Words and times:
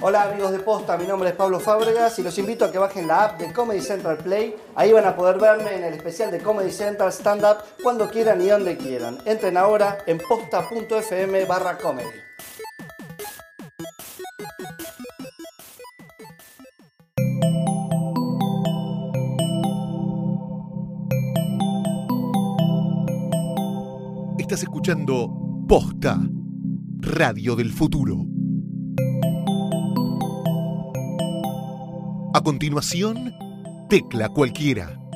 Hola 0.00 0.30
amigos 0.30 0.52
de 0.52 0.60
Posta, 0.60 0.96
mi 0.96 1.08
nombre 1.08 1.30
es 1.30 1.34
Pablo 1.34 1.58
Fábregas 1.58 2.16
y 2.20 2.22
los 2.22 2.38
invito 2.38 2.64
a 2.64 2.70
que 2.70 2.78
bajen 2.78 3.08
la 3.08 3.24
app 3.24 3.40
de 3.40 3.52
Comedy 3.52 3.80
Central 3.80 4.18
Play. 4.18 4.54
Ahí 4.76 4.92
van 4.92 5.04
a 5.04 5.16
poder 5.16 5.40
verme 5.40 5.74
en 5.74 5.82
el 5.82 5.94
especial 5.94 6.30
de 6.30 6.38
Comedy 6.38 6.70
Central 6.70 7.10
Stand 7.10 7.42
Up 7.42 7.64
cuando 7.82 8.08
quieran 8.08 8.40
y 8.40 8.46
donde 8.46 8.76
quieran. 8.76 9.18
Entren 9.24 9.56
ahora 9.56 9.98
en 10.06 10.18
posta.fm 10.18 11.44
barra 11.46 11.76
comedy. 11.78 12.06
Estás 24.38 24.62
escuchando 24.62 25.28
Posta, 25.66 26.20
Radio 27.00 27.56
del 27.56 27.72
Futuro. 27.72 28.37
A 32.38 32.40
continuación, 32.40 33.34
Tecla 33.88 34.28
Cualquiera. 34.28 35.07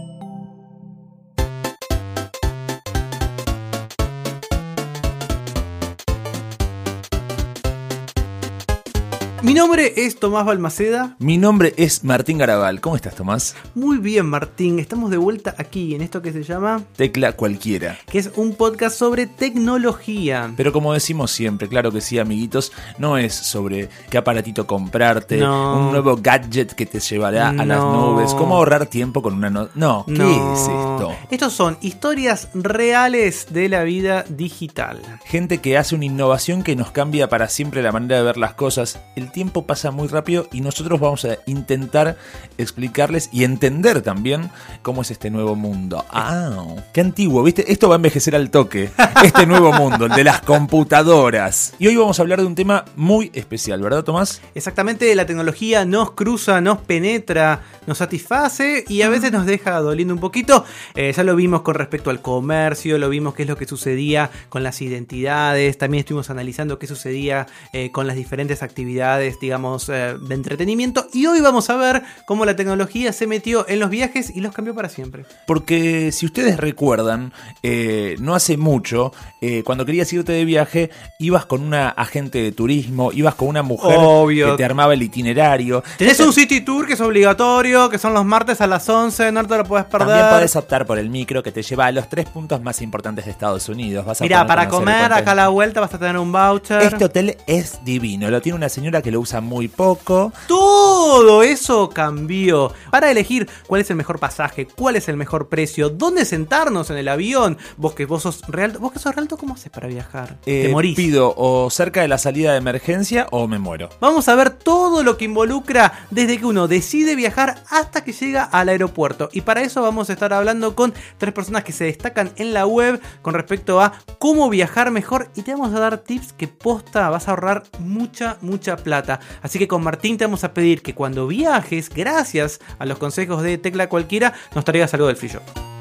Mi 9.42 9.54
nombre 9.54 9.92
es 9.96 10.20
Tomás 10.20 10.46
Balmaceda. 10.46 11.16
Mi 11.18 11.36
nombre 11.36 11.74
es 11.76 12.04
Martín 12.04 12.38
Garabal. 12.38 12.80
¿Cómo 12.80 12.94
estás, 12.94 13.16
Tomás? 13.16 13.56
Muy 13.74 13.98
bien, 13.98 14.26
Martín. 14.26 14.78
Estamos 14.78 15.10
de 15.10 15.16
vuelta 15.16 15.56
aquí 15.58 15.96
en 15.96 16.02
esto 16.02 16.22
que 16.22 16.30
se 16.32 16.44
llama, 16.44 16.84
Tecla 16.94 17.32
cualquiera. 17.32 17.98
que 18.08 18.20
es 18.20 18.30
un 18.36 18.54
podcast 18.54 18.96
sobre 18.96 19.26
tecnología. 19.26 20.52
Pero 20.56 20.72
como 20.72 20.92
decimos 20.92 21.32
siempre, 21.32 21.68
claro 21.68 21.90
que 21.90 22.00
sí, 22.00 22.20
amiguitos, 22.20 22.70
no 22.98 23.18
es 23.18 23.34
sobre 23.34 23.88
qué 24.10 24.18
aparatito 24.18 24.64
comprarte, 24.68 25.38
No. 25.38 25.86
un 25.86 25.90
nuevo 25.90 26.16
gadget 26.22 26.72
que 26.74 26.86
te 26.86 27.00
llevará 27.00 27.48
a 27.48 27.66
las 27.66 27.80
nubes, 27.82 28.34
cómo 28.34 28.54
ahorrar 28.56 28.86
tiempo 28.86 29.22
con 29.22 29.34
una 29.34 29.50
no. 29.50 29.68
No, 29.74 30.04
¿qué 30.06 30.12
No. 30.12 30.52
es 30.54 30.60
esto? 30.60 31.12
Estos 31.32 31.52
son 31.52 31.78
historias 31.80 32.48
reales 32.54 33.48
de 33.50 33.68
la 33.68 33.82
vida 33.82 34.24
digital. 34.28 35.02
Gente 35.24 35.58
que 35.58 35.76
hace 35.78 35.96
una 35.96 36.04
innovación 36.04 36.62
que 36.62 36.76
nos 36.76 36.92
cambia 36.92 37.28
para 37.28 37.48
siempre 37.48 37.82
la 37.82 37.90
manera 37.90 38.18
de 38.18 38.22
ver 38.22 38.36
las 38.36 38.54
cosas. 38.54 39.00
El 39.16 39.31
tiempo 39.32 39.66
pasa 39.66 39.90
muy 39.90 40.08
rápido 40.08 40.46
y 40.52 40.60
nosotros 40.60 41.00
vamos 41.00 41.24
a 41.24 41.38
intentar 41.46 42.16
explicarles 42.58 43.28
y 43.32 43.44
entender 43.44 44.02
también 44.02 44.50
cómo 44.82 45.02
es 45.02 45.10
este 45.10 45.30
nuevo 45.30 45.56
mundo. 45.56 46.04
Ah, 46.10 46.66
qué 46.92 47.00
antiguo, 47.00 47.42
¿viste? 47.42 47.72
Esto 47.72 47.88
va 47.88 47.96
a 47.96 47.96
envejecer 47.96 48.36
al 48.36 48.50
toque. 48.50 48.90
Este 49.22 49.46
nuevo 49.46 49.72
mundo, 49.72 50.06
el 50.06 50.12
de 50.12 50.24
las 50.24 50.40
computadoras. 50.40 51.74
Y 51.78 51.86
hoy 51.86 51.94
vamos 51.94 52.18
a 52.18 52.22
hablar 52.22 52.40
de 52.40 52.46
un 52.46 52.56
tema 52.56 52.84
muy 52.96 53.30
especial, 53.34 53.80
¿verdad, 53.80 54.02
Tomás? 54.02 54.40
Exactamente, 54.54 55.14
la 55.14 55.26
tecnología 55.26 55.84
nos 55.84 56.10
cruza, 56.12 56.60
nos 56.60 56.78
penetra, 56.78 57.60
nos 57.86 57.98
satisface 57.98 58.84
y 58.88 59.02
a 59.02 59.08
veces 59.08 59.30
nos 59.30 59.46
deja 59.46 59.78
doliendo 59.78 60.12
un 60.12 60.20
poquito. 60.20 60.64
Eh, 60.96 61.12
ya 61.16 61.22
lo 61.22 61.36
vimos 61.36 61.62
con 61.62 61.76
respecto 61.76 62.10
al 62.10 62.20
comercio, 62.20 62.98
lo 62.98 63.08
vimos 63.08 63.34
qué 63.34 63.42
es 63.42 63.48
lo 63.48 63.56
que 63.56 63.66
sucedía 63.66 64.30
con 64.48 64.64
las 64.64 64.82
identidades, 64.82 65.78
también 65.78 66.00
estuvimos 66.00 66.30
analizando 66.30 66.80
qué 66.80 66.88
sucedía 66.88 67.46
eh, 67.72 67.92
con 67.92 68.06
las 68.06 68.16
diferentes 68.16 68.62
actividades, 68.62 69.21
digamos, 69.40 69.88
eh, 69.88 70.16
de 70.20 70.34
entretenimiento. 70.34 71.06
Y 71.12 71.26
hoy 71.26 71.40
vamos 71.40 71.70
a 71.70 71.76
ver 71.76 72.02
cómo 72.26 72.44
la 72.44 72.56
tecnología 72.56 73.12
se 73.12 73.26
metió 73.26 73.68
en 73.68 73.80
los 73.80 73.90
viajes 73.90 74.30
y 74.34 74.40
los 74.40 74.52
cambió 74.52 74.74
para 74.74 74.88
siempre. 74.88 75.24
Porque 75.46 76.12
si 76.12 76.26
ustedes 76.26 76.56
recuerdan, 76.58 77.32
eh, 77.62 78.16
no 78.20 78.34
hace 78.34 78.56
mucho, 78.56 79.12
eh, 79.40 79.62
cuando 79.64 79.84
querías 79.84 80.12
irte 80.12 80.32
de 80.32 80.44
viaje, 80.44 80.90
ibas 81.18 81.46
con 81.46 81.62
una 81.62 81.88
agente 81.88 82.42
de 82.42 82.52
turismo, 82.52 83.12
ibas 83.12 83.34
con 83.34 83.48
una 83.48 83.62
mujer 83.62 83.96
Obvio. 83.98 84.50
que 84.50 84.56
te 84.56 84.64
armaba 84.64 84.94
el 84.94 85.02
itinerario. 85.02 85.82
Tenés 85.98 86.20
un 86.20 86.32
City 86.32 86.60
Tour 86.60 86.86
que 86.86 86.94
es 86.94 87.00
obligatorio, 87.00 87.88
que 87.88 87.98
son 87.98 88.14
los 88.14 88.24
martes 88.24 88.60
a 88.60 88.66
las 88.66 88.88
11, 88.88 89.32
no 89.32 89.46
te 89.46 89.56
lo 89.56 89.64
puedes 89.64 89.86
perder. 89.86 90.08
También 90.08 90.28
podés 90.30 90.56
optar 90.56 90.86
por 90.86 90.98
el 90.98 91.10
micro 91.10 91.42
que 91.42 91.52
te 91.52 91.62
lleva 91.62 91.86
a 91.86 91.92
los 91.92 92.08
tres 92.08 92.26
puntos 92.26 92.62
más 92.62 92.82
importantes 92.82 93.24
de 93.24 93.30
Estados 93.30 93.68
Unidos. 93.68 94.04
Vas 94.04 94.20
a 94.20 94.24
Mira, 94.24 94.38
poder 94.38 94.48
para 94.48 94.68
comer 94.68 95.12
acá 95.12 95.32
a 95.32 95.34
la 95.34 95.48
vuelta 95.48 95.80
vas 95.80 95.94
a 95.94 95.98
tener 95.98 96.18
un 96.18 96.32
voucher. 96.32 96.82
Este 96.82 97.04
hotel 97.04 97.36
es 97.46 97.84
divino, 97.84 98.30
lo 98.30 98.40
tiene 98.40 98.56
una 98.56 98.68
señora 98.68 99.02
que 99.02 99.10
lo 99.12 99.20
usa 99.20 99.40
muy 99.40 99.68
poco. 99.68 100.32
Todo 100.48 101.42
eso 101.42 101.90
cambió. 101.90 102.72
Para 102.90 103.10
elegir 103.10 103.48
cuál 103.66 103.80
es 103.82 103.90
el 103.90 103.96
mejor 103.96 104.18
pasaje, 104.18 104.66
cuál 104.66 104.96
es 104.96 105.08
el 105.08 105.16
mejor 105.16 105.48
precio, 105.48 105.90
dónde 105.90 106.24
sentarnos 106.24 106.90
en 106.90 106.96
el 106.96 107.08
avión. 107.08 107.58
Vos 107.76 107.94
que 107.94 108.06
vos 108.06 108.22
sos 108.22 108.42
real, 108.48 108.76
vos 108.78 108.92
que 108.92 108.98
sos 108.98 109.14
realto, 109.14 109.36
¿cómo 109.36 109.54
haces 109.54 109.70
para 109.70 109.86
viajar? 109.88 110.38
Eh, 110.46 110.64
Te 110.66 110.68
morís. 110.70 110.96
Pido 110.96 111.34
o 111.36 111.70
cerca 111.70 112.02
de 112.02 112.08
la 112.08 112.18
salida 112.18 112.52
de 112.52 112.58
emergencia 112.58 113.26
o 113.30 113.46
me 113.46 113.58
muero. 113.58 113.88
Vamos 114.00 114.28
a 114.28 114.34
ver 114.34 114.50
todo 114.50 115.02
lo 115.02 115.16
que 115.16 115.26
involucra 115.26 116.06
desde 116.10 116.38
que 116.38 116.46
uno 116.46 116.68
decide 116.68 117.14
viajar 117.14 117.62
hasta 117.70 118.02
que 118.04 118.12
llega 118.12 118.44
al 118.44 118.68
aeropuerto. 118.68 119.28
Y 119.32 119.42
para 119.42 119.62
eso 119.62 119.82
vamos 119.82 120.10
a 120.10 120.14
estar 120.14 120.32
hablando 120.32 120.74
con 120.74 120.94
tres 121.18 121.32
personas 121.32 121.64
que 121.64 121.72
se 121.72 121.84
destacan 121.84 122.32
en 122.36 122.52
la 122.52 122.66
web 122.66 123.00
con 123.20 123.34
respecto 123.34 123.80
a 123.80 123.92
cómo 124.18 124.48
viajar 124.48 124.90
mejor. 124.90 125.28
Y 125.34 125.42
te 125.42 125.52
vamos 125.52 125.74
a 125.74 125.80
dar 125.80 125.98
tips 125.98 126.32
que 126.32 126.48
posta 126.48 127.10
vas 127.10 127.28
a 127.28 127.32
ahorrar 127.32 127.64
mucha, 127.78 128.38
mucha 128.40 128.76
plata. 128.76 129.01
Así 129.42 129.58
que 129.58 129.68
con 129.68 129.82
Martín 129.82 130.18
te 130.18 130.24
vamos 130.24 130.44
a 130.44 130.54
pedir 130.54 130.82
que 130.82 130.94
cuando 130.94 131.26
viajes, 131.26 131.88
gracias 131.88 132.60
a 132.78 132.86
los 132.86 132.98
consejos 132.98 133.42
de 133.42 133.58
Tecla 133.58 133.88
Cualquiera, 133.88 134.34
nos 134.54 134.64
traigas 134.64 134.94
algo 134.94 135.06
del 135.06 135.16
free. 135.16 135.71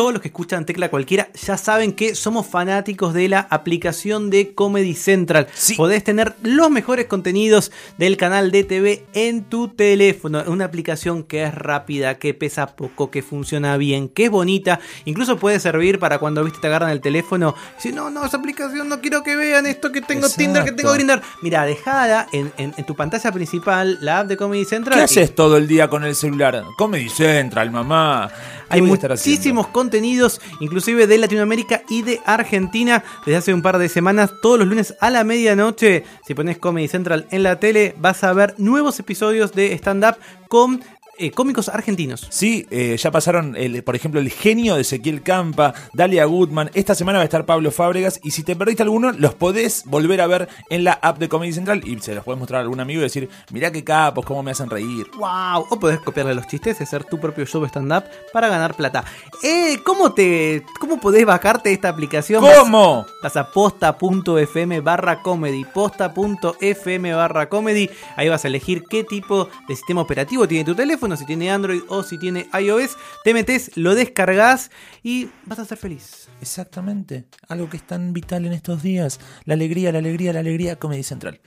Todos 0.00 0.14
los 0.14 0.22
que 0.22 0.28
escuchan 0.28 0.64
Tecla 0.64 0.88
Cualquiera 0.88 1.28
ya 1.34 1.58
saben 1.58 1.92
que 1.92 2.14
somos 2.14 2.46
fanáticos 2.46 3.12
de 3.12 3.28
la 3.28 3.40
aplicación 3.50 4.30
de 4.30 4.54
Comedy 4.54 4.94
Central. 4.94 5.46
Sí. 5.52 5.74
Podés 5.74 6.02
tener 6.02 6.34
los 6.42 6.70
mejores 6.70 7.04
contenidos 7.04 7.70
del 7.98 8.16
canal 8.16 8.50
de 8.50 8.64
TV 8.64 9.04
en 9.12 9.44
tu 9.44 9.68
teléfono. 9.68 10.42
Una 10.46 10.64
aplicación 10.64 11.22
que 11.22 11.42
es 11.42 11.54
rápida, 11.54 12.14
que 12.18 12.32
pesa 12.32 12.76
poco, 12.76 13.10
que 13.10 13.20
funciona 13.22 13.76
bien, 13.76 14.08
que 14.08 14.24
es 14.24 14.30
bonita. 14.30 14.80
Incluso 15.04 15.38
puede 15.38 15.60
servir 15.60 15.98
para 15.98 16.18
cuando 16.18 16.42
viste 16.44 16.60
te 16.60 16.66
agarran 16.68 16.88
el 16.90 17.02
teléfono 17.02 17.54
y 17.74 17.76
dicen, 17.76 17.94
no, 17.96 18.08
no, 18.08 18.24
esa 18.24 18.38
aplicación 18.38 18.88
no 18.88 19.02
quiero 19.02 19.22
que 19.22 19.36
vean 19.36 19.66
esto 19.66 19.92
que 19.92 20.00
tengo 20.00 20.28
Tinder, 20.30 20.64
que 20.64 20.72
tengo. 20.72 20.94
Grindr. 20.94 21.20
Mira, 21.42 21.66
dejada 21.66 22.26
en, 22.32 22.50
en- 22.56 22.72
en 22.76 22.86
tu 22.86 22.94
pantalla 22.96 23.30
principal 23.32 23.98
la 24.00 24.20
app 24.20 24.28
de 24.28 24.38
Comedy 24.38 24.64
Central. 24.64 24.94
¿Qué 24.94 25.00
y- 25.02 25.04
haces 25.04 25.34
todo 25.34 25.58
el 25.58 25.68
día 25.68 25.88
con 25.88 26.04
el 26.04 26.14
celular? 26.14 26.64
Comedy 26.78 27.10
Central, 27.10 27.70
mamá. 27.70 28.30
¿Qué 28.70 28.76
Hay 28.76 28.82
muchísimos 28.82 29.66
contenidos, 29.68 30.40
inclusive 30.60 31.06
de 31.06 31.18
Latinoamérica 31.18 31.82
y 31.88 32.02
de 32.02 32.20
Argentina. 32.24 33.02
Desde 33.26 33.38
hace 33.38 33.54
un 33.54 33.62
par 33.62 33.78
de 33.78 33.88
semanas, 33.88 34.30
todos 34.40 34.60
los 34.60 34.68
lunes 34.68 34.94
a 35.00 35.10
la 35.10 35.24
medianoche, 35.24 36.04
si 36.24 36.34
pones 36.34 36.58
Comedy 36.58 36.86
Central 36.86 37.26
en 37.30 37.42
la 37.42 37.58
tele, 37.58 37.96
vas 37.98 38.22
a 38.22 38.32
ver 38.32 38.54
nuevos 38.58 39.00
episodios 39.00 39.52
de 39.52 39.72
stand-up 39.72 40.16
con 40.48 40.82
eh, 41.20 41.30
cómicos 41.30 41.68
argentinos. 41.68 42.26
Sí, 42.30 42.66
eh, 42.70 42.96
ya 42.96 43.10
pasaron, 43.10 43.54
el, 43.56 43.82
por 43.84 43.94
ejemplo, 43.94 44.20
el 44.20 44.30
genio 44.30 44.74
de 44.74 44.80
Ezequiel 44.80 45.22
Campa, 45.22 45.74
Dalia 45.92 46.24
Goodman. 46.24 46.70
Esta 46.74 46.94
semana 46.94 47.18
va 47.18 47.22
a 47.22 47.24
estar 47.24 47.46
Pablo 47.46 47.70
Fábregas. 47.70 48.20
Y 48.22 48.30
si 48.30 48.42
te 48.42 48.56
perdiste 48.56 48.82
alguno, 48.82 49.12
los 49.12 49.34
podés 49.34 49.84
volver 49.84 50.20
a 50.20 50.26
ver 50.26 50.48
en 50.70 50.84
la 50.84 50.92
app 50.92 51.18
de 51.18 51.28
Comedy 51.28 51.52
Central. 51.52 51.82
Y 51.86 51.98
se 52.00 52.14
los 52.14 52.24
podés 52.24 52.38
mostrar 52.38 52.60
a 52.60 52.62
algún 52.62 52.80
amigo 52.80 53.00
y 53.00 53.04
decir: 53.04 53.28
Mirá 53.52 53.70
qué 53.70 53.84
capos, 53.84 54.24
cómo 54.24 54.42
me 54.42 54.50
hacen 54.50 54.70
reír. 54.70 55.06
¡Wow! 55.18 55.66
O 55.70 55.78
podés 55.78 56.00
copiarle 56.00 56.34
los 56.34 56.46
chistes 56.46 56.80
y 56.80 56.82
hacer 56.84 57.04
tu 57.04 57.18
propio 57.20 57.44
show 57.44 57.64
stand-up 57.66 58.04
para 58.32 58.48
ganar 58.48 58.74
plata. 58.74 59.04
Eh, 59.42 59.78
¿cómo, 59.84 60.12
te, 60.12 60.64
¿Cómo 60.78 60.98
podés 61.00 61.26
bajarte 61.26 61.72
esta 61.72 61.88
aplicación? 61.88 62.42
¿Cómo? 62.42 63.06
Vas 63.22 63.36
a 63.36 63.50
posta.fm 63.50 64.80
barra 64.80 65.22
comedy, 65.22 65.64
posta.fm 65.64 67.14
barra 67.14 67.48
comedy. 67.48 67.90
Ahí 68.16 68.28
vas 68.28 68.44
a 68.44 68.48
elegir 68.48 68.84
qué 68.88 69.04
tipo 69.04 69.48
de 69.68 69.76
sistema 69.76 70.00
operativo 70.00 70.48
tiene 70.48 70.64
tu 70.64 70.74
teléfono, 70.74 71.09
si 71.16 71.26
tiene 71.26 71.50
Android 71.50 71.82
o 71.88 72.02
si 72.02 72.18
tiene 72.18 72.48
iOS. 72.58 72.96
Te 73.24 73.34
metes, 73.34 73.76
lo 73.76 73.94
descargas 73.94 74.70
y 75.02 75.28
vas 75.46 75.58
a 75.58 75.64
ser 75.64 75.78
feliz. 75.78 76.28
Exactamente. 76.40 77.26
Algo 77.48 77.68
que 77.68 77.76
es 77.76 77.86
tan 77.86 78.12
vital 78.12 78.46
en 78.46 78.52
estos 78.52 78.82
días. 78.82 79.20
La 79.44 79.54
alegría, 79.54 79.92
la 79.92 79.98
alegría, 79.98 80.32
la 80.32 80.40
alegría, 80.40 80.76
Comedy 80.76 81.02
Central. 81.02 81.40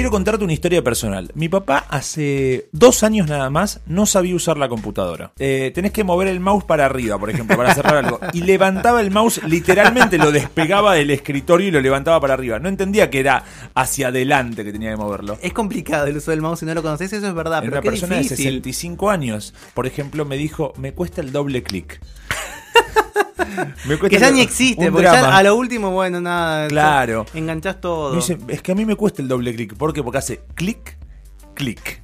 Quiero 0.00 0.12
contarte 0.12 0.42
una 0.44 0.54
historia 0.54 0.82
personal. 0.82 1.30
Mi 1.34 1.50
papá 1.50 1.84
hace 1.90 2.70
dos 2.72 3.02
años 3.02 3.28
nada 3.28 3.50
más 3.50 3.82
no 3.84 4.06
sabía 4.06 4.34
usar 4.34 4.56
la 4.56 4.66
computadora. 4.66 5.32
Eh, 5.38 5.72
tenés 5.74 5.92
que 5.92 6.04
mover 6.04 6.28
el 6.28 6.40
mouse 6.40 6.64
para 6.64 6.86
arriba, 6.86 7.18
por 7.18 7.28
ejemplo, 7.28 7.54
para 7.54 7.74
cerrar 7.74 7.96
algo. 8.06 8.18
Y 8.32 8.40
levantaba 8.40 9.02
el 9.02 9.10
mouse, 9.10 9.42
literalmente 9.46 10.16
lo 10.16 10.32
despegaba 10.32 10.94
del 10.94 11.10
escritorio 11.10 11.68
y 11.68 11.70
lo 11.70 11.82
levantaba 11.82 12.18
para 12.18 12.32
arriba. 12.32 12.58
No 12.58 12.70
entendía 12.70 13.10
que 13.10 13.20
era 13.20 13.44
hacia 13.74 14.08
adelante 14.08 14.64
que 14.64 14.72
tenía 14.72 14.88
que 14.92 14.96
moverlo. 14.96 15.36
Es 15.42 15.52
complicado 15.52 16.06
el 16.06 16.16
uso 16.16 16.30
del 16.30 16.40
mouse 16.40 16.60
si 16.60 16.64
no 16.64 16.72
lo 16.72 16.80
conoces, 16.80 17.12
eso 17.12 17.28
es 17.28 17.34
verdad, 17.34 17.58
En 17.58 17.64
pero 17.64 17.74
una 17.74 17.82
qué 17.82 17.90
persona 17.90 18.16
de 18.16 18.22
difícil. 18.22 18.54
65 18.54 19.10
años, 19.10 19.52
por 19.74 19.86
ejemplo, 19.86 20.24
me 20.24 20.38
dijo, 20.38 20.72
me 20.78 20.94
cuesta 20.94 21.20
el 21.20 21.30
doble 21.30 21.62
clic. 21.62 22.00
Me 23.86 23.94
Que 23.94 23.98
cuesta 23.98 24.30
ni 24.30 24.40
existe, 24.40 24.90
porque 24.90 25.04
ya 25.04 25.36
a 25.36 25.42
lo 25.42 25.56
último, 25.56 25.90
bueno, 25.90 26.20
nada. 26.20 26.68
Claro. 26.68 27.26
Enganchás 27.34 27.80
todo. 27.80 28.10
Me 28.10 28.16
dice, 28.16 28.38
es 28.48 28.62
que 28.62 28.72
a 28.72 28.74
mí 28.74 28.84
me 28.84 28.96
cuesta 28.96 29.22
el 29.22 29.28
doble 29.28 29.54
clic. 29.54 29.74
¿Por 29.76 29.92
qué? 29.92 30.02
Porque 30.02 30.18
hace 30.18 30.40
clic, 30.54 30.96
clic. 31.60 32.00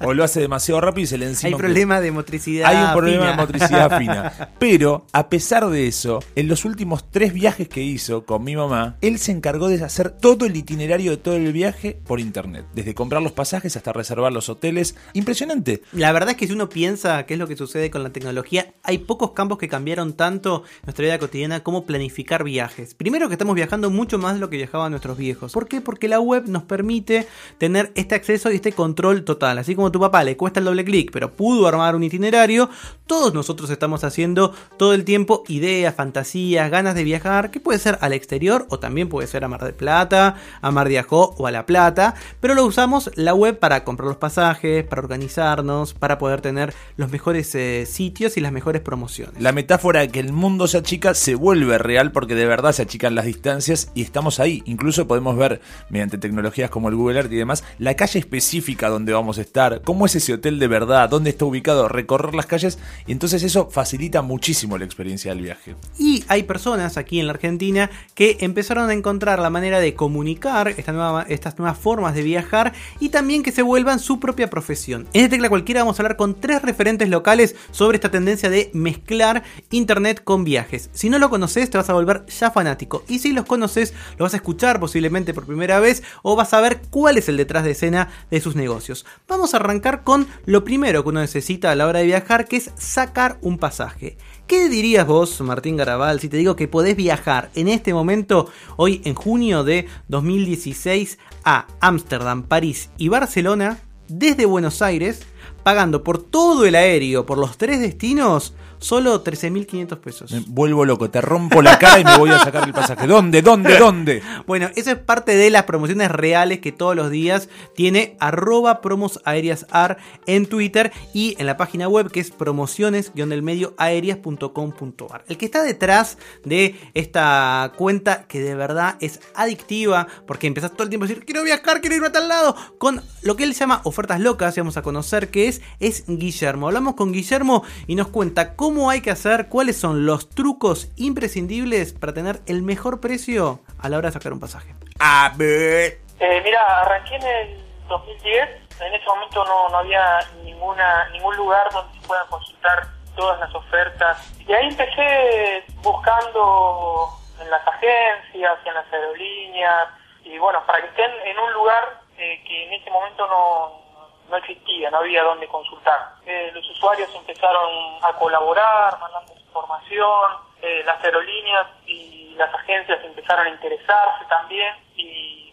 o 0.00 0.14
lo 0.14 0.22
hace 0.22 0.40
demasiado 0.40 0.80
rápido 0.80 1.04
y 1.04 1.06
se 1.06 1.18
le 1.18 1.26
encima. 1.26 1.48
Hay 1.48 1.54
un 1.54 1.60
problema 1.60 2.00
de 2.00 2.12
motricidad. 2.12 2.70
hay 2.70 2.84
un 2.84 2.92
problema 2.92 3.22
fina. 3.22 3.30
de 3.30 3.36
motricidad 3.36 3.98
fina. 3.98 4.50
Pero, 4.58 5.06
a 5.12 5.28
pesar 5.28 5.68
de 5.68 5.86
eso, 5.88 6.20
en 6.36 6.48
los 6.48 6.64
últimos 6.64 7.10
tres 7.10 7.32
viajes 7.32 7.68
que 7.68 7.82
hizo 7.82 8.24
con 8.24 8.44
mi 8.44 8.54
mamá, 8.54 8.96
él 9.00 9.18
se 9.18 9.32
encargó 9.32 9.68
de 9.68 9.82
hacer 9.82 10.10
todo 10.10 10.46
el 10.46 10.56
itinerario 10.56 11.10
de 11.10 11.16
todo 11.16 11.34
el 11.34 11.52
viaje 11.52 11.98
por 12.06 12.20
internet. 12.20 12.64
Desde 12.74 12.94
comprar 12.94 13.22
los 13.22 13.32
pasajes 13.32 13.76
hasta 13.76 13.92
reservar 13.92 14.32
los 14.32 14.48
hoteles. 14.48 14.94
Impresionante. 15.14 15.82
La 15.92 16.12
verdad 16.12 16.30
es 16.30 16.36
que 16.36 16.46
si 16.46 16.52
uno 16.52 16.68
piensa 16.68 17.24
qué 17.26 17.34
es 17.34 17.40
lo 17.40 17.48
que 17.48 17.56
sucede 17.56 17.90
con 17.90 18.02
la 18.02 18.10
tecnología, 18.10 18.72
hay 18.82 18.98
pocos 18.98 19.32
campos 19.32 19.58
que 19.58 19.68
cambiaron 19.68 20.12
tanto 20.14 20.62
nuestra 20.84 21.04
vida 21.04 21.18
cotidiana 21.18 21.60
como 21.60 21.84
planificar 21.84 22.44
viajes. 22.44 22.94
Primero 22.94 23.28
que 23.28 23.34
estamos 23.34 23.56
viajando 23.56 23.90
mucho 23.90 24.18
más 24.18 24.34
de 24.34 24.40
lo 24.40 24.48
que 24.48 24.58
viajaban 24.58 24.92
nuestros 24.92 25.18
viejos. 25.18 25.52
¿Por 25.52 25.66
qué? 25.66 25.80
Porque 25.80 26.08
la 26.08 26.20
web 26.20 26.44
nos 26.46 26.62
permite 26.62 27.26
tener 27.58 27.90
este 27.94 28.14
acceso 28.14 28.43
y 28.52 28.56
este 28.56 28.72
control 28.72 29.24
total. 29.24 29.58
Así 29.58 29.74
como 29.74 29.88
a 29.88 29.92
tu 29.92 30.00
papá 30.00 30.24
le 30.24 30.36
cuesta 30.36 30.60
el 30.60 30.66
doble 30.66 30.84
clic, 30.84 31.10
pero 31.12 31.32
pudo 31.32 31.66
armar 31.66 31.96
un 31.96 32.02
itinerario, 32.02 32.68
todos 33.06 33.34
nosotros 33.34 33.70
estamos 33.70 34.04
haciendo 34.04 34.54
todo 34.76 34.94
el 34.94 35.04
tiempo 35.04 35.44
ideas, 35.48 35.94
fantasías, 35.94 36.70
ganas 36.70 36.94
de 36.94 37.04
viajar, 37.04 37.50
que 37.50 37.60
puede 37.60 37.78
ser 37.78 37.98
al 38.00 38.12
exterior 38.12 38.66
o 38.70 38.78
también 38.78 39.08
puede 39.08 39.26
ser 39.26 39.44
a 39.44 39.48
Mar 39.48 39.64
del 39.64 39.74
Plata, 39.74 40.36
a 40.60 40.70
Mar 40.70 40.88
de 40.88 40.98
Ajó 40.98 41.34
o 41.38 41.46
a 41.46 41.50
La 41.50 41.66
Plata, 41.66 42.14
pero 42.40 42.54
lo 42.54 42.64
usamos 42.64 43.10
la 43.14 43.34
web 43.34 43.58
para 43.58 43.84
comprar 43.84 44.08
los 44.08 44.16
pasajes, 44.16 44.84
para 44.84 45.02
organizarnos, 45.02 45.94
para 45.94 46.18
poder 46.18 46.40
tener 46.40 46.74
los 46.96 47.10
mejores 47.10 47.54
eh, 47.54 47.86
sitios 47.86 48.36
y 48.36 48.40
las 48.40 48.52
mejores 48.52 48.82
promociones. 48.82 49.40
La 49.40 49.52
metáfora 49.52 50.00
de 50.00 50.08
que 50.08 50.20
el 50.20 50.32
mundo 50.32 50.66
se 50.66 50.78
achica 50.78 51.14
se 51.14 51.34
vuelve 51.34 51.78
real 51.78 52.12
porque 52.12 52.34
de 52.34 52.46
verdad 52.46 52.72
se 52.72 52.82
achican 52.82 53.14
las 53.14 53.26
distancias 53.26 53.90
y 53.94 54.02
estamos 54.02 54.40
ahí. 54.40 54.62
Incluso 54.66 55.06
podemos 55.06 55.36
ver, 55.36 55.60
mediante 55.88 56.18
tecnologías 56.18 56.70
como 56.70 56.88
el 56.88 56.96
Google 56.96 57.18
Earth 57.18 57.32
y 57.32 57.36
demás, 57.36 57.64
la 57.78 57.94
calle 57.94 58.18
específica 58.34 58.88
donde 58.88 59.12
vamos 59.12 59.38
a 59.38 59.42
estar, 59.42 59.82
cómo 59.82 60.06
es 60.06 60.16
ese 60.16 60.34
hotel 60.34 60.58
de 60.58 60.66
verdad, 60.66 61.08
dónde 61.08 61.30
está 61.30 61.44
ubicado, 61.44 61.88
recorrer 61.88 62.34
las 62.34 62.46
calles 62.46 62.80
y 63.06 63.12
entonces 63.12 63.44
eso 63.44 63.68
facilita 63.70 64.22
muchísimo 64.22 64.76
la 64.76 64.84
experiencia 64.84 65.32
del 65.32 65.42
viaje. 65.42 65.76
Y 65.98 66.24
hay 66.26 66.42
personas 66.42 66.96
aquí 66.96 67.20
en 67.20 67.28
la 67.28 67.34
Argentina 67.34 67.90
que 68.14 68.38
empezaron 68.40 68.90
a 68.90 68.92
encontrar 68.92 69.38
la 69.38 69.50
manera 69.50 69.78
de 69.78 69.94
comunicar 69.94 70.68
estas 70.68 71.58
nuevas 71.58 71.78
formas 71.78 72.14
de 72.14 72.22
viajar 72.22 72.72
y 72.98 73.10
también 73.10 73.44
que 73.44 73.52
se 73.52 73.62
vuelvan 73.62 74.00
su 74.00 74.18
propia 74.18 74.50
profesión. 74.50 75.06
En 75.12 75.24
este 75.24 75.36
tecla 75.36 75.48
cualquiera 75.48 75.82
vamos 75.82 75.98
a 75.98 76.02
hablar 76.02 76.16
con 76.16 76.40
tres 76.40 76.62
referentes 76.62 77.08
locales 77.08 77.54
sobre 77.70 77.96
esta 77.96 78.10
tendencia 78.10 78.50
de 78.50 78.70
mezclar 78.72 79.44
internet 79.70 80.22
con 80.24 80.42
viajes. 80.42 80.90
Si 80.92 81.08
no 81.08 81.20
lo 81.20 81.30
conoces 81.30 81.70
te 81.70 81.78
vas 81.78 81.88
a 81.88 81.94
volver 81.94 82.26
ya 82.26 82.50
fanático 82.50 83.04
y 83.06 83.20
si 83.20 83.32
los 83.32 83.44
conoces 83.44 83.94
lo 84.18 84.24
vas 84.24 84.34
a 84.34 84.38
escuchar 84.38 84.80
posiblemente 84.80 85.34
por 85.34 85.46
primera 85.46 85.78
vez 85.78 86.02
o 86.22 86.34
vas 86.34 86.52
a 86.52 86.60
ver 86.60 86.80
cuál 86.90 87.16
es 87.16 87.28
el 87.28 87.36
detrás 87.36 87.62
de 87.62 87.70
escena 87.70 88.08
de 88.30 88.40
sus 88.40 88.56
negocios. 88.56 89.06
Vamos 89.28 89.54
a 89.54 89.58
arrancar 89.58 90.04
con 90.04 90.26
lo 90.46 90.64
primero 90.64 91.02
que 91.02 91.08
uno 91.10 91.20
necesita 91.20 91.70
a 91.70 91.74
la 91.74 91.86
hora 91.86 92.00
de 92.00 92.06
viajar 92.06 92.46
que 92.46 92.56
es 92.56 92.70
sacar 92.76 93.38
un 93.42 93.58
pasaje. 93.58 94.16
¿Qué 94.46 94.68
dirías 94.68 95.06
vos, 95.06 95.40
Martín 95.40 95.76
Garabal, 95.76 96.20
si 96.20 96.28
te 96.28 96.36
digo 96.36 96.56
que 96.56 96.68
podés 96.68 96.96
viajar 96.96 97.50
en 97.54 97.68
este 97.68 97.94
momento, 97.94 98.50
hoy 98.76 99.00
en 99.04 99.14
junio 99.14 99.64
de 99.64 99.86
2016, 100.08 101.18
a 101.44 101.66
Ámsterdam, 101.80 102.42
París 102.42 102.90
y 102.98 103.08
Barcelona, 103.08 103.78
desde 104.08 104.44
Buenos 104.44 104.82
Aires, 104.82 105.22
pagando 105.62 106.04
por 106.04 106.22
todo 106.22 106.66
el 106.66 106.74
aéreo, 106.74 107.24
por 107.24 107.38
los 107.38 107.56
tres 107.56 107.80
destinos, 107.80 108.54
solo 108.84 109.24
13.500 109.24 109.98
pesos? 109.98 110.30
Me 110.30 110.44
vuelvo 110.46 110.84
loco, 110.84 111.08
te 111.08 111.22
rompo 111.22 111.62
la 111.62 111.78
cara 111.78 112.00
y 112.00 112.04
me 112.04 112.18
voy 112.18 112.28
a 112.30 112.38
sacar 112.38 112.68
el 112.68 112.74
pasaje. 112.74 113.06
¿Dónde? 113.06 113.40
¿Dónde? 113.40 113.78
¿Dónde? 113.78 114.20
Bueno, 114.46 114.68
eso 114.76 114.90
es 114.90 114.98
parte 114.98 115.34
de 115.36 115.48
las 115.50 115.62
promociones 115.62 116.10
reales 116.10 116.58
que 116.60 116.70
todos 116.70 116.94
los 116.94 117.08
días 117.10 117.48
tiene 117.74 118.14
arroba 118.20 118.82
promos 118.82 119.20
aéreas 119.24 119.64
ar 119.70 119.96
en 120.26 120.44
Twitter 120.46 120.92
y 121.14 121.34
en 121.38 121.46
la 121.46 121.56
página 121.56 121.88
web 121.88 122.10
que 122.10 122.20
es 122.20 122.30
promociones-aéreas.com.ar. 122.30 125.24
El 125.28 125.38
que 125.38 125.46
está 125.46 125.62
detrás 125.62 126.18
de 126.44 126.74
esta 126.92 127.72
cuenta 127.76 128.26
que 128.28 128.40
de 128.40 128.54
verdad 128.54 128.96
es 129.00 129.20
adictiva 129.34 130.08
porque 130.26 130.46
empezás 130.46 130.72
todo 130.72 130.82
el 130.82 130.90
tiempo 130.90 131.06
a 131.06 131.08
decir 131.08 131.24
quiero 131.24 131.42
viajar, 131.42 131.80
quiero 131.80 131.96
irme 131.96 132.08
a 132.08 132.12
tal 132.12 132.28
lado 132.28 132.54
con 132.76 133.00
lo 133.22 133.36
que 133.36 133.44
él 133.44 133.54
llama 133.54 133.80
ofertas 133.84 134.20
locas 134.20 134.54
y 134.56 134.60
vamos 134.60 134.76
a 134.76 134.82
conocer 134.82 135.30
qué 135.30 135.48
es, 135.48 135.62
es 135.80 136.04
Guillermo. 136.06 136.66
Hablamos 136.66 136.96
con 136.96 137.12
Guillermo 137.12 137.64
y 137.86 137.94
nos 137.94 138.08
cuenta 138.08 138.56
cómo 138.56 138.73
hay 138.90 139.00
que 139.00 139.10
hacer, 139.10 139.48
cuáles 139.48 139.78
son 139.78 140.06
los 140.06 140.28
trucos 140.30 140.90
imprescindibles 140.96 141.92
para 141.92 142.12
tener 142.12 142.40
el 142.46 142.62
mejor 142.62 143.00
precio 143.00 143.60
a 143.78 143.88
la 143.88 143.98
hora 143.98 144.08
de 144.08 144.12
sacar 144.12 144.32
un 144.32 144.40
pasaje. 144.40 144.74
A 145.00 145.32
ver. 145.36 146.00
Eh, 146.20 146.40
mira, 146.44 146.60
arranqué 146.82 147.16
en 147.16 147.22
el 147.22 147.64
2010. 147.88 148.48
En 148.80 148.94
ese 148.94 149.06
momento 149.06 149.44
no, 149.44 149.68
no 149.68 149.78
había 149.78 150.20
ninguna 150.42 151.08
ningún 151.10 151.36
lugar 151.36 151.70
donde 151.72 151.98
se 152.00 152.06
puedan 152.06 152.26
consultar 152.28 152.88
todas 153.16 153.38
las 153.40 153.54
ofertas. 153.54 154.32
Y 154.46 154.52
ahí 154.52 154.68
empecé 154.68 155.64
buscando 155.82 157.08
en 157.40 157.50
las 157.50 157.66
agencias, 157.66 158.58
en 158.64 158.74
las 158.74 158.92
aerolíneas, 158.92 159.88
y 160.24 160.38
bueno, 160.38 160.62
para 160.66 160.80
que 160.80 160.88
estén 160.88 161.10
en 161.24 161.38
un 161.38 161.52
lugar 161.52 162.00
eh, 162.16 162.42
que 162.46 162.66
en 162.66 162.72
ese 162.72 162.90
momento 162.90 163.26
no, 163.26 163.83
no 164.28 164.36
existía, 164.36 164.90
no 164.90 164.98
había 164.98 165.22
donde 165.22 165.46
consultar. 165.48 166.14
Eh, 166.26 166.50
los 166.54 166.68
usuarios 166.70 167.14
empezaron 167.14 167.70
a 168.02 168.12
colaborar, 168.14 168.98
mandando 168.98 169.32
información, 169.34 170.30
eh, 170.62 170.82
las 170.84 171.02
aerolíneas 171.04 171.66
y 171.86 172.34
las 172.36 172.52
agencias 172.54 173.04
empezaron 173.04 173.46
a 173.46 173.50
interesarse 173.50 174.24
también 174.28 174.74
y, 174.96 175.52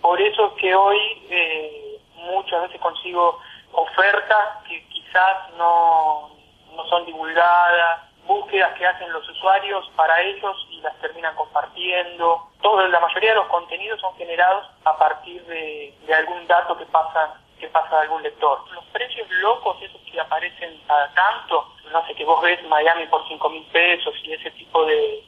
por 0.00 0.20
eso 0.20 0.46
es 0.46 0.52
que 0.60 0.74
hoy 0.74 0.98
eh, 1.30 1.98
muchas 2.14 2.62
veces 2.62 2.80
consigo 2.80 3.40
ofertas 3.72 4.62
que 4.68 4.86
quizás 4.86 5.52
no, 5.56 6.30
no 6.76 6.84
son 6.86 7.04
divulgadas, 7.06 8.02
búsquedas 8.24 8.72
que 8.78 8.86
hacen 8.86 9.12
los 9.12 9.28
usuarios 9.28 9.90
para 9.96 10.20
ellos 10.22 10.56
y 10.70 10.80
las 10.80 10.94
terminan 11.00 11.34
compartiendo. 11.34 12.50
Todo, 12.62 12.86
la 12.86 13.00
mayoría 13.00 13.30
de 13.30 13.36
los 13.36 13.48
contenidos 13.48 14.00
son 14.00 14.14
generados 14.16 14.68
a 14.84 14.96
partir 14.96 15.44
de, 15.46 15.92
de 16.06 16.14
algún 16.14 16.46
dato 16.46 16.78
que 16.78 16.86
pasa 16.86 17.40
que 17.58 17.68
pasa 17.68 17.96
de 17.96 18.02
algún 18.02 18.22
lector. 18.22 18.60
Los 18.72 18.84
precios 18.86 19.28
locos, 19.30 19.76
esos 19.82 20.00
que 20.02 20.20
aparecen 20.20 20.80
cada 20.86 21.12
tanto, 21.14 21.72
no 21.92 22.06
sé, 22.06 22.14
que 22.14 22.24
vos 22.24 22.40
ves 22.42 22.62
Miami 22.68 23.06
por 23.06 23.26
5 23.28 23.48
mil 23.50 23.64
pesos 23.66 24.14
y 24.24 24.32
ese 24.32 24.50
tipo 24.52 24.84
de, 24.84 25.24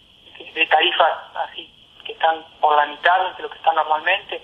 de 0.54 0.66
tarifas 0.66 1.18
así 1.34 1.72
que 2.04 2.12
están 2.12 2.44
por 2.60 2.74
la 2.76 2.86
mitad 2.86 3.36
de 3.36 3.42
lo 3.42 3.50
que 3.50 3.56
están 3.58 3.74
normalmente, 3.74 4.42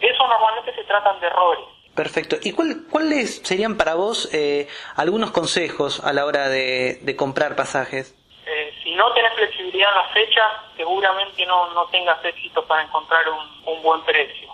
eso 0.00 0.26
normalmente 0.26 0.74
se 0.74 0.84
tratan 0.84 1.20
de 1.20 1.26
errores. 1.26 1.64
Perfecto. 1.94 2.36
¿Y 2.42 2.52
cuál- 2.52 2.86
cuáles 2.90 3.42
serían 3.42 3.76
para 3.76 3.94
vos 3.94 4.32
eh, 4.32 4.66
algunos 4.96 5.30
consejos 5.32 6.02
a 6.04 6.12
la 6.14 6.24
hora 6.24 6.48
de, 6.48 7.00
de 7.02 7.16
comprar 7.16 7.56
pasajes? 7.56 8.14
Eh, 8.46 8.72
si 8.82 8.92
no 8.94 9.12
tenés 9.12 9.34
flexibilidad 9.34 9.90
en 9.90 9.96
las 9.96 10.12
fechas, 10.12 10.46
seguramente 10.76 11.44
no, 11.44 11.68
no 11.74 11.86
tengas 11.88 12.24
éxito 12.24 12.64
para 12.66 12.82
encontrar 12.82 13.28
un, 13.28 13.62
un 13.74 13.82
buen 13.82 14.00
precio. 14.02 14.50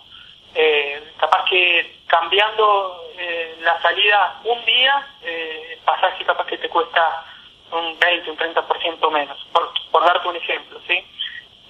Eh, 0.55 1.13
capaz 1.19 1.45
que 1.45 1.96
cambiando 2.07 3.05
eh, 3.19 3.57
la 3.61 3.81
salida 3.83 4.41
un 4.45 4.65
día, 4.65 5.07
eh, 5.23 5.81
pasaje 5.85 6.25
capaz 6.25 6.47
que 6.47 6.59
te 6.59 6.69
cuesta 6.69 7.25
un 7.73 7.99
20, 7.99 8.31
un 8.31 8.37
30% 8.37 9.11
menos, 9.11 9.47
por, 9.53 9.73
por 9.91 10.05
darte 10.05 10.29
un 10.29 10.37
ejemplo, 10.37 10.81
¿sí? 10.87 11.05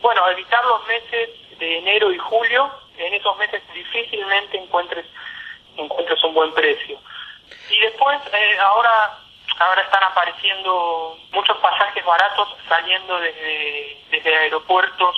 Bueno, 0.00 0.28
evitar 0.30 0.64
los 0.64 0.86
meses 0.86 1.30
de 1.58 1.78
enero 1.78 2.12
y 2.12 2.18
julio, 2.18 2.70
en 2.98 3.14
esos 3.14 3.36
meses 3.38 3.62
difícilmente 3.72 4.58
encuentres 4.58 5.06
encuentres 5.76 6.22
un 6.24 6.34
buen 6.34 6.52
precio. 6.54 6.98
Y 7.70 7.78
después, 7.80 8.18
eh, 8.32 8.58
ahora 8.60 9.18
ahora 9.58 9.82
están 9.82 10.02
apareciendo 10.04 11.16
muchos 11.32 11.56
pasajes 11.58 12.04
baratos 12.04 12.48
saliendo 12.68 13.18
desde, 13.20 13.96
desde 14.10 14.36
aeropuertos 14.36 15.16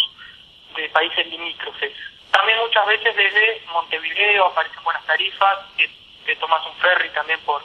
de 0.76 0.88
países 0.90 1.26
limítrofes. 1.26 1.92
También 2.38 2.58
muchas 2.60 2.86
veces 2.86 3.16
desde 3.16 3.62
Montevideo 3.72 4.46
aparecen 4.46 4.84
buenas 4.84 5.04
tarifas, 5.06 5.58
que 5.76 5.90
te 6.24 6.36
tomas 6.36 6.64
un 6.66 6.76
ferry 6.76 7.10
también 7.10 7.40
por 7.40 7.60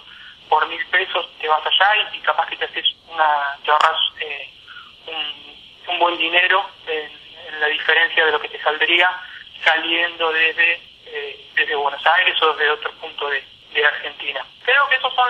por 0.50 0.68
mil 0.68 0.84
pesos, 0.88 1.30
te 1.40 1.48
vas 1.48 1.62
allá 1.64 2.10
y, 2.12 2.20
capaz 2.22 2.48
que 2.48 2.58
te 2.58 2.66
haces 2.66 2.86
una, 3.08 3.56
te 3.64 3.70
ahorras 3.70 4.00
eh, 4.20 4.50
un, 5.06 5.94
un 5.94 6.00
buen 6.00 6.18
dinero 6.18 6.68
en, 6.88 7.60
la 7.60 7.68
diferencia 7.68 8.26
de 8.26 8.32
lo 8.32 8.42
que 8.42 8.50
te 8.50 8.62
saldría 8.64 9.12
saliendo 9.64 10.34
desde, 10.34 10.82
eh, 11.06 11.52
desde 11.54 11.76
Buenos 11.76 12.04
Aires 12.08 12.42
o 12.42 12.54
desde 12.54 12.72
otro 12.72 12.92
punto 12.94 13.30
de, 13.30 13.44
de 13.74 13.86
Argentina. 13.86 14.44
Creo 14.66 14.90
que 14.90 14.96
esos 14.96 15.14
son 15.14 15.30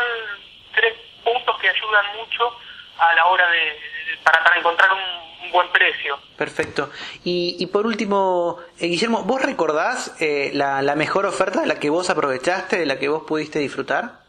tres 0.73 0.93
puntos 1.21 1.59
que 1.59 1.69
ayudan 1.69 2.15
mucho 2.15 2.57
a 2.97 3.13
la 3.13 3.25
hora 3.25 3.49
de, 3.49 3.77
para, 4.23 4.41
para 4.41 4.57
encontrar 4.57 4.93
un 4.93 5.12
buen 5.53 5.71
precio. 5.71 6.19
Perfecto. 6.37 6.89
Y, 7.23 7.55
y 7.59 7.67
por 7.67 7.85
último, 7.85 8.59
eh, 8.79 8.87
Guillermo, 8.87 9.23
¿vos 9.23 9.41
recordás 9.41 10.15
eh, 10.21 10.51
la, 10.53 10.81
la 10.81 10.95
mejor 10.95 11.25
oferta 11.25 11.61
de 11.61 11.67
la 11.67 11.79
que 11.79 11.89
vos 11.89 12.09
aprovechaste, 12.09 12.77
de 12.79 12.85
la 12.85 12.99
que 12.99 13.07
vos 13.07 13.23
pudiste 13.25 13.59
disfrutar? 13.59 14.19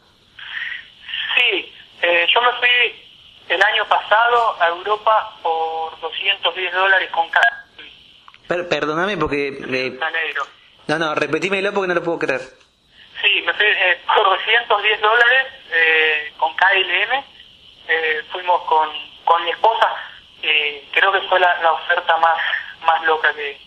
Sí, 1.36 1.72
eh, 2.02 2.26
yo 2.32 2.40
me 2.42 2.52
fui 2.58 3.04
el 3.48 3.62
año 3.62 3.84
pasado 3.88 4.56
a 4.62 4.68
Europa 4.68 5.36
por 5.42 5.98
210 6.00 6.72
dólares 6.72 7.10
con 7.10 7.28
cada 7.30 7.64
Per- 8.46 8.68
perdóname 8.68 9.16
porque... 9.16 9.48
eh, 9.48 9.98
no, 10.86 10.98
no, 10.98 11.14
repetímelo 11.14 11.72
porque 11.72 11.88
no 11.88 11.94
lo 11.94 12.02
puedo 12.02 12.18
creer. 12.18 12.42
eh, 13.24 14.00
por 14.06 14.24
210 14.24 15.00
dólares 15.00 15.46
eh, 15.72 16.32
con 16.36 16.54
KLM 16.54 17.24
eh, 17.88 18.22
fuimos 18.30 18.62
con, 18.64 18.88
con 19.24 19.42
mi 19.44 19.50
esposa. 19.50 19.88
Eh, 20.46 20.84
creo 20.92 21.10
que 21.10 21.22
fue 21.22 21.40
la, 21.40 21.72
oferta 21.72 22.18
más, 22.18 22.36
más 22.84 23.02
loca 23.04 23.32
que, 23.34 23.58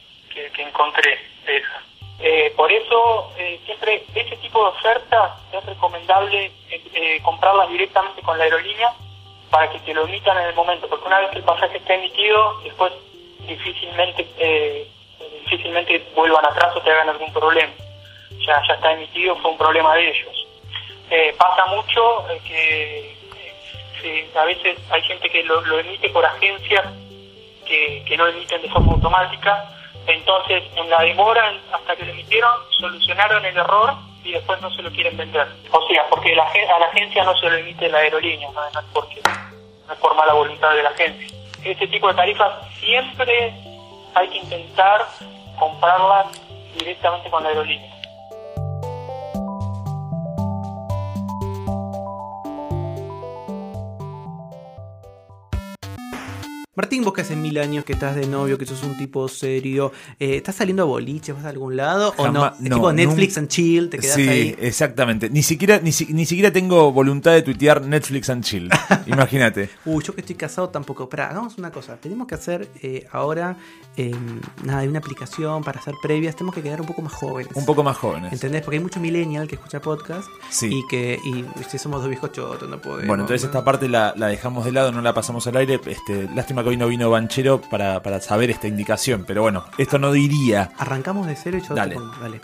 que, 0.52 0.62
encontré 0.62 1.18
de 1.46 1.58
esa. 1.58 1.82
Eh, 2.20 2.54
por 2.56 2.72
eso, 2.72 3.32
eh, 3.38 3.60
siempre 3.66 4.04
ese 4.14 4.38
tipo 4.38 4.62
de 4.62 4.70
ofertas 4.70 5.32
es 5.52 5.66
recomendable 5.66 6.52
eh, 6.70 7.20
comprarlas 7.24 7.70
directamente 7.70 8.22
con 8.22 8.38
la 8.38 8.44
aerolínea 8.44 8.94
para 9.50 9.72
que 9.72 9.80
te 9.80 9.94
lo 9.94 10.06
emitan 10.06 10.38
en 10.38 10.50
el 10.50 10.56
momento, 10.56 10.88
porque 10.88 11.08
una 11.08 11.20
vez 11.20 11.32
que 11.32 11.40
el 11.40 11.46
pasaje 11.46 11.78
está 11.78 11.96
emitido, 11.96 12.62
después 12.64 12.94
difícilmente 13.40 14.28
difícilmente 15.46 16.06
vuelvan 16.14 16.46
atrás 16.46 16.76
o 16.76 16.82
te 16.82 16.92
hagan 16.92 17.10
algún 17.10 17.34
problema. 17.34 17.74
Ya, 18.46 18.62
ya 18.68 18.76
está 18.76 18.92
emitido, 18.92 19.36
fue 19.38 19.52
un 19.52 19.58
problema 19.58 19.96
de 19.96 20.10
ellos. 20.10 20.48
Pasa 21.38 21.66
mucho 21.68 22.26
que 22.46 23.17
a 24.36 24.46
veces 24.46 24.78
hay 24.90 25.02
gente 25.04 25.30
que 25.30 25.44
lo, 25.44 25.80
emite 25.80 26.10
por 26.10 26.26
agencias 26.26 26.86
que, 27.66 28.16
no 28.18 28.28
emiten 28.28 28.62
de 28.62 28.70
forma 28.70 28.94
automática. 28.94 29.72
Entonces, 30.06 30.64
en 30.76 30.90
la 30.90 31.02
demora 31.02 31.54
hasta 31.72 31.96
que 31.96 32.06
lo 32.06 32.12
emitieron, 32.12 32.52
solucionaron 32.80 33.46
el 33.46 33.58
error 33.58 33.94
y 34.24 34.32
después 34.32 34.62
no 34.62 34.72
se 34.72 34.82
lo 34.82 34.90
quieren 34.92 35.18
vender. 35.18 35.48
O 35.72 35.88
sea, 35.88 36.06
porque 36.10 36.34
a 36.34 36.80
la 36.80 36.86
agencia 36.88 37.24
no 37.24 37.38
se 37.38 37.50
lo 37.50 37.58
emite 37.58 37.90
la 37.90 38.00
aerolínea, 38.00 38.50
no, 38.52 38.62
no 38.62 38.80
es 38.80 38.86
porque 38.94 39.22
no 39.88 39.94
es 39.94 40.00
por 40.00 40.16
mala 40.16 40.34
voluntad 40.34 40.74
de 40.74 40.84
la 40.84 40.90
agencia. 40.90 41.28
Este 41.64 41.88
tipo 41.88 42.08
de 42.08 42.14
tarifas 42.14 42.54
siempre 42.80 43.54
hay 44.16 44.28
que 44.30 44.38
intentar 44.38 45.06
comprarlas 45.60 46.28
directamente 46.78 47.30
con 47.30 47.44
la 47.44 47.50
aerolínea. 47.50 47.97
Martín, 56.78 57.04
vos 57.04 57.12
que 57.12 57.22
hace 57.22 57.36
mil 57.36 57.58
años 57.58 57.84
que 57.84 57.94
estás 57.94 58.16
de 58.16 58.28
novio, 58.28 58.56
que 58.60 58.68
sos 58.68 58.84
un 58.84 58.96
tipo 58.98 59.28
serio, 59.28 59.92
eh, 60.20 60.36
¿estás 60.38 60.56
saliendo 60.58 60.84
a 60.84 60.86
boliche? 60.86 61.34
¿Vas 61.34 61.44
a 61.44 61.50
algún 61.50 61.76
lado? 61.76 62.14
¿O 62.18 62.28
no? 62.28 62.34
Jamás- 62.42 62.54
Es 62.64 62.70
no, 62.70 62.76
tipo 62.76 62.94
Netflix 62.94 63.38
and 63.40 63.48
chill, 63.48 63.90
te 63.90 63.98
quedas 63.98 64.16
sí, 64.16 64.30
ahí. 64.30 64.56
exactamente. 64.60 65.28
Ni 65.32 65.42
siquiera, 65.42 65.80
ni, 65.80 65.90
ni 66.10 66.26
siquiera 66.28 66.52
tengo 66.54 66.92
voluntad 66.92 67.32
de 67.32 67.42
tuitear 67.42 67.82
Netflix 67.82 68.30
and 68.30 68.44
chill. 68.44 68.70
Imagínate. 69.08 69.72
Uy, 69.86 70.04
yo 70.04 70.14
que 70.14 70.22
estoy 70.22 70.36
casado 70.36 70.70
tampoco. 70.70 71.04
Espera, 71.06 71.32
hagamos 71.32 71.58
una 71.58 71.72
cosa. 71.72 71.98
Tenemos 71.98 72.28
que 72.28 72.36
hacer 72.36 72.68
eh, 72.84 73.08
ahora, 73.12 73.58
eh, 73.96 74.14
nada, 74.64 74.80
hay 74.80 74.88
una 74.88 75.00
aplicación 75.00 75.64
para 75.64 75.80
hacer 75.80 75.96
previas. 76.04 76.36
Tenemos 76.36 76.54
que 76.54 76.62
quedar 76.62 76.80
un 76.80 76.86
poco 76.86 77.02
más 77.02 77.14
jóvenes. 77.14 77.52
Un 77.56 77.66
poco 77.66 77.82
más 77.84 77.98
jóvenes. 77.98 78.32
¿Entendés? 78.34 78.62
Porque 78.62 78.78
hay 78.78 78.84
mucho 78.84 79.00
millennial 79.00 79.48
que 79.48 79.56
escucha 79.56 79.82
podcast. 79.82 80.28
Sí. 80.52 80.70
Y 80.72 80.88
que, 80.88 81.18
y 81.26 81.44
si 81.68 81.80
somos 81.80 82.02
dos 82.02 82.10
viejos 82.10 82.32
chotos, 82.32 82.70
no 82.70 82.80
podemos. 82.80 83.08
Bueno, 83.08 83.24
entonces 83.24 83.42
¿no? 83.46 83.48
esta 83.50 83.64
parte 83.64 83.90
la, 83.90 84.14
la 84.16 84.28
dejamos 84.28 84.64
de 84.64 84.72
lado, 84.74 84.92
no 84.92 85.02
la 85.02 85.16
pasamos 85.16 85.48
al 85.48 85.58
aire. 85.58 85.80
Este, 85.88 86.30
lástima 86.36 86.62
que 86.62 86.67
hoy 86.68 86.78
no 86.78 86.88
vino 86.88 87.10
Banchero 87.10 87.62
para, 87.62 88.02
para 88.02 88.20
saber 88.20 88.50
esta 88.50 88.68
indicación, 88.68 89.24
pero 89.26 89.42
bueno, 89.42 89.66
esto 89.78 89.98
no 90.00 90.12
diría. 90.12 90.72
Arrancamos 90.78 91.28
de 91.28 91.36
cero 91.36 91.58
y 91.58 91.68
yo 91.68 91.74
Dale. 91.76 91.96
te 91.96 92.00
pongo. 92.02 92.16
Dale. 92.22 92.42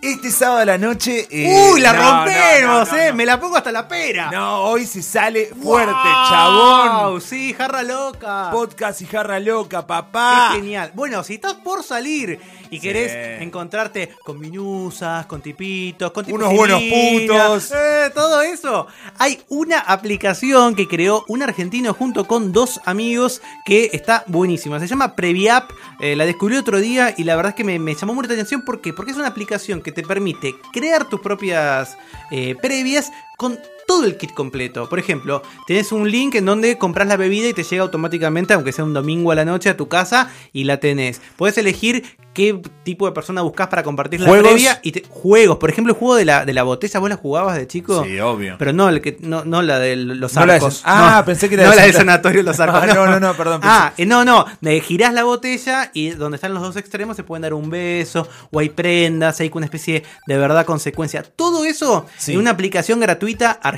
Este 0.00 0.30
sábado 0.30 0.60
a 0.60 0.64
la 0.64 0.78
noche. 0.78 1.26
eh, 1.28 1.70
¡Uy, 1.72 1.80
la 1.80 1.92
no, 1.92 2.02
rompemos, 2.24 2.88
no, 2.88 2.96
no, 2.96 3.02
eh! 3.02 3.12
Me 3.12 3.26
la 3.26 3.40
pongo 3.40 3.56
hasta 3.56 3.72
la 3.72 3.88
pera. 3.88 4.30
No, 4.30 4.62
hoy 4.62 4.86
se 4.86 5.02
sale 5.02 5.46
fuerte, 5.46 5.92
¡Wow! 5.92 6.28
chabón. 6.28 7.20
Sí, 7.20 7.52
jarra 7.52 7.82
loca. 7.82 8.50
Podcast 8.52 9.02
y 9.02 9.06
jarra 9.06 9.40
loca, 9.40 9.84
papá. 9.88 10.50
Qué 10.52 10.58
genial. 10.60 10.92
Bueno, 10.94 11.24
si 11.24 11.34
estás 11.34 11.54
por 11.54 11.82
salir 11.82 12.38
y 12.70 12.78
querés 12.78 13.42
encontrarte 13.42 14.14
con 14.24 14.38
minusas, 14.38 15.26
con 15.26 15.40
tipitos, 15.42 16.12
con 16.12 16.24
tipos 16.24 16.40
Unos 16.42 16.54
buenos 16.54 16.80
putos. 16.80 17.72
eh, 17.74 18.10
todo 18.14 18.40
eso. 18.42 18.86
Hay 19.18 19.42
una 19.48 19.80
aplicación 19.80 20.76
que 20.76 20.86
creó 20.86 21.24
un 21.26 21.42
argentino 21.42 21.92
junto 21.92 22.24
con 22.28 22.52
dos 22.52 22.80
amigos 22.84 23.42
que 23.64 23.90
está 23.92 24.22
buenísima. 24.28 24.78
Se 24.78 24.86
llama 24.86 25.16
Previap. 25.16 25.72
Eh, 25.98 26.14
la 26.14 26.24
descubrí 26.24 26.56
otro 26.56 26.78
día 26.78 27.12
y 27.16 27.24
la 27.24 27.34
verdad 27.34 27.50
es 27.50 27.56
que 27.56 27.64
me, 27.64 27.80
me 27.80 27.96
llamó 27.96 28.14
mucha 28.14 28.32
atención. 28.32 28.62
¿Por 28.62 28.80
qué? 28.80 28.92
Porque 28.92 29.10
es 29.10 29.16
una 29.16 29.26
aplicación 29.26 29.82
que 29.82 29.87
te 29.92 30.02
permite 30.02 30.54
crear 30.72 31.08
tus 31.08 31.20
propias 31.20 31.96
eh, 32.30 32.54
previas 32.60 33.12
con 33.36 33.58
todo 33.88 34.04
el 34.04 34.18
kit 34.18 34.34
completo. 34.34 34.86
Por 34.88 34.98
ejemplo, 34.98 35.42
tenés 35.66 35.92
un 35.92 36.10
link 36.10 36.34
en 36.34 36.44
donde 36.44 36.76
compras 36.76 37.08
la 37.08 37.16
bebida 37.16 37.48
y 37.48 37.54
te 37.54 37.62
llega 37.64 37.82
automáticamente, 37.82 38.52
aunque 38.52 38.70
sea 38.72 38.84
un 38.84 38.92
domingo 38.92 39.32
a 39.32 39.34
la 39.34 39.46
noche, 39.46 39.70
a 39.70 39.76
tu 39.78 39.88
casa 39.88 40.30
y 40.52 40.64
la 40.64 40.76
tenés. 40.78 41.22
Podés 41.36 41.56
elegir 41.56 42.04
qué 42.34 42.60
tipo 42.84 43.06
de 43.06 43.12
persona 43.12 43.40
buscas 43.42 43.66
para 43.68 43.82
compartir 43.82 44.20
la 44.20 44.28
¿Juegos? 44.28 44.48
previa 44.52 44.78
y 44.82 44.92
te- 44.92 45.02
juegos. 45.08 45.56
Por 45.56 45.70
ejemplo, 45.70 45.94
el 45.94 45.98
juego 45.98 46.14
de 46.16 46.24
la, 46.26 46.44
de 46.44 46.52
la 46.52 46.62
botella, 46.64 47.00
¿vos 47.00 47.08
la 47.08 47.16
jugabas 47.16 47.56
de 47.56 47.66
chico? 47.66 48.04
Sí, 48.04 48.20
obvio. 48.20 48.56
Pero 48.58 48.72
no, 48.74 48.88
el 48.90 49.00
que, 49.00 49.16
no, 49.22 49.44
no 49.44 49.62
la 49.62 49.78
de 49.78 49.96
los 49.96 50.34
No 50.34 50.40
la 50.46 50.52
de- 50.52 50.56
arcos. 50.58 50.82
ah, 50.84 51.16
No, 51.16 51.24
pensé 51.24 51.48
que 51.48 51.54
era 51.54 51.64
no 51.64 51.70
de 51.70 51.76
la 51.76 51.82
del 51.84 51.94
sanatorio 51.94 52.42
Los 52.42 52.60
Arcos. 52.60 52.80
Ah, 52.82 52.86
no, 52.94 53.06
no, 53.06 53.18
no, 53.18 53.34
perdón, 53.34 53.60
Ah, 53.64 53.92
eh, 53.96 54.04
no, 54.06 54.24
no. 54.24 54.44
De 54.60 54.80
girás 54.82 55.14
la 55.14 55.24
botella 55.24 55.90
y 55.94 56.10
donde 56.10 56.36
están 56.36 56.52
los 56.54 56.62
dos 56.62 56.76
extremos 56.76 57.16
se 57.16 57.24
pueden 57.24 57.42
dar 57.42 57.54
un 57.54 57.70
beso 57.70 58.28
o 58.52 58.60
hay 58.60 58.68
prendas, 58.68 59.40
hay 59.40 59.50
una 59.54 59.64
especie 59.66 60.04
de 60.26 60.36
verdad 60.38 60.64
consecuencia. 60.66 61.22
Todo 61.24 61.64
eso 61.64 62.06
Sí. 62.18 62.34
en 62.34 62.38
una 62.38 62.50
aplicación 62.50 63.00
gratuita 63.00 63.50
argentina 63.50 63.77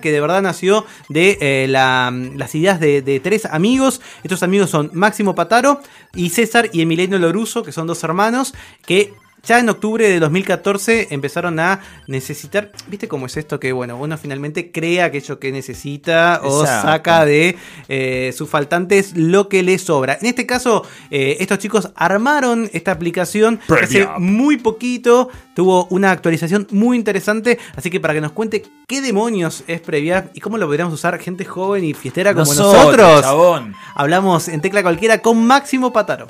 que 0.00 0.12
de 0.12 0.20
verdad 0.20 0.42
nació 0.42 0.84
de 1.08 1.38
eh, 1.40 1.66
la- 1.68 2.12
las 2.36 2.54
ideas 2.54 2.80
de, 2.80 3.02
de 3.02 3.20
tres 3.20 3.44
amigos. 3.46 4.00
Estos 4.22 4.42
amigos 4.42 4.70
son 4.70 4.90
Máximo 4.92 5.34
Pataro 5.34 5.80
y 6.14 6.30
César 6.30 6.70
y 6.72 6.82
Emiliano 6.82 7.18
Loruso, 7.18 7.62
que 7.62 7.72
son 7.72 7.86
dos 7.86 8.02
hermanos 8.04 8.54
que 8.86 9.12
ya 9.48 9.58
en 9.58 9.68
octubre 9.70 10.06
de 10.06 10.20
2014 10.20 11.08
empezaron 11.10 11.58
a 11.58 11.80
necesitar, 12.06 12.70
¿viste 12.86 13.08
cómo 13.08 13.24
es 13.24 13.36
esto? 13.38 13.58
Que 13.58 13.72
bueno, 13.72 13.96
uno 13.96 14.18
finalmente 14.18 14.70
crea 14.70 15.06
aquello 15.06 15.38
que 15.38 15.50
necesita 15.50 16.40
o 16.44 16.60
Exacto. 16.60 16.88
saca 16.88 17.24
de 17.24 17.56
eh, 17.88 18.34
sus 18.36 18.48
faltantes 18.50 19.16
lo 19.16 19.48
que 19.48 19.62
le 19.62 19.78
sobra. 19.78 20.18
En 20.20 20.26
este 20.26 20.44
caso, 20.44 20.84
eh, 21.10 21.38
estos 21.40 21.58
chicos 21.60 21.90
armaron 21.96 22.68
esta 22.74 22.92
aplicación 22.92 23.58
hace 23.82 24.06
muy 24.18 24.58
poquito, 24.58 25.30
tuvo 25.54 25.86
una 25.86 26.10
actualización 26.10 26.66
muy 26.70 26.98
interesante, 26.98 27.58
así 27.74 27.88
que 27.88 28.00
para 28.00 28.12
que 28.12 28.20
nos 28.20 28.32
cuente 28.32 28.66
qué 28.86 29.00
demonios 29.00 29.64
es 29.66 29.80
Previa 29.80 30.30
y 30.34 30.40
cómo 30.40 30.58
lo 30.58 30.66
podríamos 30.66 30.92
usar 30.92 31.18
gente 31.20 31.46
joven 31.46 31.84
y 31.84 31.94
fiestera 31.94 32.34
como 32.34 32.44
Nosotros, 32.52 32.74
nosotros, 32.74 33.22
chabón. 33.22 33.74
hablamos 33.94 34.48
en 34.48 34.60
Tecla 34.60 34.82
Cualquiera 34.82 35.22
con 35.22 35.46
Máximo 35.46 35.90
Pataro. 35.90 36.26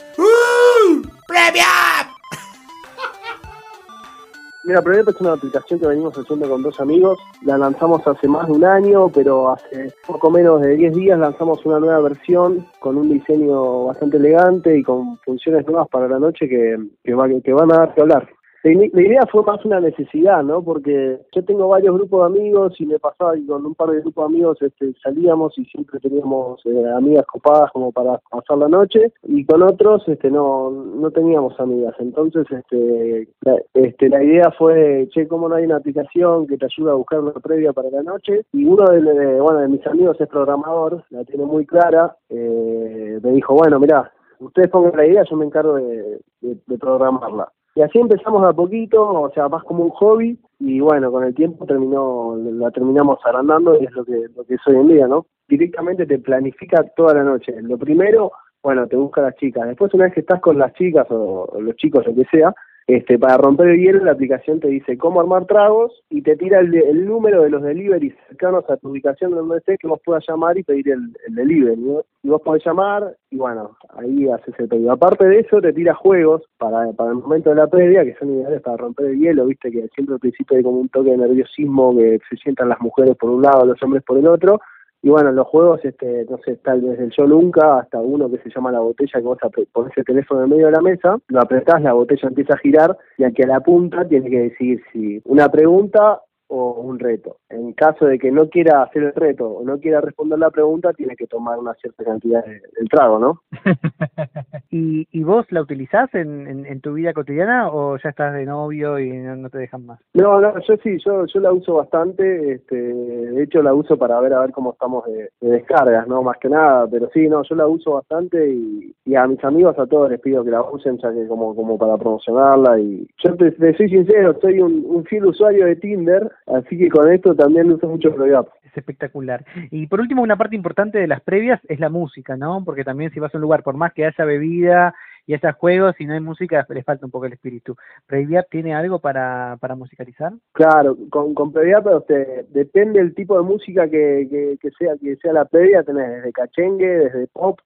Mira, 4.68 4.82
Prevep 4.82 5.08
es 5.08 5.20
una 5.22 5.32
aplicación 5.32 5.80
que 5.80 5.86
venimos 5.86 6.12
haciendo 6.18 6.46
con 6.46 6.62
dos 6.62 6.78
amigos. 6.78 7.18
La 7.42 7.56
lanzamos 7.56 8.06
hace 8.06 8.28
más 8.28 8.46
de 8.48 8.52
un 8.52 8.64
año, 8.66 9.08
pero 9.08 9.50
hace 9.50 9.94
poco 10.06 10.30
menos 10.30 10.60
de 10.60 10.76
10 10.76 10.94
días 10.94 11.18
lanzamos 11.18 11.64
una 11.64 11.80
nueva 11.80 12.00
versión 12.00 12.66
con 12.78 12.98
un 12.98 13.08
diseño 13.08 13.86
bastante 13.86 14.18
elegante 14.18 14.76
y 14.76 14.82
con 14.82 15.16
funciones 15.24 15.66
nuevas 15.66 15.88
para 15.88 16.06
la 16.06 16.18
noche 16.18 16.46
que, 16.46 16.76
que, 17.02 17.14
va- 17.14 17.28
que 17.42 17.52
van 17.54 17.72
a 17.72 17.78
dar 17.78 17.94
que 17.94 18.02
hablar. 18.02 18.28
La, 18.64 18.72
idea 18.72 19.22
fue 19.30 19.44
más 19.44 19.64
una 19.64 19.78
necesidad, 19.78 20.42
¿no? 20.42 20.62
Porque 20.62 21.20
yo 21.32 21.44
tengo 21.44 21.68
varios 21.68 21.94
grupos 21.94 22.20
de 22.32 22.38
amigos 22.40 22.74
y 22.80 22.86
me 22.86 22.98
pasaba 22.98 23.34
que 23.34 23.46
con 23.46 23.64
un 23.64 23.74
par 23.74 23.90
de 23.90 24.00
grupos 24.00 24.28
de 24.28 24.34
amigos 24.34 24.58
este, 24.62 24.92
salíamos 25.00 25.56
y 25.58 25.64
siempre 25.66 26.00
teníamos 26.00 26.60
eh, 26.66 26.84
amigas 26.96 27.24
copadas 27.26 27.70
como 27.72 27.92
para 27.92 28.18
pasar 28.30 28.58
la 28.58 28.66
noche 28.68 29.12
y 29.22 29.44
con 29.46 29.62
otros 29.62 30.02
este, 30.08 30.30
no, 30.30 30.70
no 30.70 31.10
teníamos 31.12 31.58
amigas. 31.60 31.94
Entonces 32.00 32.46
este, 32.50 33.28
la, 33.42 33.56
este, 33.74 34.08
la 34.08 34.24
idea 34.24 34.50
fue, 34.58 35.08
che, 35.12 35.28
¿cómo 35.28 35.48
no 35.48 35.54
hay 35.54 35.64
una 35.64 35.76
aplicación 35.76 36.48
que 36.48 36.58
te 36.58 36.66
ayuda 36.66 36.92
a 36.92 36.96
buscar 36.96 37.20
una 37.20 37.32
previa 37.34 37.72
para 37.72 37.90
la 37.90 38.02
noche? 38.02 38.42
Y 38.52 38.64
uno 38.64 38.86
de, 38.86 39.00
de- 39.00 39.40
bueno, 39.40 39.60
de 39.60 39.68
mis 39.68 39.86
amigos 39.86 40.20
es 40.20 40.28
programador, 40.28 41.04
la 41.10 41.24
tiene 41.24 41.44
muy 41.44 41.64
clara, 41.64 42.16
eh, 42.28 43.20
me 43.22 43.30
dijo, 43.30 43.54
bueno, 43.54 43.78
mirá, 43.78 44.10
ustedes 44.40 44.68
pongan 44.68 44.96
la 44.96 45.06
idea, 45.06 45.22
yo 45.30 45.36
me 45.36 45.44
encargo 45.44 45.74
de- 45.76 46.18
de 46.40 46.78
programarla. 46.78 47.52
Y 47.78 47.82
así 47.82 47.96
empezamos 48.00 48.42
a 48.44 48.52
poquito, 48.52 49.08
o 49.08 49.30
sea, 49.30 49.48
más 49.48 49.62
como 49.62 49.84
un 49.84 49.90
hobby, 49.90 50.36
y 50.58 50.80
bueno, 50.80 51.12
con 51.12 51.22
el 51.22 51.32
tiempo 51.32 51.64
terminó, 51.64 52.36
la 52.36 52.72
terminamos 52.72 53.20
agrandando 53.24 53.80
y 53.80 53.84
es 53.84 53.92
lo 53.92 54.04
que, 54.04 54.26
lo 54.34 54.44
que 54.44 54.54
es 54.54 54.60
hoy 54.66 54.74
en 54.74 54.88
día, 54.88 55.06
¿no? 55.06 55.26
Directamente 55.46 56.04
te 56.04 56.18
planifica 56.18 56.82
toda 56.96 57.14
la 57.14 57.22
noche. 57.22 57.54
Lo 57.62 57.78
primero, 57.78 58.32
bueno, 58.64 58.88
te 58.88 58.96
busca 58.96 59.22
las 59.22 59.36
chicas. 59.36 59.68
Después, 59.68 59.94
una 59.94 60.06
vez 60.06 60.14
que 60.14 60.20
estás 60.22 60.40
con 60.40 60.58
las 60.58 60.72
chicas 60.72 61.06
o 61.10 61.56
los 61.60 61.76
chicos, 61.76 62.04
lo 62.04 62.16
que 62.16 62.24
sea, 62.24 62.52
este, 62.88 63.18
para 63.18 63.36
romper 63.36 63.68
el 63.68 63.80
hielo, 63.80 64.02
la 64.02 64.12
aplicación 64.12 64.60
te 64.60 64.68
dice 64.68 64.96
cómo 64.96 65.20
armar 65.20 65.44
tragos 65.44 65.92
y 66.08 66.22
te 66.22 66.36
tira 66.36 66.60
el, 66.60 66.74
el 66.74 67.04
número 67.04 67.42
de 67.42 67.50
los 67.50 67.62
deliveries 67.62 68.14
cercanos 68.28 68.64
a 68.70 68.78
tu 68.78 68.88
ubicación 68.88 69.32
donde 69.32 69.58
estés 69.58 69.78
que 69.78 69.86
vos 69.86 70.00
puedas 70.02 70.24
llamar 70.26 70.56
y 70.56 70.62
pedir 70.62 70.88
el, 70.88 71.14
el 71.26 71.34
delivery. 71.34 71.78
Y 72.22 72.28
vos 72.30 72.40
podés 72.40 72.64
llamar 72.64 73.14
y 73.30 73.36
bueno, 73.36 73.76
ahí 73.90 74.26
haces 74.30 74.54
el 74.58 74.68
pedido. 74.68 74.90
Aparte 74.90 75.26
de 75.26 75.40
eso, 75.40 75.60
te 75.60 75.74
tira 75.74 75.94
juegos 75.94 76.44
para, 76.56 76.90
para 76.92 77.10
el 77.10 77.16
momento 77.16 77.50
de 77.50 77.56
la 77.56 77.66
previa 77.66 78.04
que 78.04 78.14
son 78.14 78.32
ideales 78.32 78.62
para 78.62 78.78
romper 78.78 79.04
el 79.04 79.18
hielo, 79.18 79.44
viste 79.44 79.70
que 79.70 79.86
siempre 79.88 80.14
al 80.14 80.20
principio 80.20 80.56
hay 80.56 80.62
como 80.62 80.80
un 80.80 80.88
toque 80.88 81.10
de 81.10 81.18
nerviosismo 81.18 81.94
que 81.94 82.20
se 82.30 82.36
sientan 82.36 82.70
las 82.70 82.80
mujeres 82.80 83.16
por 83.16 83.28
un 83.28 83.42
lado, 83.42 83.66
los 83.66 83.82
hombres 83.82 84.02
por 84.02 84.16
el 84.16 84.26
otro. 84.26 84.62
Y 85.02 85.10
bueno, 85.10 85.30
los 85.30 85.46
juegos, 85.46 85.80
este, 85.84 86.26
no 86.28 86.38
sé, 86.44 86.56
tal 86.56 86.80
desde 86.80 87.04
el 87.04 87.10
Yo 87.16 87.26
Nunca 87.26 87.78
hasta 87.78 88.00
uno 88.00 88.28
que 88.30 88.38
se 88.38 88.50
llama 88.50 88.72
La 88.72 88.80
Botella, 88.80 89.20
que 89.20 89.26
vos 89.26 89.38
pones 89.72 89.92
el 89.96 90.04
teléfono 90.04 90.42
en 90.42 90.50
medio 90.50 90.66
de 90.66 90.72
la 90.72 90.80
mesa, 90.80 91.18
lo 91.28 91.40
apretás, 91.40 91.80
la 91.82 91.92
botella 91.92 92.28
empieza 92.28 92.54
a 92.54 92.58
girar 92.58 92.96
y 93.16 93.24
aquí 93.24 93.42
a 93.42 93.46
la 93.46 93.60
punta 93.60 94.06
tiene 94.08 94.28
que 94.28 94.40
decir 94.40 94.82
si 94.92 95.22
una 95.24 95.48
pregunta 95.48 96.20
o 96.48 96.72
un 96.80 96.98
reto. 96.98 97.36
En 97.50 97.72
caso 97.72 98.06
de 98.06 98.18
que 98.18 98.30
no 98.30 98.48
quiera 98.48 98.82
hacer 98.82 99.02
el 99.04 99.14
reto 99.14 99.48
o 99.48 99.64
no 99.64 99.78
quiera 99.78 100.00
responder 100.00 100.38
la 100.38 100.50
pregunta, 100.50 100.92
tiene 100.92 101.16
que 101.16 101.26
tomar 101.26 101.58
una 101.58 101.74
cierta 101.74 102.04
cantidad 102.04 102.44
de- 102.44 102.60
del 102.76 102.88
trago, 102.90 103.18
¿no? 103.18 103.42
¿Y, 104.70 105.06
¿Y 105.12 105.22
vos 105.24 105.46
la 105.50 105.62
utilizás 105.62 106.14
en, 106.14 106.46
en, 106.46 106.66
en 106.66 106.80
tu 106.80 106.94
vida 106.94 107.12
cotidiana 107.12 107.68
o 107.70 107.96
ya 107.98 108.10
estás 108.10 108.34
de 108.34 108.44
novio 108.44 108.98
y 108.98 109.10
no, 109.12 109.36
no 109.36 109.50
te 109.50 109.58
dejan 109.58 109.86
más? 109.86 110.00
No, 110.14 110.40
no, 110.40 110.54
yo 110.60 110.76
sí, 110.82 110.98
yo, 111.04 111.24
yo 111.26 111.40
la 111.40 111.52
uso 111.52 111.74
bastante, 111.74 112.52
este, 112.52 112.76
de 112.76 113.42
hecho 113.42 113.62
la 113.62 113.74
uso 113.74 113.96
para 113.96 114.20
ver 114.20 114.32
a 114.34 114.40
ver 114.40 114.52
cómo 114.52 114.72
estamos 114.72 115.04
de, 115.06 115.30
de 115.40 115.50
descargas, 115.50 116.06
¿no? 116.08 116.22
Más 116.22 116.38
que 116.38 116.48
nada, 116.48 116.86
pero 116.90 117.08
sí, 117.12 117.28
no, 117.28 117.42
yo 117.42 117.54
la 117.54 117.66
uso 117.66 117.92
bastante 117.92 118.48
y, 118.50 118.92
y 119.04 119.14
a 119.14 119.26
mis 119.26 119.42
amigos 119.44 119.78
a 119.78 119.86
todos 119.86 120.10
les 120.10 120.20
pido 120.20 120.44
que 120.44 120.50
la 120.50 120.62
usen, 120.62 120.98
ya 120.98 121.12
que 121.12 121.26
como, 121.26 121.54
como 121.54 121.78
para 121.78 121.96
promocionarla 121.96 122.78
y 122.80 123.06
yo 123.24 123.34
te, 123.36 123.50
te 123.52 123.76
soy 123.76 123.88
sincero, 123.88 124.36
soy 124.40 124.60
un, 124.60 124.84
un 124.86 125.04
fiel 125.04 125.26
usuario 125.26 125.66
de 125.66 125.76
Tinder, 125.76 126.30
así 126.54 126.78
que 126.78 126.88
con 126.88 127.12
esto 127.12 127.34
también 127.34 127.70
uso 127.70 127.88
mucho 127.88 128.14
PrevApp. 128.14 128.48
Es 128.64 128.76
espectacular. 128.76 129.44
Y 129.70 129.86
por 129.86 130.00
último, 130.00 130.22
una 130.22 130.36
parte 130.36 130.56
importante 130.56 130.98
de 130.98 131.06
las 131.06 131.20
previas 131.20 131.60
es 131.68 131.80
la 131.80 131.88
música, 131.88 132.36
¿no? 132.36 132.64
Porque 132.64 132.84
también 132.84 133.10
si 133.12 133.20
vas 133.20 133.34
a 133.34 133.38
un 133.38 133.42
lugar, 133.42 133.62
por 133.62 133.76
más 133.76 133.92
que 133.92 134.06
haya 134.06 134.24
bebida 134.24 134.94
y 135.26 135.34
haya 135.34 135.52
juegos, 135.52 135.94
si 135.96 136.06
no 136.06 136.14
hay 136.14 136.20
música, 136.20 136.66
le 136.70 136.82
falta 136.82 137.04
un 137.04 137.12
poco 137.12 137.26
el 137.26 137.34
espíritu. 137.34 137.76
¿Previap 138.06 138.48
tiene 138.50 138.74
algo 138.74 138.98
para, 138.98 139.58
para 139.60 139.74
musicalizar? 139.74 140.32
Claro, 140.52 140.96
con, 141.10 141.34
con 141.34 141.52
previa, 141.52 141.82
pero 141.82 142.00
te, 142.00 142.46
depende 142.48 143.00
del 143.00 143.14
tipo 143.14 143.36
de 143.36 143.44
música 143.44 143.88
que, 143.88 144.26
que, 144.30 144.58
que 144.60 144.70
sea 144.78 144.94
que 145.00 145.16
sea 145.16 145.34
la 145.34 145.44
previa, 145.44 145.82
tenés 145.82 146.08
desde 146.10 146.32
cachengue, 146.32 146.86
desde 146.86 147.26
pop, 147.26 147.60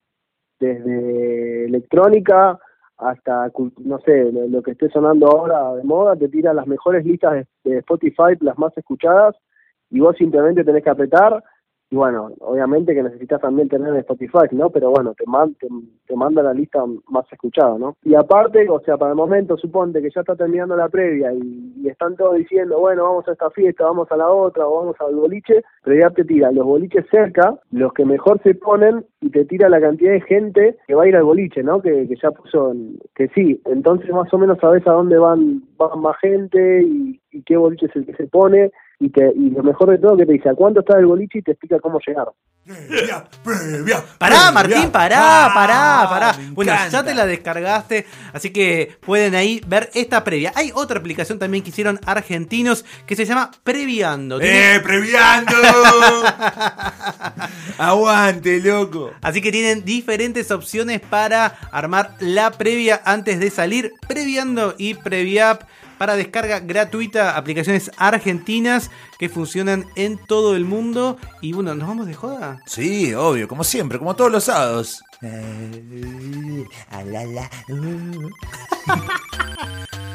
desde 0.59 1.65
electrónica, 1.65 2.59
hasta, 2.97 3.51
no 3.83 3.99
sé, 3.99 4.31
lo, 4.31 4.47
lo 4.47 4.61
que 4.61 4.71
esté 4.71 4.89
sonando 4.89 5.27
ahora 5.27 5.75
de 5.75 5.83
moda, 5.83 6.15
te 6.15 6.29
tira 6.29 6.53
las 6.53 6.67
mejores 6.67 7.05
listas 7.05 7.33
de, 7.33 7.47
de 7.63 7.79
Spotify, 7.79 8.37
las 8.41 8.57
más 8.57 8.77
escuchadas, 8.77 9.35
y 9.89 9.99
vos 9.99 10.15
simplemente 10.17 10.63
tenés 10.63 10.83
que 10.83 10.89
apretar, 10.89 11.43
y 11.93 11.95
bueno, 11.95 12.31
obviamente 12.39 12.95
que 12.95 13.03
necesitas 13.03 13.39
también 13.39 13.69
tener 13.69 13.95
Spotify, 13.97 14.47
¿no? 14.51 14.71
Pero 14.71 14.89
bueno, 14.89 15.13
te, 15.15 15.25
man- 15.27 15.53
te, 15.59 15.67
te 16.07 16.15
manda 16.15 16.41
la 16.41 16.51
lista 16.51 16.83
más 17.09 17.31
escuchada, 17.31 17.77
¿no? 17.77 17.95
Y 18.03 18.15
aparte, 18.15 18.67
o 18.67 18.79
sea, 18.79 18.97
para 18.97 19.11
el 19.11 19.15
momento, 19.15 19.57
suponte 19.57 20.01
que 20.01 20.09
ya 20.09 20.21
está 20.21 20.35
terminando 20.35 20.75
la 20.75 20.89
previa 20.89 21.31
y, 21.33 21.87
están 21.87 22.15
todos 22.15 22.35
diciendo, 22.37 22.79
bueno, 22.79 23.03
vamos 23.03 23.27
a 23.27 23.33
esta 23.33 23.51
fiesta, 23.51 23.83
vamos 23.83 24.11
a 24.11 24.17
la 24.17 24.27
otra, 24.27 24.65
o 24.65 24.79
vamos 24.79 24.95
al 25.01 25.13
boliche, 25.13 25.61
pero 25.83 25.99
ya 26.01 26.09
te 26.09 26.23
tira 26.25 26.51
los 26.51 26.65
boliches 26.65 27.05
cerca, 27.11 27.59
los 27.69 27.93
que 27.93 28.05
mejor 28.05 28.41
se 28.41 28.55
ponen, 28.55 29.05
y 29.21 29.29
te 29.29 29.45
tira 29.45 29.69
la 29.69 29.79
cantidad 29.79 30.13
de 30.13 30.21
gente 30.21 30.77
que 30.87 30.95
va 30.95 31.03
a 31.03 31.07
ir 31.07 31.15
al 31.15 31.25
boliche, 31.25 31.61
¿no? 31.61 31.79
Que, 31.79 32.07
que 32.07 32.15
ya 32.15 32.31
puso, 32.31 32.71
en- 32.71 32.97
que 33.13 33.27
sí, 33.35 33.61
entonces 33.65 34.09
más 34.09 34.33
o 34.33 34.37
menos 34.39 34.57
sabes 34.59 34.87
a 34.87 34.93
dónde 34.93 35.19
van, 35.19 35.61
van 35.77 35.99
más 35.99 36.17
gente 36.21 36.81
y 36.81 37.19
qué 37.45 37.55
boliche 37.57 37.85
es 37.85 37.95
el 37.95 38.05
que 38.07 38.13
se 38.15 38.25
pone, 38.27 38.71
y, 39.05 39.09
te, 39.09 39.31
y 39.35 39.49
lo 39.49 39.63
mejor 39.63 39.91
de 39.91 39.97
todo 39.97 40.15
que 40.17 40.25
te 40.25 40.33
dice 40.33 40.49
a 40.49 40.53
cuánto 40.55 40.79
está 40.79 40.97
el 40.97 41.05
boliche 41.05 41.39
y 41.39 41.41
te 41.41 41.51
explica 41.51 41.79
cómo 41.79 41.99
llegar. 42.05 42.27
Pará, 44.17 44.51
Martín, 44.51 44.89
pará, 44.89 45.51
pará, 45.53 46.01
Ah, 46.03 46.07
pará. 46.09 46.35
Bueno, 46.51 46.71
ya 46.89 47.03
te 47.03 47.13
la 47.13 47.25
descargaste, 47.25 48.05
así 48.31 48.51
que 48.51 48.95
pueden 49.05 49.35
ahí 49.35 49.61
ver 49.67 49.89
esta 49.93 50.23
previa. 50.23 50.53
Hay 50.55 50.71
otra 50.73 50.99
aplicación 50.99 51.39
también 51.39 51.63
que 51.63 51.71
hicieron 51.71 51.99
argentinos 52.05 52.85
que 53.05 53.15
se 53.17 53.25
llama 53.25 53.51
Previando. 53.63 54.39
Tiene- 54.39 54.75
¡Eh, 54.75 54.79
previando! 54.79 55.51
¡Aguante, 57.77 58.61
loco! 58.61 59.11
Así 59.21 59.41
que 59.41 59.51
tienen 59.51 59.83
diferentes 59.83 60.51
opciones 60.51 61.01
para 61.01 61.47
armar 61.71 62.15
la 62.19 62.51
previa 62.51 63.01
antes 63.03 63.39
de 63.39 63.49
salir. 63.49 63.91
Previando 64.07 64.75
y 64.77 64.93
Previap 64.93 65.63
para 66.03 66.17
descarga 66.17 66.59
gratuita. 66.59 67.37
Aplicaciones 67.37 67.89
argentinas 67.95 68.91
que 69.17 69.29
funcionan 69.29 69.85
en 69.95 70.17
todo 70.17 70.57
el 70.57 70.65
mundo. 70.65 71.17
Y 71.39 71.53
bueno, 71.53 71.73
¿nos 71.75 71.87
vamos 71.87 72.07
de 72.07 72.13
joda? 72.13 72.59
Sí, 72.65 73.13
obvio, 73.13 73.47
como 73.47 73.63
siempre, 73.63 73.99
como 73.99 74.13
todos 74.13 74.29
los 74.29 74.43
sábados. 74.43 75.01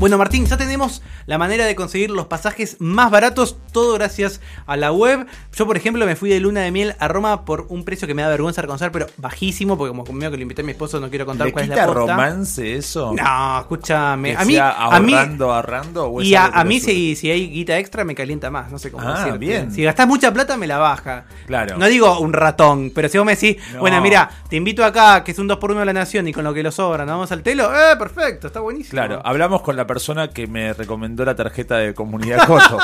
Bueno, 0.00 0.16
Martín, 0.16 0.46
ya 0.46 0.56
tenemos 0.56 1.02
la 1.26 1.36
manera 1.36 1.66
de 1.66 1.74
conseguir 1.74 2.10
los 2.10 2.24
pasajes 2.26 2.76
más 2.80 3.10
baratos, 3.10 3.58
todo 3.70 3.92
gracias 3.94 4.40
a 4.66 4.78
la 4.78 4.92
web. 4.92 5.26
Yo, 5.54 5.66
por 5.66 5.76
ejemplo, 5.76 6.06
me 6.06 6.16
fui 6.16 6.30
de 6.30 6.40
luna 6.40 6.62
de 6.62 6.70
miel 6.70 6.94
a 6.98 7.06
Roma 7.06 7.44
por 7.44 7.66
un 7.68 7.84
precio 7.84 8.08
que 8.08 8.14
me 8.14 8.22
da 8.22 8.30
vergüenza 8.30 8.62
reconocer, 8.62 8.90
pero 8.92 9.08
bajísimo, 9.18 9.76
porque 9.76 9.90
como 9.90 10.04
conmigo 10.04 10.30
que 10.30 10.38
lo 10.38 10.42
invité 10.42 10.62
a 10.62 10.64
mi 10.64 10.70
esposo, 10.72 11.00
no 11.00 11.10
quiero 11.10 11.26
contar 11.26 11.48
¿Le 11.48 11.52
cuál 11.52 11.64
es 11.64 11.68
la 11.76 11.84
posta. 11.84 12.00
romance 12.00 12.76
eso? 12.76 13.12
No, 13.14 13.60
escúchame. 13.60 14.34
A 14.36 14.44
mí, 14.46 14.54
sea 14.54 14.70
a 14.86 15.00
mí, 15.00 15.12
ahorrando, 15.12 15.52
ahorrando, 15.52 16.10
o 16.10 16.22
y 16.22 16.34
a, 16.34 16.64
mí 16.64 16.80
si, 16.80 17.14
si 17.14 17.30
hay 17.30 17.50
guita 17.50 17.76
extra 17.76 18.02
me 18.02 18.14
calienta 18.14 18.50
más, 18.50 18.72
no 18.72 18.78
sé 18.78 18.90
cómo 18.90 19.06
Ah, 19.06 19.36
bien. 19.38 19.70
Si 19.70 19.82
gastás 19.82 20.06
mucha 20.08 20.32
plata 20.32 20.56
me 20.56 20.66
la 20.66 20.78
baja. 20.78 21.26
Claro. 21.46 21.76
No 21.76 21.86
digo 21.88 22.18
un 22.20 22.32
ratón, 22.32 22.90
pero 22.94 23.10
si 23.10 23.18
vos 23.18 23.26
me 23.26 23.34
decís, 23.36 23.58
No. 23.74 23.80
bueno, 23.80 24.00
mira, 24.00 24.30
te 24.48 24.56
invito 24.56 24.82
acá, 24.82 25.22
que 25.24 25.32
es 25.32 25.38
un 25.38 25.46
2x1 25.46 25.78
de 25.80 25.84
la 25.84 25.92
nación 25.92 26.26
y 26.26 26.32
con 26.32 26.42
lo 26.42 26.54
que 26.54 26.62
lo 26.62 26.72
sobra, 26.72 27.04
nos 27.04 27.12
vamos 27.16 27.32
al 27.32 27.42
telo, 27.42 27.70
eh, 27.70 27.96
perfecto, 27.98 28.46
está 28.46 28.60
buenísimo. 28.60 28.92
Claro, 28.92 29.20
hablamos 29.26 29.60
con 29.60 29.76
la 29.76 29.86
persona 29.90 30.28
que 30.30 30.46
me 30.46 30.72
recomendó 30.72 31.24
la 31.24 31.34
tarjeta 31.34 31.78
de 31.78 31.94
comunidad 31.94 32.46
Coto. 32.46 32.78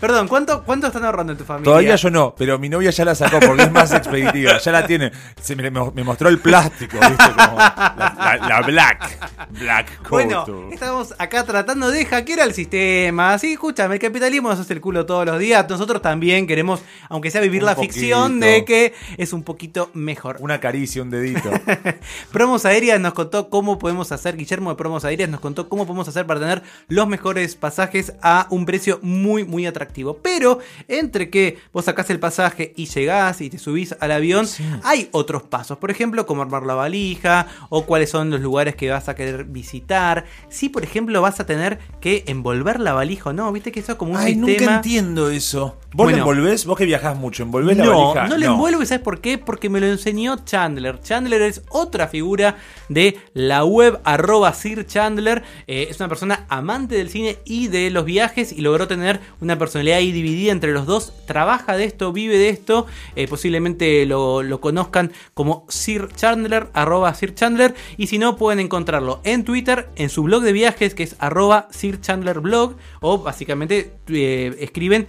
Perdón, 0.00 0.26
¿cuánto, 0.26 0.64
¿cuánto 0.64 0.88
están 0.88 1.04
ahorrando 1.04 1.32
en 1.32 1.38
tu 1.38 1.44
familia? 1.44 1.64
Todavía 1.70 1.94
yo 1.94 2.10
no, 2.10 2.34
pero 2.36 2.58
mi 2.58 2.68
novia 2.68 2.90
ya 2.90 3.04
la 3.04 3.14
sacó 3.14 3.38
porque 3.38 3.62
es 3.62 3.70
más 3.70 3.92
expeditiva. 3.92 4.58
Ya 4.58 4.72
la 4.72 4.84
tiene. 4.84 5.12
Se 5.40 5.54
me, 5.54 5.70
me 5.70 6.02
mostró 6.02 6.28
el 6.28 6.40
plástico, 6.40 6.98
¿viste? 6.98 7.24
Como 7.36 7.56
la, 7.56 8.16
la- 8.18 8.48
la 8.48 8.60
Black. 8.62 9.48
Black 9.50 9.96
Coto. 9.98 10.10
Bueno, 10.10 10.44
estamos 10.72 11.14
acá 11.18 11.44
tratando 11.44 11.90
de 11.92 12.04
hackear 12.04 12.40
el 12.40 12.52
sistema. 12.52 13.38
Sí, 13.38 13.52
escúchame, 13.52 13.94
el 13.94 14.00
capitalismo 14.00 14.48
nos 14.48 14.58
hace 14.58 14.72
el 14.74 14.80
culo 14.80 15.06
todos 15.06 15.24
los 15.24 15.38
días. 15.38 15.64
Nosotros 15.68 16.02
también 16.02 16.48
queremos, 16.48 16.82
aunque 17.08 17.30
sea 17.30 17.40
vivir 17.40 17.62
Un 17.62 17.66
la 17.66 17.76
ficción 17.76 18.40
de 18.40 18.64
que 18.64 18.92
es 19.16 19.32
un 19.32 19.44
poquito 19.44 19.90
mejor. 19.94 20.36
Una 20.40 20.58
caricia, 20.58 21.00
un 21.02 21.10
dedito. 21.10 21.50
Promos 22.32 22.64
Aéreas 22.66 23.00
nos 23.00 23.14
contó 23.14 23.48
cómo 23.48 23.78
podemos 23.78 24.10
hacer, 24.12 24.36
Guillermo 24.36 24.70
de 24.70 24.76
Promos 24.76 25.04
Aéreas 25.04 25.30
nos 25.30 25.40
contó 25.40 25.68
cómo 25.68 25.86
podemos 25.86 26.08
hacer 26.08 26.23
para 26.26 26.40
tener 26.40 26.62
los 26.88 27.06
mejores 27.08 27.54
pasajes 27.56 28.12
a 28.22 28.46
un 28.50 28.66
precio 28.66 28.98
muy, 29.02 29.44
muy 29.44 29.66
atractivo. 29.66 30.18
Pero 30.22 30.58
entre 30.88 31.30
que 31.30 31.58
vos 31.72 31.84
sacás 31.84 32.10
el 32.10 32.20
pasaje 32.20 32.72
y 32.76 32.86
llegás 32.86 33.40
y 33.40 33.50
te 33.50 33.58
subís 33.58 33.94
al 34.00 34.12
avión, 34.12 34.46
hay 34.82 35.08
otros 35.12 35.42
pasos. 35.42 35.78
Por 35.78 35.90
ejemplo, 35.90 36.26
cómo 36.26 36.42
armar 36.42 36.64
la 36.64 36.74
valija 36.74 37.46
o 37.68 37.84
cuáles 37.86 38.10
son 38.10 38.30
los 38.30 38.40
lugares 38.40 38.74
que 38.76 38.90
vas 38.90 39.08
a 39.08 39.14
querer 39.14 39.44
visitar. 39.44 40.24
Si, 40.48 40.68
por 40.68 40.84
ejemplo, 40.84 41.20
vas 41.22 41.40
a 41.40 41.46
tener 41.46 41.78
que 42.00 42.24
envolver 42.26 42.80
la 42.80 42.92
valija 42.92 43.30
o 43.30 43.32
no, 43.32 43.50
viste 43.52 43.72
que 43.72 43.80
eso 43.80 43.92
es 43.92 43.98
como 43.98 44.12
un 44.12 44.18
Ay, 44.18 44.36
nunca 44.36 44.52
sistema. 44.52 44.76
entiendo 44.76 45.30
eso. 45.30 45.76
¿Vos 45.94 46.06
Bueno. 46.06 46.16
la 46.16 46.22
envolvés? 46.22 46.66
¿Vos 46.66 46.76
que 46.76 46.86
viajás 46.86 47.16
mucho? 47.16 47.44
¿Envolvés 47.44 47.76
la 47.76 47.84
No, 47.84 48.12
valija? 48.14 48.26
no 48.26 48.36
lo 48.36 48.46
envuelvo 48.52 48.82
y 48.82 48.86
¿sabes 48.86 49.02
por 49.04 49.20
qué? 49.20 49.38
Porque 49.38 49.70
me 49.70 49.78
lo 49.78 49.86
enseñó 49.86 50.44
Chandler. 50.44 51.00
Chandler 51.00 51.40
es 51.42 51.62
otra 51.70 52.08
figura 52.08 52.56
de 52.88 53.16
la 53.32 53.64
web 53.64 54.00
arroba 54.02 54.52
Sir 54.54 54.86
Chandler. 54.86 55.44
Eh, 55.68 55.86
es 55.90 56.00
una 56.00 56.08
persona 56.08 56.46
amante 56.48 56.96
del 56.96 57.10
cine 57.10 57.38
y 57.44 57.68
de 57.68 57.90
los 57.90 58.04
viajes 58.06 58.50
y 58.52 58.60
logró 58.60 58.88
tener 58.88 59.20
una 59.40 59.56
personalidad 59.56 59.98
ahí 59.98 60.10
dividida 60.10 60.50
entre 60.50 60.72
los 60.72 60.84
dos. 60.84 61.12
Trabaja 61.26 61.76
de 61.76 61.84
esto, 61.84 62.12
vive 62.12 62.38
de 62.38 62.48
esto. 62.48 62.86
Eh, 63.14 63.28
posiblemente 63.28 64.04
lo, 64.04 64.42
lo 64.42 64.60
conozcan 64.60 65.12
como 65.32 65.64
Sir 65.68 66.08
Chandler, 66.16 66.70
arroba 66.74 67.14
Sir 67.14 67.34
Chandler. 67.36 67.72
Y 67.96 68.08
si 68.08 68.18
no, 68.18 68.36
pueden 68.36 68.58
encontrarlo 68.58 69.20
en 69.22 69.44
Twitter, 69.44 69.88
en 69.94 70.08
su 70.10 70.24
blog 70.24 70.42
de 70.42 70.52
viajes 70.52 70.92
que 70.96 71.04
es 71.04 71.14
arroba 71.20 71.68
Sir 71.70 72.00
Chandler 72.00 72.40
Blog. 72.40 72.74
O 73.00 73.18
básicamente 73.18 73.92
eh, 74.08 74.56
escriben 74.58 75.06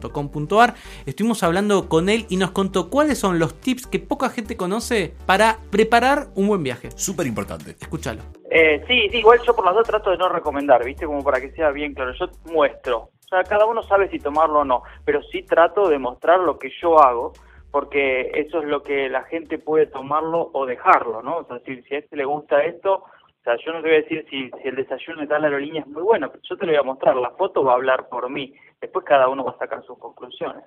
sirchandler.com.ar. 0.00 0.74
Estuvimos 1.06 1.42
hablando 1.42 1.88
con 1.88 2.08
él 2.08 2.26
y 2.28 2.36
nos 2.36 2.50
contó 2.50 2.90
cuáles 2.90 3.18
son 3.18 3.38
los 3.38 3.60
tips 3.60 3.86
que 3.86 3.98
poca 3.98 4.30
gente 4.30 4.56
conoce 4.56 5.14
para 5.26 5.58
preparar 5.70 6.28
un 6.34 6.48
buen 6.48 6.62
viaje. 6.62 6.90
Súper 6.92 7.26
importante. 7.26 7.76
Escúchalo. 7.80 8.22
Eh, 8.50 8.84
sí, 8.86 9.08
sí, 9.10 9.18
igual 9.18 9.40
yo 9.46 9.54
por 9.54 9.64
las 9.64 9.74
dos 9.74 9.86
trato 9.86 10.10
de 10.10 10.18
no 10.18 10.28
recomendar, 10.28 10.84
¿viste? 10.84 11.06
Como 11.06 11.22
para 11.22 11.40
que 11.40 11.52
sea 11.52 11.70
bien 11.70 11.94
claro. 11.94 12.12
Yo 12.18 12.26
muestro. 12.52 12.98
O 12.98 13.28
sea, 13.28 13.44
cada 13.44 13.64
uno 13.64 13.82
sabe 13.82 14.10
si 14.10 14.18
tomarlo 14.18 14.60
o 14.60 14.64
no, 14.64 14.82
pero 15.04 15.22
sí 15.22 15.42
trato 15.42 15.88
de 15.88 15.98
mostrar 15.98 16.40
lo 16.40 16.58
que 16.58 16.70
yo 16.82 17.00
hago, 17.00 17.32
porque 17.70 18.30
eso 18.34 18.60
es 18.60 18.66
lo 18.66 18.82
que 18.82 19.08
la 19.08 19.22
gente 19.22 19.58
puede 19.58 19.86
tomarlo 19.86 20.50
o 20.52 20.66
dejarlo, 20.66 21.22
¿no? 21.22 21.38
O 21.38 21.44
sea, 21.44 21.58
si, 21.64 21.80
si 21.82 21.94
a 21.94 21.98
este 21.98 22.16
le 22.16 22.26
gusta 22.26 22.62
esto, 22.62 23.04
o 23.42 23.44
sea, 23.44 23.56
yo 23.56 23.72
no 23.72 23.82
te 23.82 23.88
voy 23.88 23.96
a 23.96 24.02
decir 24.02 24.24
si, 24.30 24.48
si 24.62 24.68
el 24.68 24.76
desayuno 24.76 25.22
de 25.22 25.26
tal 25.26 25.42
aerolínea 25.42 25.80
es 25.80 25.88
muy 25.88 26.02
bueno, 26.02 26.30
pero 26.30 26.40
yo 26.48 26.56
te 26.56 26.64
lo 26.64 26.70
voy 26.70 26.78
a 26.78 26.84
mostrar. 26.84 27.16
La 27.16 27.32
foto 27.32 27.64
va 27.64 27.72
a 27.72 27.74
hablar 27.74 28.08
por 28.08 28.30
mí. 28.30 28.54
Después 28.80 29.04
cada 29.04 29.28
uno 29.28 29.42
va 29.42 29.50
a 29.50 29.58
sacar 29.58 29.82
sus 29.84 29.98
conclusiones. 29.98 30.62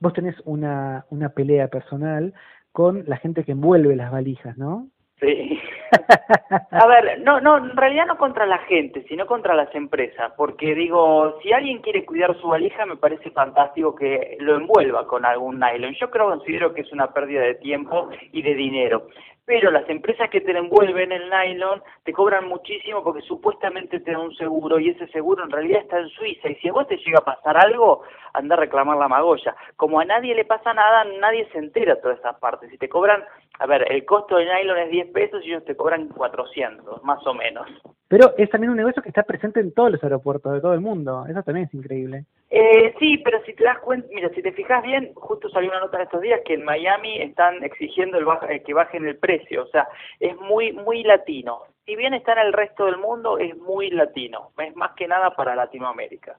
Vos 0.00 0.12
tenés 0.14 0.34
una, 0.44 1.06
una 1.10 1.28
pelea 1.28 1.68
personal 1.68 2.34
con 2.72 3.04
la 3.06 3.18
gente 3.18 3.44
que 3.44 3.52
envuelve 3.52 3.94
las 3.94 4.10
valijas, 4.10 4.58
¿no? 4.58 4.88
Sí. 5.20 5.60
A 6.72 6.86
ver, 6.88 7.20
no, 7.20 7.40
no, 7.40 7.58
en 7.58 7.76
realidad 7.76 8.06
no 8.06 8.18
contra 8.18 8.46
la 8.46 8.58
gente, 8.58 9.04
sino 9.08 9.26
contra 9.26 9.54
las 9.54 9.72
empresas, 9.74 10.32
porque 10.36 10.74
digo, 10.74 11.38
si 11.42 11.52
alguien 11.52 11.80
quiere 11.82 12.04
cuidar 12.04 12.36
su 12.40 12.48
valija, 12.48 12.84
me 12.84 12.96
parece 12.96 13.30
fantástico 13.30 13.94
que 13.94 14.36
lo 14.40 14.56
envuelva 14.56 15.06
con 15.06 15.24
algún 15.24 15.60
nylon. 15.60 15.94
Yo 16.00 16.10
creo, 16.10 16.28
considero 16.30 16.74
que 16.74 16.82
es 16.82 16.92
una 16.92 17.12
pérdida 17.12 17.42
de 17.42 17.54
tiempo 17.54 18.10
y 18.32 18.42
de 18.42 18.54
dinero. 18.54 19.08
Pero 19.48 19.70
las 19.70 19.88
empresas 19.88 20.28
que 20.28 20.42
te 20.42 20.50
envuelven 20.50 21.10
el 21.10 21.30
nylon 21.30 21.82
te 22.04 22.12
cobran 22.12 22.46
muchísimo 22.46 23.02
porque 23.02 23.22
supuestamente 23.22 23.98
te 23.98 24.12
dan 24.12 24.20
un 24.20 24.34
seguro 24.36 24.78
y 24.78 24.90
ese 24.90 25.08
seguro 25.08 25.42
en 25.42 25.50
realidad 25.50 25.80
está 25.80 25.98
en 25.98 26.10
Suiza 26.10 26.50
y 26.50 26.56
si 26.56 26.68
a 26.68 26.72
vos 26.72 26.86
te 26.86 26.98
llega 26.98 27.20
a 27.20 27.24
pasar 27.24 27.56
algo, 27.56 28.02
anda 28.34 28.56
a 28.56 28.58
reclamar 28.58 28.98
la 28.98 29.08
magolla. 29.08 29.56
Como 29.76 30.00
a 30.00 30.04
nadie 30.04 30.34
le 30.34 30.44
pasa 30.44 30.74
nada, 30.74 31.04
nadie 31.18 31.48
se 31.50 31.56
entera 31.56 31.94
de 31.94 32.02
todas 32.02 32.18
esas 32.18 32.38
partes. 32.38 32.68
Si 32.68 32.76
te 32.76 32.90
cobran, 32.90 33.24
a 33.58 33.66
ver, 33.66 33.90
el 33.90 34.04
costo 34.04 34.36
del 34.36 34.48
nylon 34.48 34.80
es 34.80 34.90
10 34.90 35.12
pesos 35.12 35.42
y 35.42 35.48
ellos 35.48 35.64
te 35.64 35.74
cobran 35.74 36.08
400, 36.08 37.02
más 37.02 37.26
o 37.26 37.32
menos. 37.32 37.66
Pero 38.08 38.34
es 38.36 38.50
también 38.50 38.70
un 38.70 38.76
negocio 38.76 39.02
que 39.02 39.08
está 39.08 39.22
presente 39.22 39.60
en 39.60 39.72
todos 39.72 39.92
los 39.92 40.04
aeropuertos 40.04 40.52
de 40.52 40.60
todo 40.60 40.74
el 40.74 40.80
mundo. 40.82 41.24
Eso 41.26 41.42
también 41.42 41.68
es 41.68 41.74
increíble. 41.74 42.26
Eh, 42.50 42.94
sí, 42.98 43.18
pero 43.18 43.42
si 43.44 43.52
te 43.52 43.64
das 43.64 43.78
cuenta, 43.80 44.08
mira, 44.10 44.30
si 44.30 44.40
te 44.40 44.52
fijas 44.52 44.82
bien, 44.82 45.12
justo 45.14 45.50
salió 45.50 45.70
una 45.70 45.80
nota 45.80 45.98
en 45.98 46.04
estos 46.04 46.22
días 46.22 46.40
que 46.46 46.54
en 46.54 46.64
Miami 46.64 47.20
están 47.20 47.62
exigiendo 47.62 48.16
el 48.16 48.24
baja- 48.24 48.50
eh, 48.50 48.62
que 48.62 48.72
bajen 48.72 49.06
el 49.06 49.18
precio, 49.18 49.64
o 49.64 49.66
sea, 49.66 49.86
es 50.18 50.34
muy 50.40 50.72
muy 50.72 51.02
latino. 51.02 51.64
Si 51.84 51.94
bien 51.94 52.14
está 52.14 52.32
en 52.32 52.46
el 52.46 52.52
resto 52.54 52.86
del 52.86 52.96
mundo, 52.96 53.38
es 53.38 53.54
muy 53.58 53.90
latino, 53.90 54.50
es 54.58 54.74
más 54.76 54.92
que 54.92 55.06
nada 55.06 55.36
para 55.36 55.54
Latinoamérica. 55.54 56.38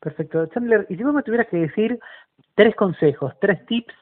Perfecto. 0.00 0.46
Chandler, 0.46 0.86
y 0.88 0.96
si 0.96 1.04
vos 1.04 1.14
me 1.14 1.22
tuvieras 1.22 1.48
que 1.48 1.56
decir 1.56 1.98
tres 2.56 2.74
consejos, 2.74 3.32
tres 3.40 3.64
tips, 3.66 3.94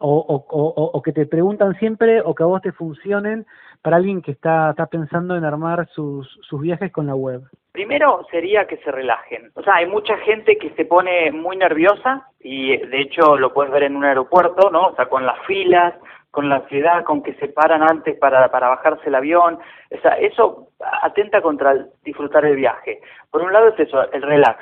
o, 0.00 0.14
o, 0.14 0.46
o, 0.50 0.90
o 0.92 1.02
que 1.02 1.12
te 1.12 1.26
preguntan 1.26 1.74
siempre, 1.78 2.20
o 2.20 2.34
que 2.34 2.44
a 2.44 2.46
vos 2.46 2.62
te 2.62 2.70
funcionen, 2.72 3.46
para 3.82 3.96
alguien 3.96 4.22
que 4.22 4.30
está, 4.30 4.70
está 4.70 4.86
pensando 4.86 5.36
en 5.36 5.44
armar 5.44 5.88
sus, 5.88 6.28
sus 6.42 6.60
viajes 6.60 6.92
con 6.92 7.06
la 7.06 7.14
web. 7.14 7.42
Primero 7.78 8.26
sería 8.28 8.66
que 8.66 8.78
se 8.78 8.90
relajen. 8.90 9.52
O 9.54 9.62
sea, 9.62 9.76
hay 9.76 9.86
mucha 9.86 10.16
gente 10.16 10.58
que 10.58 10.70
se 10.70 10.84
pone 10.84 11.30
muy 11.30 11.56
nerviosa 11.56 12.26
y 12.40 12.76
de 12.76 13.02
hecho 13.02 13.38
lo 13.38 13.54
puedes 13.54 13.70
ver 13.70 13.84
en 13.84 13.94
un 13.94 14.04
aeropuerto, 14.04 14.68
¿no? 14.68 14.88
O 14.88 14.96
sea, 14.96 15.06
con 15.06 15.24
las 15.24 15.38
filas, 15.46 15.94
con 16.32 16.48
la 16.48 16.56
ansiedad, 16.56 17.04
con 17.04 17.22
que 17.22 17.34
se 17.34 17.46
paran 17.46 17.84
antes 17.88 18.18
para, 18.18 18.50
para 18.50 18.70
bajarse 18.70 19.08
el 19.08 19.14
avión. 19.14 19.60
O 19.92 20.00
sea, 20.02 20.14
eso 20.14 20.70
atenta 21.02 21.40
contra 21.40 21.86
disfrutar 22.02 22.44
el 22.46 22.56
viaje. 22.56 23.00
Por 23.30 23.42
un 23.42 23.52
lado 23.52 23.68
es 23.68 23.78
eso, 23.78 24.10
el 24.10 24.22
relax. 24.22 24.58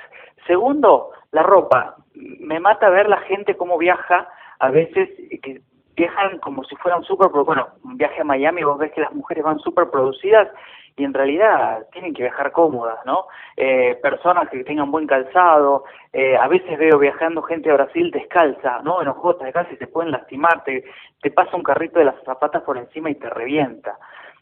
Segundo, 0.47 1.13
la 1.33 1.43
ropa. 1.43 1.97
Me 2.13 2.61
mata 2.61 2.91
ver 2.91 3.09
la 3.09 3.21
gente 3.21 3.57
cómo 3.57 3.79
viaja, 3.79 4.29
a 4.59 4.69
veces 4.69 5.09
que 5.43 5.63
viajan 5.97 6.39
como 6.41 6.65
si 6.65 6.77
fueran 6.77 7.03
súper, 7.03 7.29
bueno, 7.31 7.69
un 7.83 7.97
viaje 7.97 8.21
a 8.21 8.25
Miami, 8.25 8.63
vos 8.63 8.77
ves 8.77 8.93
que 8.93 9.01
las 9.01 9.15
mujeres 9.15 9.43
van 9.43 9.59
súper 9.61 9.89
producidas 9.89 10.49
y 10.97 11.05
en 11.05 11.13
realidad 11.13 11.87
tienen 11.93 12.15
que 12.15 12.23
viajar 12.23 12.53
cómodas, 12.53 12.99
¿no? 13.05 13.27
Eh, 13.57 13.99
personas 14.03 14.49
que 14.49 14.65
tengan 14.65 14.91
buen 14.91 15.07
calzado, 15.07 15.85
eh, 16.13 16.37
a 16.37 16.49
veces 16.49 16.79
veo 16.79 16.99
viajando 16.99 17.43
gente 17.43 17.71
a 17.71 17.75
Brasil 17.75 18.11
descalza, 18.11 18.81
¿no? 18.83 19.03
En 19.03 19.09
ojotas 19.09 19.67
y 19.71 19.77
se 19.77 19.87
pueden 19.87 20.11
lastimar, 20.11 20.65
te, 20.65 20.85
te 21.21 21.31
pasa 21.31 21.57
un 21.57 21.63
carrito 21.63 21.99
de 21.99 22.07
las 22.07 22.23
zapatas 22.25 22.63
por 22.63 22.79
encima 22.79 23.11
y 23.11 23.17
te 23.17 23.29
revienta. 23.29 23.99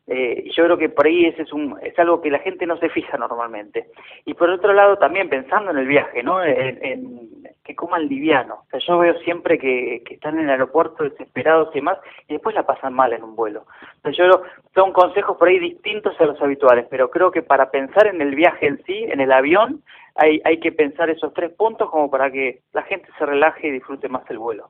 Eh, 0.06 0.50
yo 0.54 0.64
creo 0.64 0.76
que 0.76 0.90
por 0.90 1.06
ahí 1.06 1.26
ese 1.26 1.42
es, 1.42 1.52
un, 1.52 1.78
es 1.82 1.98
algo 1.98 2.20
que 2.20 2.30
la 2.30 2.38
gente 2.40 2.66
no 2.66 2.76
se 2.78 2.90
fija 2.90 3.16
normalmente. 3.16 3.86
Y 4.26 4.34
por 4.34 4.50
otro 4.50 4.72
lado 4.72 4.98
también 4.98 5.28
pensando 5.28 5.70
en 5.70 5.78
el 5.78 5.86
viaje, 5.86 6.22
¿no? 6.22 6.42
En, 6.44 7.24
que 7.64 7.74
coman 7.74 8.06
liviano. 8.08 8.56
O 8.66 8.70
sea, 8.70 8.80
yo 8.80 8.98
veo 8.98 9.14
siempre 9.20 9.58
que, 9.58 10.02
que 10.04 10.14
están 10.14 10.34
en 10.38 10.44
el 10.44 10.50
aeropuerto 10.50 11.02
desesperados 11.04 11.70
y 11.72 11.76
demás 11.76 11.98
y 12.28 12.34
después 12.34 12.54
la 12.54 12.66
pasan 12.66 12.92
mal 12.92 13.14
en 13.14 13.24
un 13.24 13.34
vuelo. 13.34 13.64
Entonces 13.96 14.18
yo 14.18 14.24
creo- 14.30 14.42
son 14.74 14.92
consejos 14.92 15.38
por 15.38 15.48
ahí 15.48 15.58
distintos 15.58 16.20
a 16.20 16.26
los 16.26 16.40
habituales, 16.42 16.86
pero 16.90 17.08
creo 17.10 17.30
que 17.30 17.40
para 17.42 17.70
pensar 17.70 18.06
en 18.06 18.20
el 18.20 18.34
viaje 18.34 18.66
en 18.66 18.82
sí, 18.84 19.04
en 19.08 19.20
el 19.20 19.32
avión, 19.32 19.82
hay, 20.14 20.42
hay 20.44 20.60
que 20.60 20.72
pensar 20.72 21.08
esos 21.08 21.32
tres 21.32 21.52
puntos 21.52 21.90
como 21.90 22.10
para 22.10 22.30
que 22.30 22.60
la 22.74 22.82
gente 22.82 23.08
se 23.18 23.24
relaje 23.24 23.68
y 23.68 23.70
disfrute 23.70 24.10
más 24.10 24.28
el 24.28 24.38
vuelo. 24.38 24.68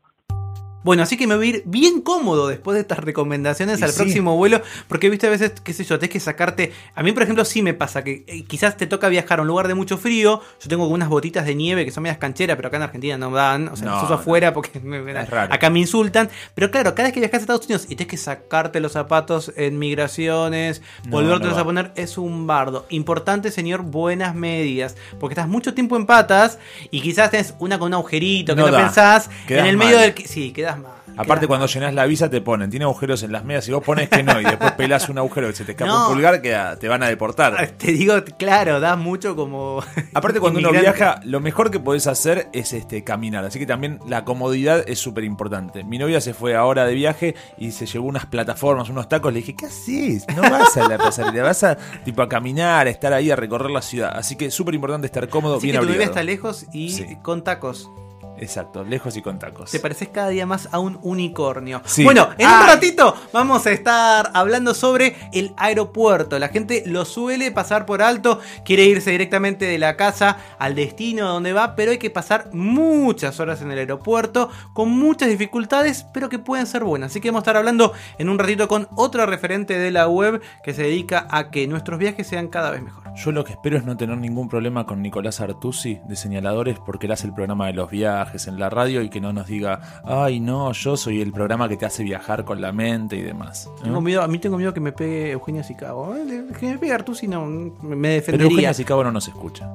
Bueno, 0.84 1.02
así 1.02 1.16
que 1.16 1.26
me 1.26 1.34
voy 1.34 1.46
a 1.46 1.50
ir 1.50 1.62
bien 1.66 2.00
cómodo 2.02 2.46
después 2.46 2.74
de 2.76 2.82
estas 2.82 2.98
recomendaciones 3.00 3.80
Y 3.80 3.84
al 3.84 3.90
sí. 3.90 3.96
próximo 3.96 4.36
vuelo, 4.36 4.60
porque 4.86 5.10
viste 5.10 5.26
a 5.26 5.30
veces, 5.30 5.52
qué 5.64 5.72
sé 5.72 5.82
yo, 5.84 5.98
tenés 5.98 6.12
que 6.12 6.20
sacarte. 6.20 6.72
A 6.94 7.02
mí, 7.02 7.10
por 7.12 7.22
ejemplo, 7.22 7.44
sí 7.44 7.62
me 7.62 7.74
pasa 7.74 8.04
que 8.04 8.22
eh, 8.26 8.44
quizás 8.44 8.76
te 8.76 8.86
toca 8.86 9.08
viajar 9.08 9.38
a 9.38 9.42
un 9.42 9.48
lugar 9.48 9.66
de 9.66 9.74
mucho 9.74 9.98
frío. 9.98 10.40
Yo 10.60 10.68
tengo 10.68 10.86
unas 10.86 11.08
botitas 11.08 11.46
de 11.46 11.54
nieve 11.54 11.84
que 11.84 11.90
son 11.90 12.02
medias 12.02 12.18
cancheras, 12.18 12.56
pero 12.56 12.68
acá 12.68 12.76
en 12.76 12.82
Argentina 12.84 13.18
no 13.18 13.30
dan. 13.30 13.68
O 13.68 13.76
sea, 13.76 13.86
No, 13.86 13.94
las 13.94 14.04
uso 14.04 14.14
no. 14.14 14.20
afuera 14.20 14.52
porque 14.52 14.78
me- 14.84 15.18
acá 15.18 15.70
me 15.70 15.80
insultan. 15.80 16.28
Pero 16.54 16.70
claro, 16.70 16.94
cada 16.94 17.08
vez 17.08 17.14
que 17.14 17.20
viajas 17.20 17.38
a 17.38 17.40
Estados 17.40 17.64
Unidos 17.64 17.86
y 17.88 17.96
tenés 17.96 18.10
que 18.10 18.16
sacarte 18.18 18.78
los 18.80 18.92
zapatos 18.92 19.52
en 19.56 19.78
migraciones, 19.78 20.82
No, 21.06 21.12
volvértelos 21.12 21.56
a 21.58 21.64
poner, 21.64 21.92
es 21.96 22.18
un 22.18 22.46
bardo. 22.46 22.86
Importante, 22.90 23.50
señor, 23.50 23.82
buenas 23.82 24.34
medias, 24.34 24.96
porque 25.18 25.32
estás 25.32 25.48
mucho 25.48 25.72
tiempo 25.74 25.96
en 25.96 26.06
patas 26.06 26.58
y 26.90 27.00
quizás 27.00 27.30
tenés 27.30 27.54
una 27.58 27.78
con 27.78 27.86
un 27.88 27.94
agujerito 27.94 28.54
que 28.54 28.60
No 28.60 28.70
pensás 28.70 29.30
Quedás 29.46 29.62
en 29.62 29.66
el 29.66 29.76
medio 29.76 29.96
mal. 29.96 30.04
del. 30.04 30.14
que- 30.14 30.28
Sí, 30.28 30.52
quedas. 30.52 30.73
Aparte, 31.16 31.46
cuando 31.46 31.66
llenas 31.66 31.94
la 31.94 32.06
visa 32.06 32.28
te 32.30 32.40
ponen, 32.40 32.70
tiene 32.70 32.84
agujeros 32.84 33.22
en 33.22 33.32
las 33.32 33.44
medias 33.44 33.68
y 33.68 33.72
vos 33.72 33.82
pones 33.84 34.08
que 34.08 34.22
no, 34.22 34.40
y 34.40 34.44
después 34.44 34.72
pelás 34.72 35.08
un 35.08 35.18
agujero 35.18 35.48
que 35.48 35.54
se 35.54 35.64
te 35.64 35.72
escapa 35.72 35.90
No. 35.90 36.08
un 36.08 36.14
pulgar, 36.14 36.40
que 36.42 36.56
te 36.80 36.88
van 36.88 37.02
a 37.02 37.08
deportar. 37.08 37.68
Te 37.78 37.92
digo, 37.92 38.14
claro, 38.38 38.80
da 38.80 38.96
mucho 38.96 39.36
como. 39.36 39.82
Aparte, 40.14 40.40
cuando 40.40 40.58
uno 40.60 40.70
viaja, 40.72 41.20
lo 41.24 41.40
mejor 41.40 41.70
que 41.70 41.78
podés 41.80 42.06
hacer 42.06 42.48
es 42.52 42.72
este 42.72 43.04
caminar. 43.04 43.44
Así 43.44 43.58
que 43.58 43.66
también 43.66 43.98
la 44.06 44.24
comodidad 44.24 44.84
es 44.88 44.98
súper 44.98 45.24
importante. 45.24 45.84
Mi 45.84 45.98
novia 45.98 46.20
se 46.20 46.34
fue 46.34 46.54
ahora 46.56 46.84
de 46.84 46.94
viaje 46.94 47.34
y 47.58 47.72
se 47.72 47.86
llevó 47.86 48.06
unas 48.06 48.26
plataformas, 48.26 48.88
unos 48.88 49.08
tacos. 49.08 49.32
Le 49.32 49.40
dije, 49.40 49.54
¿qué 49.56 49.66
haces? 49.66 50.26
No 50.34 50.42
vas 50.42 50.76
a 50.76 50.88
la 50.88 50.98
pasarela, 50.98 51.42
vas 51.44 51.62
a 51.64 51.76
tipo 52.04 52.22
a 52.22 52.28
caminar, 52.28 52.86
a 52.86 52.90
estar 52.90 53.12
ahí, 53.12 53.30
a 53.30 53.36
recorrer 53.36 53.70
la 53.70 53.82
ciudad. 53.82 54.12
Así 54.16 54.36
que 54.36 54.50
súper 54.50 54.74
importante 54.74 55.06
estar 55.06 55.28
cómodo, 55.28 55.56
Así 55.56 55.66
bien 55.66 55.74
que 55.76 55.80
tu 55.80 55.84
abrigado. 55.92 56.10
está 56.10 56.22
lejos 56.22 56.66
y 56.72 56.90
Sí. 56.90 57.16
con 57.22 57.44
tacos. 57.44 57.90
Exacto, 58.38 58.84
lejos 58.84 59.16
y 59.16 59.22
con 59.22 59.38
tacos. 59.38 59.70
Te 59.70 59.80
pareces 59.80 60.08
cada 60.08 60.28
día 60.28 60.46
más 60.46 60.68
a 60.72 60.78
un 60.78 60.98
unicornio. 61.02 61.80
Sí. 61.84 62.04
Bueno, 62.04 62.30
en 62.38 62.48
un 62.48 62.66
ratito 62.66 63.14
vamos 63.32 63.66
a 63.66 63.72
estar 63.72 64.30
hablando 64.34 64.74
sobre 64.74 65.16
el 65.32 65.52
aeropuerto. 65.56 66.38
La 66.38 66.48
gente 66.48 66.82
lo 66.86 67.04
suele 67.04 67.52
pasar 67.52 67.86
por 67.86 68.02
alto, 68.02 68.40
quiere 68.64 68.84
irse 68.84 69.10
directamente 69.10 69.66
de 69.66 69.78
la 69.78 69.96
casa 69.96 70.38
al 70.58 70.74
destino 70.74 71.28
donde 71.28 71.52
va, 71.52 71.76
pero 71.76 71.92
hay 71.92 71.98
que 71.98 72.10
pasar 72.10 72.50
muchas 72.52 73.38
horas 73.40 73.62
en 73.62 73.70
el 73.70 73.78
aeropuerto 73.78 74.50
con 74.72 74.90
muchas 74.90 75.28
dificultades, 75.28 76.04
pero 76.12 76.28
que 76.28 76.38
pueden 76.38 76.66
ser 76.66 76.84
buenas. 76.84 77.12
Así 77.12 77.20
que 77.20 77.28
vamos 77.30 77.40
a 77.40 77.42
estar 77.42 77.56
hablando 77.56 77.92
en 78.18 78.28
un 78.28 78.38
ratito 78.38 78.68
con 78.68 78.88
otra 78.96 79.26
referente 79.26 79.78
de 79.78 79.90
la 79.90 80.08
web 80.08 80.42
que 80.62 80.74
se 80.74 80.82
dedica 80.82 81.26
a 81.30 81.50
que 81.50 81.66
nuestros 81.66 81.98
viajes 81.98 82.26
sean 82.26 82.48
cada 82.48 82.70
vez 82.70 82.82
mejor. 82.82 83.03
Yo 83.16 83.30
lo 83.30 83.44
que 83.44 83.52
espero 83.52 83.76
es 83.78 83.84
no 83.84 83.96
tener 83.96 84.18
ningún 84.18 84.48
problema 84.48 84.86
con 84.86 85.00
Nicolás 85.00 85.40
Artusi 85.40 86.00
de 86.08 86.16
Señaladores 86.16 86.78
porque 86.84 87.06
él 87.06 87.12
hace 87.12 87.28
el 87.28 87.32
programa 87.32 87.68
de 87.68 87.72
los 87.74 87.88
viajes 87.90 88.48
en 88.48 88.58
la 88.58 88.68
radio 88.70 89.02
y 89.02 89.08
que 89.08 89.20
no 89.20 89.32
nos 89.32 89.46
diga, 89.46 90.02
ay 90.04 90.40
no, 90.40 90.72
yo 90.72 90.96
soy 90.96 91.20
el 91.20 91.32
programa 91.32 91.68
que 91.68 91.76
te 91.76 91.86
hace 91.86 92.02
viajar 92.02 92.44
con 92.44 92.60
la 92.60 92.72
mente 92.72 93.16
y 93.16 93.22
demás. 93.22 93.70
Tengo 93.82 94.00
miedo, 94.00 94.22
a 94.22 94.26
mí 94.28 94.38
tengo 94.38 94.56
miedo 94.56 94.74
que 94.74 94.80
me 94.80 94.90
pegue 94.92 95.30
Eugenia 95.30 95.62
Sicabo. 95.62 96.14
Eh, 96.16 96.46
Que 96.58 96.66
me 96.66 96.78
pegue 96.78 96.92
Artusi 96.92 97.28
no, 97.28 97.46
me 97.46 97.70
Pero 97.80 98.14
defendería. 98.14 98.46
Eugenia 98.50 98.74
Sicabo 98.74 99.04
no 99.04 99.12
nos 99.12 99.28
escucha. 99.28 99.70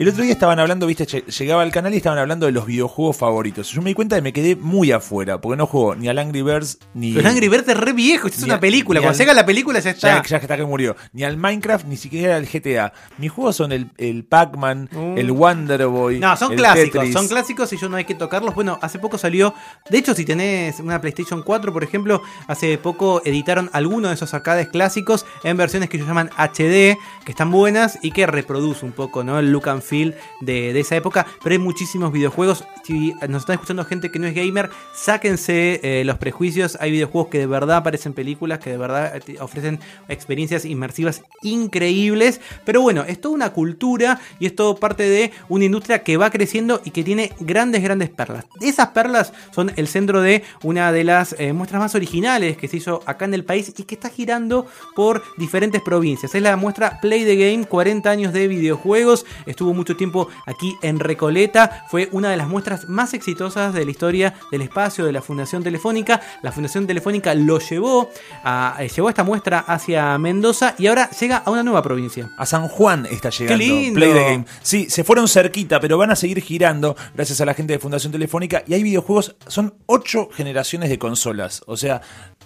El 0.00 0.08
otro 0.08 0.22
día 0.22 0.32
estaban 0.32 0.58
hablando, 0.58 0.86
viste, 0.86 1.06
lle- 1.06 1.26
llegaba 1.26 1.60
al 1.60 1.70
canal 1.70 1.92
y 1.92 1.98
estaban 1.98 2.18
hablando 2.18 2.46
de 2.46 2.52
los 2.52 2.64
videojuegos 2.64 3.18
favoritos. 3.18 3.70
Yo 3.70 3.82
me 3.82 3.90
di 3.90 3.94
cuenta 3.94 4.16
que 4.16 4.22
me 4.22 4.32
quedé 4.32 4.56
muy 4.56 4.92
afuera, 4.92 5.42
porque 5.42 5.58
no 5.58 5.66
juego 5.66 5.94
ni 5.94 6.08
al 6.08 6.18
Angry 6.18 6.40
Birds 6.40 6.78
ni. 6.94 7.12
Pero 7.12 7.28
Angry 7.28 7.48
Birds 7.48 7.68
es 7.68 7.76
re 7.76 7.92
viejo, 7.92 8.26
esto 8.26 8.38
es 8.38 8.44
una 8.44 8.54
a- 8.54 8.60
película. 8.60 9.00
Cuando 9.00 9.12
al- 9.12 9.18
llega 9.18 9.34
la 9.34 9.44
película 9.44 9.78
ya 9.78 9.90
está. 9.90 10.22
Ya, 10.22 10.22
ya 10.26 10.36
está 10.38 10.56
que 10.56 10.64
murió. 10.64 10.96
Ni 11.12 11.22
al 11.22 11.36
Minecraft, 11.36 11.84
ni 11.84 11.98
siquiera 11.98 12.36
al 12.36 12.46
GTA. 12.46 12.94
Mis 13.18 13.30
juegos 13.30 13.56
son 13.56 13.72
el, 13.72 13.90
el 13.98 14.24
Pac-Man, 14.24 14.88
Mm. 14.90 15.18
el 15.18 15.32
Wonder 15.32 15.86
Boy. 15.88 16.18
No, 16.18 16.34
son 16.34 16.52
el 16.52 16.56
clásicos, 16.60 16.92
Tetris. 16.92 17.12
son 17.12 17.28
clásicos 17.28 17.70
y 17.74 17.76
yo 17.76 17.90
no 17.90 17.98
hay 17.98 18.06
que 18.06 18.14
tocarlos. 18.14 18.54
Bueno, 18.54 18.78
hace 18.80 18.98
poco 18.98 19.18
salió. 19.18 19.52
De 19.90 19.98
hecho, 19.98 20.14
si 20.14 20.24
tenés 20.24 20.80
una 20.80 20.98
PlayStation 21.02 21.42
4, 21.42 21.74
por 21.74 21.84
ejemplo, 21.84 22.22
hace 22.48 22.78
poco 22.78 23.20
editaron 23.26 23.68
algunos 23.74 24.12
de 24.12 24.14
esos 24.14 24.32
arcades 24.32 24.68
clásicos 24.68 25.26
en 25.44 25.58
versiones 25.58 25.90
que 25.90 25.98
ellos 25.98 26.08
llaman 26.08 26.30
HD, 26.38 26.96
que 27.26 27.32
están 27.32 27.50
buenas 27.50 27.98
y 28.00 28.12
que 28.12 28.26
reproduce 28.26 28.86
un 28.86 28.92
poco 28.92 29.22
¿no? 29.24 29.38
el 29.38 29.52
look 29.52 29.68
and 29.68 29.82
de, 29.90 30.72
de 30.72 30.80
esa 30.80 30.96
época. 30.96 31.26
Pero 31.42 31.54
hay 31.54 31.58
muchísimos 31.58 32.12
videojuegos. 32.12 32.64
Si 32.84 33.12
nos 33.28 33.42
están 33.42 33.54
escuchando 33.54 33.84
gente 33.84 34.10
que 34.10 34.18
no 34.18 34.26
es 34.26 34.34
gamer, 34.34 34.70
sáquense 34.94 35.80
eh, 35.82 36.04
los 36.04 36.18
prejuicios. 36.18 36.76
Hay 36.80 36.90
videojuegos 36.90 37.30
que 37.30 37.38
de 37.38 37.46
verdad 37.46 37.82
parecen 37.82 38.12
películas, 38.12 38.58
que 38.58 38.70
de 38.70 38.76
verdad 38.78 39.16
eh, 39.16 39.36
ofrecen 39.40 39.80
experiencias 40.08 40.64
inmersivas 40.64 41.22
increíbles. 41.42 42.40
Pero 42.64 42.82
bueno, 42.82 43.04
es 43.06 43.20
toda 43.20 43.34
una 43.34 43.50
cultura 43.50 44.20
y 44.38 44.46
es 44.46 44.54
todo 44.54 44.76
parte 44.76 45.08
de 45.08 45.32
una 45.48 45.64
industria 45.64 46.02
que 46.02 46.16
va 46.16 46.30
creciendo 46.30 46.80
y 46.84 46.90
que 46.90 47.04
tiene 47.04 47.32
grandes, 47.40 47.82
grandes 47.82 48.10
perlas. 48.10 48.46
Esas 48.60 48.88
perlas 48.88 49.32
son 49.50 49.72
el 49.76 49.88
centro 49.88 50.20
de 50.20 50.42
una 50.62 50.92
de 50.92 51.04
las 51.04 51.34
eh, 51.38 51.52
muestras 51.52 51.80
más 51.80 51.94
originales 51.94 52.56
que 52.56 52.68
se 52.68 52.78
hizo 52.78 53.02
acá 53.06 53.24
en 53.24 53.34
el 53.34 53.44
país 53.44 53.72
y 53.76 53.82
que 53.84 53.94
está 53.94 54.08
girando 54.08 54.66
por 54.94 55.22
diferentes 55.36 55.82
provincias. 55.82 56.34
Es 56.34 56.42
la 56.42 56.56
muestra 56.56 57.00
Play 57.00 57.24
the 57.24 57.36
Game, 57.36 57.66
40 57.66 58.10
años 58.10 58.32
de 58.32 58.48
videojuegos. 58.48 59.26
Estuvo 59.46 59.74
mucho 59.80 59.96
tiempo 59.96 60.28
aquí 60.44 60.76
en 60.82 61.00
Recoleta. 61.00 61.86
Fue 61.88 62.10
una 62.12 62.28
de 62.28 62.36
las 62.36 62.48
muestras 62.48 62.86
más 62.86 63.14
exitosas 63.14 63.72
de 63.72 63.82
la 63.84 63.90
historia 63.90 64.34
del 64.50 64.60
espacio 64.60 65.06
de 65.06 65.12
la 65.12 65.22
Fundación 65.22 65.62
Telefónica. 65.62 66.20
La 66.42 66.52
Fundación 66.52 66.86
Telefónica 66.86 67.34
lo 67.34 67.58
llevó, 67.58 68.10
a, 68.44 68.76
eh, 68.78 68.88
llevó 68.88 69.08
esta 69.08 69.24
muestra 69.24 69.60
hacia 69.60 70.18
Mendoza 70.18 70.74
y 70.76 70.86
ahora 70.86 71.08
llega 71.18 71.38
a 71.38 71.50
una 71.50 71.62
nueva 71.62 71.82
provincia. 71.82 72.30
A 72.36 72.44
San 72.44 72.68
Juan 72.68 73.06
está 73.10 73.30
llegando. 73.30 73.58
¡Qué 73.58 73.70
lindo! 73.70 73.98
Play 73.98 74.12
the 74.12 74.22
Game. 74.22 74.44
Sí, 74.60 74.90
se 74.90 75.02
fueron 75.02 75.28
cerquita, 75.28 75.80
pero 75.80 75.96
van 75.96 76.10
a 76.10 76.16
seguir 76.16 76.42
girando 76.42 76.94
gracias 77.14 77.40
a 77.40 77.46
la 77.46 77.54
gente 77.54 77.72
de 77.72 77.78
Fundación 77.78 78.12
Telefónica. 78.12 78.62
Y 78.66 78.74
hay 78.74 78.82
videojuegos, 78.82 79.34
son 79.46 79.74
ocho 79.86 80.28
generaciones 80.30 80.90
de 80.90 80.98
consolas. 80.98 81.62
O 81.66 81.78
sea, 81.78 82.02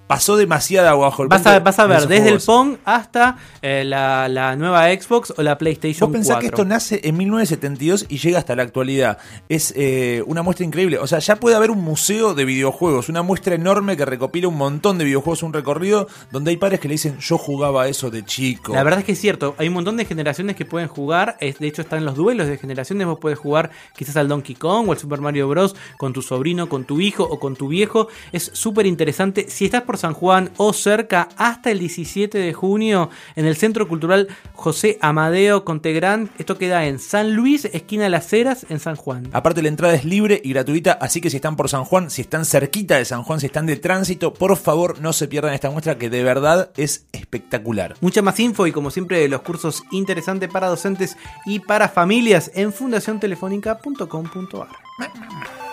pasó 0.06 0.36
demasiada 0.36 0.90
agua 0.90 1.08
bajo 1.08 1.22
el 1.24 1.28
Vas 1.28 1.46
a, 1.46 1.58
vas 1.60 1.78
a 1.78 1.86
ver 1.86 2.06
desde 2.06 2.28
el. 2.28 2.40
Pong 2.40 2.76
hasta 2.84 3.38
eh, 3.62 3.82
la, 3.84 4.28
la 4.28 4.54
nueva 4.54 4.86
Xbox 4.88 5.32
o 5.36 5.42
la 5.42 5.58
PlayStation 5.58 6.08
Vos 6.08 6.12
pensás 6.14 6.36
4. 6.36 6.40
que 6.40 6.46
esto 6.46 6.64
nace 6.64 7.00
en 7.04 7.16
1972 7.24 8.06
y 8.08 8.18
llega 8.18 8.38
hasta 8.38 8.56
la 8.56 8.62
actualidad. 8.62 9.18
Es 9.48 9.72
eh, 9.76 10.22
una 10.26 10.42
muestra 10.42 10.64
increíble. 10.64 10.98
O 10.98 11.06
sea, 11.06 11.18
ya 11.18 11.36
puede 11.36 11.56
haber 11.56 11.70
un 11.70 11.82
museo 11.82 12.34
de 12.34 12.44
videojuegos, 12.44 13.08
una 13.08 13.22
muestra 13.22 13.54
enorme 13.54 13.96
que 13.96 14.04
recopila 14.04 14.48
un 14.48 14.56
montón 14.56 14.98
de 14.98 15.04
videojuegos, 15.04 15.42
un 15.42 15.52
recorrido 15.52 16.08
donde 16.30 16.50
hay 16.50 16.56
padres 16.56 16.80
que 16.80 16.88
le 16.88 16.94
dicen, 16.94 17.18
yo 17.18 17.38
jugaba 17.38 17.88
eso 17.88 18.10
de 18.10 18.24
chico. 18.24 18.74
La 18.74 18.82
verdad 18.82 19.00
es 19.00 19.06
que 19.06 19.12
es 19.12 19.20
cierto, 19.20 19.54
hay 19.58 19.68
un 19.68 19.74
montón 19.74 19.96
de 19.96 20.04
generaciones 20.04 20.56
que 20.56 20.64
pueden 20.64 20.88
jugar, 20.88 21.36
de 21.40 21.66
hecho 21.66 21.82
están 21.82 22.04
los 22.04 22.14
duelos 22.14 22.46
de 22.46 22.58
generaciones, 22.58 23.06
vos 23.06 23.18
puedes 23.20 23.38
jugar 23.38 23.70
quizás 23.96 24.16
al 24.16 24.28
Donkey 24.28 24.54
Kong 24.54 24.88
o 24.88 24.92
al 24.92 24.98
Super 24.98 25.20
Mario 25.20 25.48
Bros. 25.48 25.74
con 25.96 26.12
tu 26.12 26.22
sobrino, 26.22 26.68
con 26.68 26.84
tu 26.84 27.00
hijo 27.00 27.24
o 27.24 27.38
con 27.38 27.56
tu 27.56 27.68
viejo, 27.68 28.08
es 28.32 28.50
súper 28.54 28.86
interesante. 28.86 29.46
Si 29.48 29.66
estás 29.66 29.82
por 29.82 29.98
San 29.98 30.14
Juan 30.14 30.50
o 30.56 30.72
cerca, 30.72 31.28
hasta 31.36 31.70
el 31.70 31.78
17 31.78 32.38
de 32.38 32.52
junio, 32.52 33.10
en 33.36 33.46
el 33.46 33.56
Centro 33.56 33.88
Cultural 33.88 34.28
José 34.54 34.98
Amadeo 35.00 35.64
Contegrán, 35.64 36.30
esto 36.38 36.58
queda 36.58 36.86
en 36.86 36.98
San 37.14 37.36
Luis, 37.36 37.66
esquina 37.66 38.08
Las 38.08 38.32
Heras, 38.32 38.66
en 38.70 38.80
San 38.80 38.96
Juan. 38.96 39.28
Aparte 39.32 39.62
la 39.62 39.68
entrada 39.68 39.94
es 39.94 40.04
libre 40.04 40.40
y 40.42 40.52
gratuita, 40.52 40.98
así 41.00 41.20
que 41.20 41.30
si 41.30 41.36
están 41.36 41.54
por 41.54 41.68
San 41.68 41.84
Juan, 41.84 42.10
si 42.10 42.22
están 42.22 42.44
cerquita 42.44 42.96
de 42.96 43.04
San 43.04 43.22
Juan, 43.22 43.38
si 43.38 43.46
están 43.46 43.66
de 43.66 43.76
tránsito, 43.76 44.34
por 44.34 44.56
favor 44.56 45.00
no 45.00 45.12
se 45.12 45.28
pierdan 45.28 45.54
esta 45.54 45.70
muestra 45.70 45.96
que 45.96 46.10
de 46.10 46.24
verdad 46.24 46.72
es 46.76 47.06
espectacular. 47.12 47.94
Mucha 48.00 48.20
más 48.20 48.40
info 48.40 48.66
y 48.66 48.72
como 48.72 48.90
siempre 48.90 49.28
los 49.28 49.42
cursos 49.42 49.84
interesantes 49.92 50.50
para 50.50 50.66
docentes 50.66 51.16
y 51.46 51.60
para 51.60 51.88
familias 51.88 52.50
en 52.52 52.72
fundaciontelefónica.com.ar. 52.72 55.63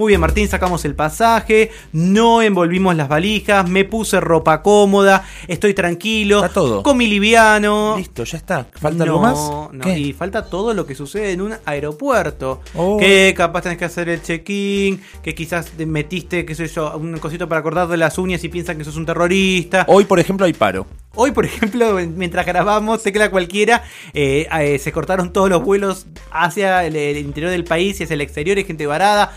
Muy 0.00 0.12
bien, 0.12 0.20
Martín, 0.22 0.48
sacamos 0.48 0.86
el 0.86 0.94
pasaje, 0.94 1.70
no 1.92 2.40
envolvimos 2.40 2.96
las 2.96 3.06
valijas, 3.06 3.68
me 3.68 3.84
puse 3.84 4.18
ropa 4.18 4.62
cómoda, 4.62 5.26
estoy 5.46 5.74
tranquilo, 5.74 6.36
Está 6.36 6.54
todo. 6.54 6.82
comí 6.82 7.06
liviano. 7.06 7.96
Listo, 7.98 8.24
ya 8.24 8.38
está. 8.38 8.66
¿Falta 8.72 9.04
no, 9.04 9.12
algo 9.12 9.20
más? 9.20 9.36
No, 9.74 9.84
¿Qué? 9.84 9.98
y 9.98 10.14
falta 10.14 10.46
todo 10.46 10.72
lo 10.72 10.86
que 10.86 10.94
sucede 10.94 11.32
en 11.32 11.42
un 11.42 11.54
aeropuerto. 11.66 12.62
Oh. 12.74 12.96
Que 12.96 13.34
capaz 13.36 13.60
tenés 13.60 13.76
que 13.76 13.84
hacer 13.84 14.08
el 14.08 14.22
check-in, 14.22 15.02
que 15.22 15.34
quizás 15.34 15.66
te 15.66 15.84
metiste, 15.84 16.46
qué 16.46 16.54
sé 16.54 16.66
yo, 16.68 16.96
un 16.96 17.18
cosito 17.18 17.46
para 17.46 17.62
cortarte 17.62 17.98
las 17.98 18.16
uñas 18.16 18.42
y 18.42 18.48
piensan 18.48 18.78
que 18.78 18.84
sos 18.84 18.96
un 18.96 19.04
terrorista. 19.04 19.84
Hoy, 19.86 20.06
por 20.06 20.18
ejemplo, 20.18 20.46
hay 20.46 20.54
paro. 20.54 20.86
Hoy, 21.14 21.32
por 21.32 21.44
ejemplo, 21.44 21.98
mientras 22.16 22.46
grabamos 22.46 23.02
Tecla 23.02 23.30
Cualquiera, 23.30 23.82
eh, 24.14 24.48
eh, 24.60 24.78
se 24.78 24.92
cortaron 24.92 25.30
todos 25.30 25.50
los 25.50 25.62
vuelos 25.62 26.06
hacia 26.30 26.86
el, 26.86 26.96
el 26.96 27.18
interior 27.18 27.50
del 27.50 27.64
país 27.64 28.00
y 28.00 28.04
hacia 28.04 28.14
el 28.14 28.22
exterior, 28.22 28.56
hay 28.56 28.64
gente 28.64 28.86
varada. 28.86 29.36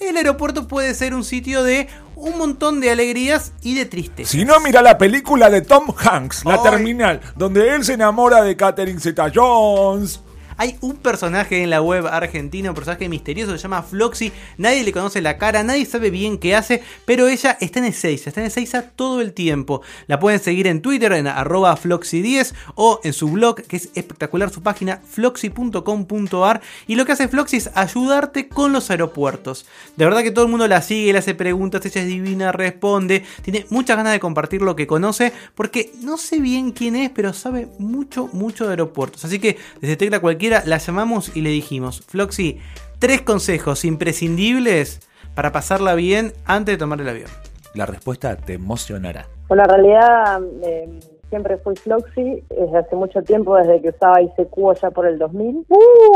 El 0.00 0.16
aeropuerto 0.16 0.66
puede 0.66 0.94
ser 0.94 1.14
un 1.14 1.24
sitio 1.24 1.62
de 1.62 1.88
un 2.16 2.38
montón 2.38 2.80
de 2.80 2.90
alegrías 2.90 3.52
y 3.62 3.74
de 3.74 3.84
tristeza. 3.84 4.30
Si 4.30 4.44
no, 4.44 4.58
mira 4.60 4.80
la 4.82 4.96
película 4.96 5.50
de 5.50 5.60
Tom 5.60 5.94
Hanks, 5.96 6.44
La 6.44 6.54
Ay. 6.54 6.60
Terminal, 6.62 7.20
donde 7.36 7.74
él 7.74 7.84
se 7.84 7.94
enamora 7.94 8.42
de 8.42 8.56
Catherine 8.56 8.98
Zeta 8.98 9.30
Jones. 9.32 10.20
Hay 10.60 10.76
un 10.82 10.96
personaje 10.96 11.62
en 11.62 11.70
la 11.70 11.80
web 11.80 12.06
argentina, 12.06 12.68
un 12.68 12.74
personaje 12.74 13.08
misterioso, 13.08 13.52
se 13.52 13.62
llama 13.62 13.82
Floxy. 13.82 14.30
Nadie 14.58 14.84
le 14.84 14.92
conoce 14.92 15.22
la 15.22 15.38
cara, 15.38 15.62
nadie 15.62 15.86
sabe 15.86 16.10
bien 16.10 16.36
qué 16.36 16.54
hace, 16.54 16.82
pero 17.06 17.28
ella 17.28 17.56
está 17.62 17.78
en 17.78 17.86
Ezeiza, 17.86 18.28
está 18.28 18.42
en 18.42 18.48
Ezeiza 18.48 18.82
todo 18.82 19.22
el 19.22 19.32
tiempo. 19.32 19.80
La 20.06 20.20
pueden 20.20 20.38
seguir 20.38 20.66
en 20.66 20.82
Twitter, 20.82 21.12
en 21.12 21.28
arroba 21.28 21.74
Floxy10 21.78 22.52
o 22.74 23.00
en 23.04 23.14
su 23.14 23.30
blog, 23.30 23.62
que 23.62 23.76
es 23.76 23.88
espectacular 23.94 24.50
su 24.50 24.62
página, 24.62 25.00
floxy.com.ar. 25.02 26.60
Y 26.86 26.96
lo 26.96 27.06
que 27.06 27.12
hace 27.12 27.28
Floxy 27.28 27.56
es 27.56 27.70
ayudarte 27.74 28.48
con 28.48 28.74
los 28.74 28.90
aeropuertos. 28.90 29.64
De 29.96 30.04
verdad 30.04 30.22
que 30.22 30.30
todo 30.30 30.44
el 30.44 30.50
mundo 30.50 30.68
la 30.68 30.82
sigue, 30.82 31.14
le 31.14 31.20
hace 31.20 31.34
preguntas, 31.34 31.86
ella 31.86 32.02
es 32.02 32.06
divina, 32.06 32.52
responde. 32.52 33.24
Tiene 33.40 33.64
muchas 33.70 33.96
ganas 33.96 34.12
de 34.12 34.20
compartir 34.20 34.60
lo 34.60 34.76
que 34.76 34.86
conoce, 34.86 35.32
porque 35.54 35.90
no 36.02 36.18
sé 36.18 36.38
bien 36.38 36.72
quién 36.72 36.96
es, 36.96 37.08
pero 37.08 37.32
sabe 37.32 37.66
mucho, 37.78 38.28
mucho 38.34 38.66
de 38.66 38.72
aeropuertos. 38.72 39.24
Así 39.24 39.38
que 39.38 39.56
desde 39.80 39.96
Tecla 39.96 40.20
La 40.64 40.78
llamamos 40.78 41.36
y 41.36 41.42
le 41.42 41.50
dijimos, 41.50 42.00
Floxy, 42.00 42.60
tres 42.98 43.22
consejos 43.22 43.84
imprescindibles 43.84 45.00
para 45.34 45.52
pasarla 45.52 45.94
bien 45.94 46.32
antes 46.44 46.74
de 46.74 46.78
tomar 46.78 47.00
el 47.00 47.08
avión. 47.08 47.30
La 47.74 47.86
respuesta 47.86 48.36
te 48.36 48.54
emocionará. 48.54 49.26
Bueno, 49.48 49.62
en 49.64 49.70
realidad 49.70 50.42
eh, 50.64 50.88
siempre 51.30 51.56
fui 51.58 51.76
Floxy 51.76 52.44
desde 52.50 52.78
hace 52.78 52.96
mucho 52.96 53.22
tiempo, 53.22 53.56
desde 53.56 53.80
que 53.80 53.90
usaba 53.90 54.20
ICQ 54.20 54.74
ya 54.80 54.90
por 54.90 55.06
el 55.06 55.18
2000. 55.18 55.66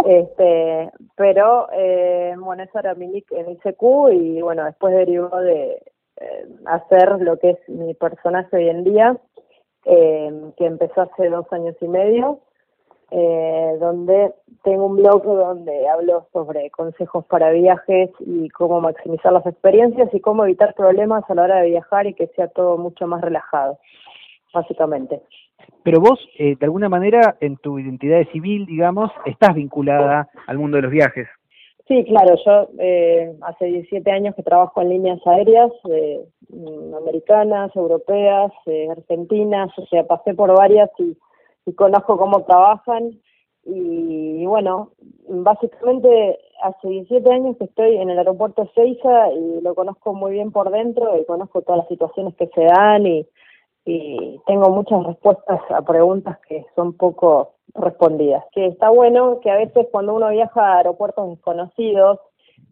Este, 0.07 0.91
pero, 1.17 1.69
eh, 1.73 2.35
bueno, 2.37 2.65
eso 2.65 2.79
era 2.79 2.95
mi 2.95 3.07
nick 3.07 3.31
en 3.33 3.53
ICQ 3.53 3.83
y, 4.13 4.43
bueno, 4.43 4.65
después 4.65 4.95
derivó 4.95 5.41
de 5.41 5.81
eh, 6.21 6.49
hacer 6.67 7.21
lo 7.21 7.39
que 7.39 7.51
es 7.51 7.69
mi 7.69 7.95
personaje 7.95 8.57
hoy 8.57 8.69
en 8.69 8.85
día, 8.85 9.17
eh, 9.87 10.33
que 10.57 10.67
empezó 10.67 11.03
hace 11.03 11.29
dos 11.29 11.47
años 11.53 11.77
y 11.81 11.89
medio, 11.89 12.41
eh, 13.11 13.77
donde 13.81 14.33
tengo 14.63 14.87
un 14.87 14.97
blog 14.97 15.25
donde 15.25 15.89
hablo 15.89 16.27
sobre 16.33 16.71
consejos 16.71 17.25
para 17.27 17.51
viajes 17.51 18.11
y 18.21 18.49
cómo 18.51 18.81
maximizar 18.81 19.33
las 19.33 19.47
experiencias 19.47 20.13
y 20.13 20.21
cómo 20.21 20.45
evitar 20.45 20.75
problemas 20.75 21.25
a 21.29 21.35
la 21.35 21.43
hora 21.43 21.61
de 21.61 21.71
viajar 21.71 22.07
y 22.07 22.15
que 22.15 22.29
sea 22.29 22.49
todo 22.49 22.79
mucho 22.79 23.07
más 23.07 23.21
relajado, 23.21 23.79
básicamente. 24.53 25.21
Pero 25.83 26.01
vos, 26.01 26.19
eh, 26.39 26.57
de 26.59 26.67
alguna 26.67 26.89
manera, 26.89 27.37
en 27.41 27.57
tu 27.57 27.79
identidad 27.79 28.19
de 28.19 28.33
civil, 28.33 28.67
digamos, 28.67 29.11
estás 29.27 29.55
vinculada 29.55 30.29
al 30.47 30.59
mundo 30.59 30.77
de 30.77 30.83
los 30.83 30.93
viajes. 30.93 31.29
Sí, 31.87 32.03
claro, 32.05 32.35
yo 32.47 32.71
eh, 32.79 33.37
hace 33.43 33.67
17 33.67 34.11
años 34.11 34.35
que 34.35 34.43
trabajo 34.43 34.81
en 34.81 34.89
líneas 34.89 35.21
aéreas 35.27 35.71
eh, 35.91 36.25
mm, 36.49 36.95
americanas, 36.95 37.77
europeas, 37.77 38.53
eh, 38.65 38.89
argentinas, 38.91 39.71
o 39.79 39.87
sea, 39.87 40.07
pasé 40.07 40.33
por 40.33 40.57
varias 40.57 40.89
y, 40.99 41.15
y 41.67 41.73
conozco 41.75 42.17
cómo 42.17 42.45
trabajan 42.45 43.21
y, 43.67 44.45
bueno, 44.47 44.91
básicamente 45.29 46.39
hace 46.63 46.89
17 46.89 47.33
años 47.33 47.57
que 47.57 47.65
estoy 47.65 47.97
en 47.97 48.11
el 48.11 48.19
aeropuerto 48.19 48.71
Seiza 48.75 49.33
y 49.33 49.61
lo 49.63 49.75
conozco 49.75 50.13
muy 50.13 50.33
bien 50.33 50.53
por 50.53 50.71
dentro 50.71 51.19
y 51.19 51.25
conozco 51.25 51.63
todas 51.63 51.79
las 51.79 51.89
situaciones 51.89 52.35
que 52.37 52.49
se 52.49 52.65
dan 52.65 53.07
y, 53.07 53.27
y 53.87 54.41
tengo 54.47 54.69
muchas 54.71 55.05
respuestas 55.05 55.61
a 55.71 55.83
preguntas 55.83 56.39
que 56.47 56.67
son 56.75 56.95
poco 56.95 57.55
respondidas. 57.75 58.45
Que 58.53 58.67
está 58.67 58.91
bueno 58.91 59.41
que 59.41 59.51
a 59.51 59.57
veces 59.57 59.87
cuando 59.91 60.15
uno 60.15 60.29
viaja 60.29 60.61
a 60.61 60.77
aeropuertos 60.79 61.31
desconocidos, 61.31 62.19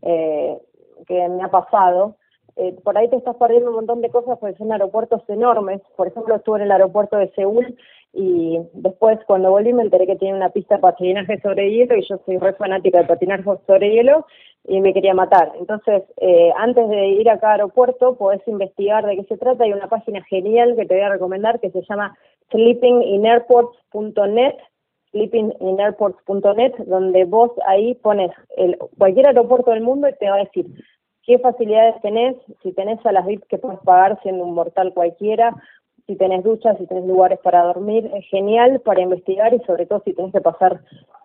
eh, 0.02 0.58
que 1.06 1.28
me 1.28 1.42
ha 1.42 1.48
pasado, 1.48 2.16
eh, 2.56 2.76
por 2.84 2.98
ahí 2.98 3.08
te 3.08 3.16
estás 3.16 3.36
perdiendo 3.36 3.70
un 3.70 3.76
montón 3.76 4.02
de 4.02 4.10
cosas 4.10 4.38
porque 4.38 4.58
son 4.58 4.72
aeropuertos 4.72 5.22
enormes. 5.28 5.80
Por 5.96 6.08
ejemplo, 6.08 6.36
estuve 6.36 6.58
en 6.58 6.64
el 6.64 6.72
aeropuerto 6.72 7.16
de 7.16 7.32
Seúl 7.32 7.76
y 8.12 8.58
después 8.74 9.18
cuando 9.26 9.50
volví 9.50 9.72
me 9.72 9.82
enteré 9.82 10.06
que 10.06 10.16
tiene 10.16 10.36
una 10.36 10.50
pista 10.50 10.76
de 10.76 10.82
patinaje 10.82 11.40
sobre 11.40 11.70
hielo 11.70 11.96
y 11.96 12.06
yo 12.06 12.20
soy 12.26 12.36
re 12.36 12.52
fanática 12.52 12.98
de 12.98 13.04
patinaje 13.04 13.42
sobre 13.66 13.90
hielo 13.90 14.26
y 14.68 14.80
me 14.80 14.92
quería 14.92 15.14
matar. 15.14 15.52
Entonces, 15.58 16.02
eh, 16.18 16.52
antes 16.56 16.88
de 16.88 17.08
ir 17.08 17.30
a 17.30 17.40
cada 17.40 17.54
aeropuerto 17.54 18.16
podés 18.16 18.46
investigar 18.46 19.06
de 19.06 19.16
qué 19.16 19.24
se 19.24 19.38
trata. 19.38 19.64
Hay 19.64 19.72
una 19.72 19.88
página 19.88 20.22
genial 20.24 20.76
que 20.76 20.84
te 20.84 20.94
voy 20.94 21.04
a 21.04 21.08
recomendar 21.08 21.58
que 21.58 21.70
se 21.70 21.82
llama 21.88 22.16
sleepingineairports.net 22.50 24.56
sleepingineairports.net 25.12 26.72
donde 26.86 27.24
vos 27.24 27.50
ahí 27.66 27.94
pones 27.96 28.30
el, 28.56 28.76
cualquier 28.98 29.26
aeropuerto 29.26 29.70
del 29.70 29.82
mundo 29.82 30.08
y 30.08 30.14
te 30.14 30.28
va 30.28 30.36
a 30.36 30.44
decir 30.44 30.66
qué 31.24 31.38
facilidades 31.38 32.00
tenés, 32.02 32.36
si 32.62 32.72
tenés 32.72 33.04
a 33.06 33.12
las 33.12 33.26
VIP 33.26 33.44
que 33.48 33.58
puedes 33.58 33.80
pagar 33.80 34.20
siendo 34.22 34.44
un 34.44 34.54
mortal 34.54 34.92
cualquiera, 34.94 35.54
si 36.06 36.16
tenés 36.16 36.42
duchas, 36.42 36.76
si 36.78 36.86
tenés 36.86 37.04
lugares 37.04 37.38
para 37.42 37.62
dormir, 37.62 38.10
es 38.14 38.26
genial 38.28 38.80
para 38.84 39.00
investigar 39.00 39.54
y 39.54 39.60
sobre 39.60 39.86
todo 39.86 40.02
si 40.04 40.14
tenés 40.14 40.32
que 40.32 40.40
pasar 40.40 40.80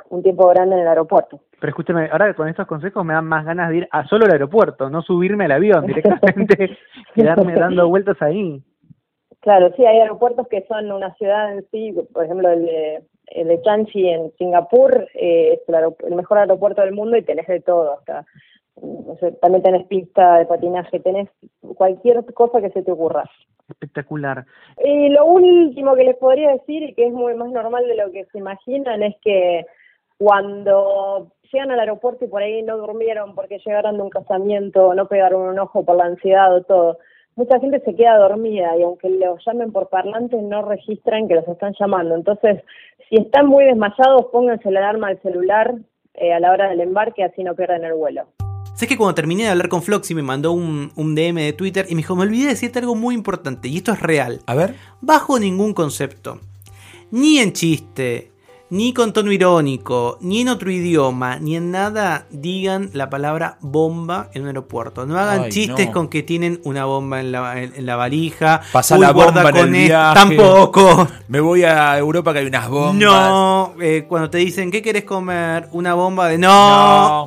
un 0.09 0.23
tiempo 0.23 0.47
grande 0.47 0.75
en 0.75 0.81
el 0.81 0.87
aeropuerto. 0.87 1.41
Pero 1.59 1.69
escúchame, 1.69 2.09
ahora 2.11 2.33
con 2.33 2.47
estos 2.47 2.67
consejos 2.67 3.03
me 3.03 3.13
dan 3.13 3.25
más 3.25 3.45
ganas 3.45 3.69
de 3.69 3.77
ir 3.77 3.87
a 3.91 4.07
solo 4.07 4.25
al 4.25 4.31
aeropuerto, 4.31 4.89
no 4.89 5.01
subirme 5.01 5.45
al 5.45 5.51
avión, 5.51 5.85
directamente 5.85 6.77
quedarme 7.15 7.55
dando 7.55 7.89
vueltas 7.89 8.21
ahí. 8.21 8.61
Claro, 9.41 9.71
sí, 9.75 9.85
hay 9.85 9.99
aeropuertos 9.99 10.47
que 10.47 10.65
son 10.67 10.91
una 10.91 11.13
ciudad 11.15 11.53
en 11.53 11.65
sí, 11.71 11.93
por 12.13 12.25
ejemplo 12.25 12.49
el 12.49 12.65
de, 12.65 13.03
el 13.27 13.47
de 13.47 13.61
Chanchi 13.61 14.07
en 14.07 14.31
Singapur, 14.37 15.07
eh, 15.13 15.53
es 15.53 15.61
el, 15.67 15.75
el 16.05 16.15
mejor 16.15 16.39
aeropuerto 16.39 16.81
del 16.81 16.93
mundo 16.93 17.17
y 17.17 17.23
tenés 17.23 17.47
de 17.47 17.61
todo, 17.61 17.93
hasta 17.97 18.25
no 18.81 19.15
sé, 19.19 19.31
también 19.33 19.63
tenés 19.63 19.87
pista 19.87 20.37
de 20.37 20.45
patinaje, 20.45 20.99
tenés 20.99 21.29
cualquier 21.75 22.23
cosa 22.33 22.61
que 22.61 22.69
se 22.69 22.83
te 22.83 22.91
ocurra. 22.91 23.23
Espectacular. 23.69 24.45
Y 24.83 25.09
lo 25.09 25.25
último 25.25 25.95
que 25.95 26.05
les 26.05 26.15
podría 26.17 26.51
decir, 26.51 26.83
y 26.83 26.93
que 26.93 27.07
es 27.07 27.13
muy 27.13 27.33
más 27.35 27.49
normal 27.49 27.85
de 27.87 27.95
lo 27.95 28.11
que 28.11 28.25
se 28.25 28.37
imaginan, 28.37 29.03
es 29.03 29.15
que 29.21 29.65
cuando 30.17 31.31
llegan 31.51 31.71
al 31.71 31.79
aeropuerto 31.79 32.25
y 32.25 32.27
por 32.27 32.41
ahí 32.41 32.61
no 32.63 32.77
durmieron 32.77 33.35
porque 33.35 33.59
llegaron 33.65 33.97
de 33.97 34.03
un 34.03 34.09
casamiento, 34.09 34.93
no 34.93 35.07
pegaron 35.07 35.49
un 35.49 35.59
ojo 35.59 35.83
por 35.83 35.97
la 35.97 36.05
ansiedad 36.05 36.55
o 36.55 36.63
todo, 36.63 36.97
mucha 37.35 37.59
gente 37.59 37.79
se 37.81 37.95
queda 37.95 38.17
dormida 38.17 38.75
y 38.77 38.83
aunque 38.83 39.09
los 39.09 39.43
llamen 39.45 39.71
por 39.71 39.89
parlantes 39.89 40.41
no 40.41 40.63
registran 40.63 41.27
que 41.27 41.35
los 41.35 41.47
están 41.47 41.73
llamando. 41.79 42.15
Entonces, 42.15 42.63
si 43.09 43.17
están 43.17 43.47
muy 43.47 43.65
desmayados, 43.65 44.25
pónganse 44.31 44.71
la 44.71 44.79
alarma 44.79 45.07
al 45.09 45.21
celular 45.21 45.75
eh, 46.15 46.33
a 46.33 46.39
la 46.39 46.51
hora 46.51 46.69
del 46.69 46.81
embarque, 46.81 47.23
así 47.23 47.43
no 47.43 47.55
pierden 47.55 47.85
el 47.85 47.93
vuelo. 47.93 48.27
Sé 48.77 48.85
que 48.87 48.95
cuando 48.95 49.15
terminé 49.15 49.41
de 49.43 49.49
hablar 49.49 49.69
con 49.69 49.81
Floxy 49.81 50.13
me 50.13 50.21
mandó 50.21 50.51
un, 50.51 50.91
un 50.95 51.15
DM 51.15 51.35
de 51.41 51.53
Twitter 51.53 51.87
y 51.89 51.95
me 51.95 51.99
dijo, 52.01 52.15
me 52.15 52.21
olvidé 52.21 52.43
de 52.43 52.49
decirte 52.51 52.77
algo 52.77 52.93
muy 52.93 53.15
importante 53.15 53.67
y 53.69 53.77
esto 53.77 53.91
es 53.91 53.99
real. 53.99 54.41
A 54.45 54.53
ver. 54.53 54.75
Bajo 55.01 55.39
ningún 55.39 55.73
concepto, 55.73 56.39
ni 57.09 57.39
en 57.39 57.53
chiste, 57.53 58.31
ni 58.69 58.93
con 58.93 59.13
tono 59.13 59.31
irónico, 59.31 60.19
ni 60.21 60.41
en 60.41 60.49
otro 60.49 60.69
idioma, 60.69 61.39
ni 61.39 61.55
en 61.55 61.71
nada 61.71 62.27
digan 62.29 62.91
la 62.93 63.09
palabra 63.09 63.57
bomba 63.61 64.29
en 64.35 64.43
un 64.43 64.49
aeropuerto. 64.49 65.07
No 65.07 65.17
hagan 65.17 65.45
Ay, 65.45 65.49
chistes 65.51 65.87
no. 65.87 65.91
con 65.93 66.07
que 66.07 66.21
tienen 66.21 66.61
una 66.63 66.85
bomba 66.85 67.19
en 67.19 67.31
la, 67.31 67.59
en, 67.59 67.73
en 67.75 67.83
la 67.87 67.95
valija. 67.95 68.61
Pasa 68.71 68.95
la 68.99 69.11
bomba 69.11 69.41
en 69.41 69.47
el 69.47 69.53
con 69.53 69.73
esto. 69.75 69.87
viaje. 69.87 70.13
Tampoco. 70.13 71.07
Me 71.29 71.39
voy 71.39 71.63
a 71.63 71.97
Europa 71.97 72.31
que 72.31 72.39
hay 72.39 72.45
unas 72.45 72.69
bombas. 72.69 72.95
No, 72.95 73.73
eh, 73.81 74.05
cuando 74.07 74.29
te 74.29 74.37
dicen, 74.37 74.69
¿qué 74.69 74.83
querés 74.83 75.03
comer? 75.03 75.67
Una 75.71 75.95
bomba 75.95 76.27
de 76.27 76.37
no. 76.37 76.47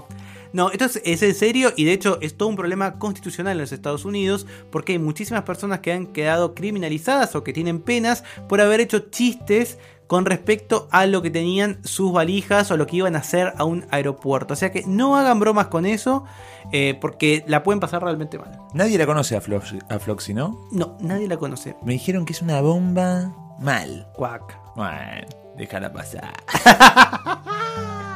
No. 0.06 0.19
No, 0.52 0.70
esto 0.70 0.84
es, 0.86 1.00
es 1.04 1.22
en 1.22 1.34
serio 1.34 1.72
y 1.76 1.84
de 1.84 1.92
hecho 1.92 2.18
es 2.20 2.36
todo 2.36 2.48
un 2.48 2.56
problema 2.56 2.98
constitucional 2.98 3.52
en 3.52 3.60
los 3.60 3.72
Estados 3.72 4.04
Unidos 4.04 4.46
porque 4.70 4.92
hay 4.92 4.98
muchísimas 4.98 5.42
personas 5.42 5.80
que 5.80 5.92
han 5.92 6.06
quedado 6.06 6.54
criminalizadas 6.54 7.34
o 7.34 7.44
que 7.44 7.52
tienen 7.52 7.80
penas 7.80 8.24
por 8.48 8.60
haber 8.60 8.80
hecho 8.80 9.10
chistes 9.10 9.78
con 10.10 10.26
respecto 10.26 10.88
a 10.90 11.06
lo 11.06 11.22
que 11.22 11.30
tenían 11.30 11.78
sus 11.84 12.12
valijas 12.12 12.72
o 12.72 12.76
lo 12.76 12.88
que 12.88 12.96
iban 12.96 13.14
a 13.14 13.20
hacer 13.20 13.52
a 13.56 13.62
un 13.62 13.86
aeropuerto. 13.92 14.54
O 14.54 14.56
sea 14.56 14.72
que 14.72 14.82
no 14.84 15.14
hagan 15.16 15.38
bromas 15.38 15.68
con 15.68 15.86
eso 15.86 16.24
eh, 16.72 16.98
porque 17.00 17.44
la 17.46 17.62
pueden 17.62 17.78
pasar 17.78 18.02
realmente 18.02 18.36
mal. 18.36 18.58
Nadie 18.74 18.98
la 18.98 19.06
conoce 19.06 19.36
a, 19.36 19.40
Floxy, 19.40 19.78
a 19.88 20.00
Floxy, 20.00 20.34
¿no? 20.34 20.66
No, 20.72 20.98
nadie 21.00 21.28
la 21.28 21.36
conoce. 21.36 21.76
Me 21.84 21.92
dijeron 21.92 22.24
que 22.24 22.32
es 22.32 22.42
una 22.42 22.60
bomba 22.60 23.32
mal. 23.60 24.08
Cuac. 24.12 24.58
Bueno, 24.74 25.28
déjala 25.56 25.92
pasar. 25.92 26.32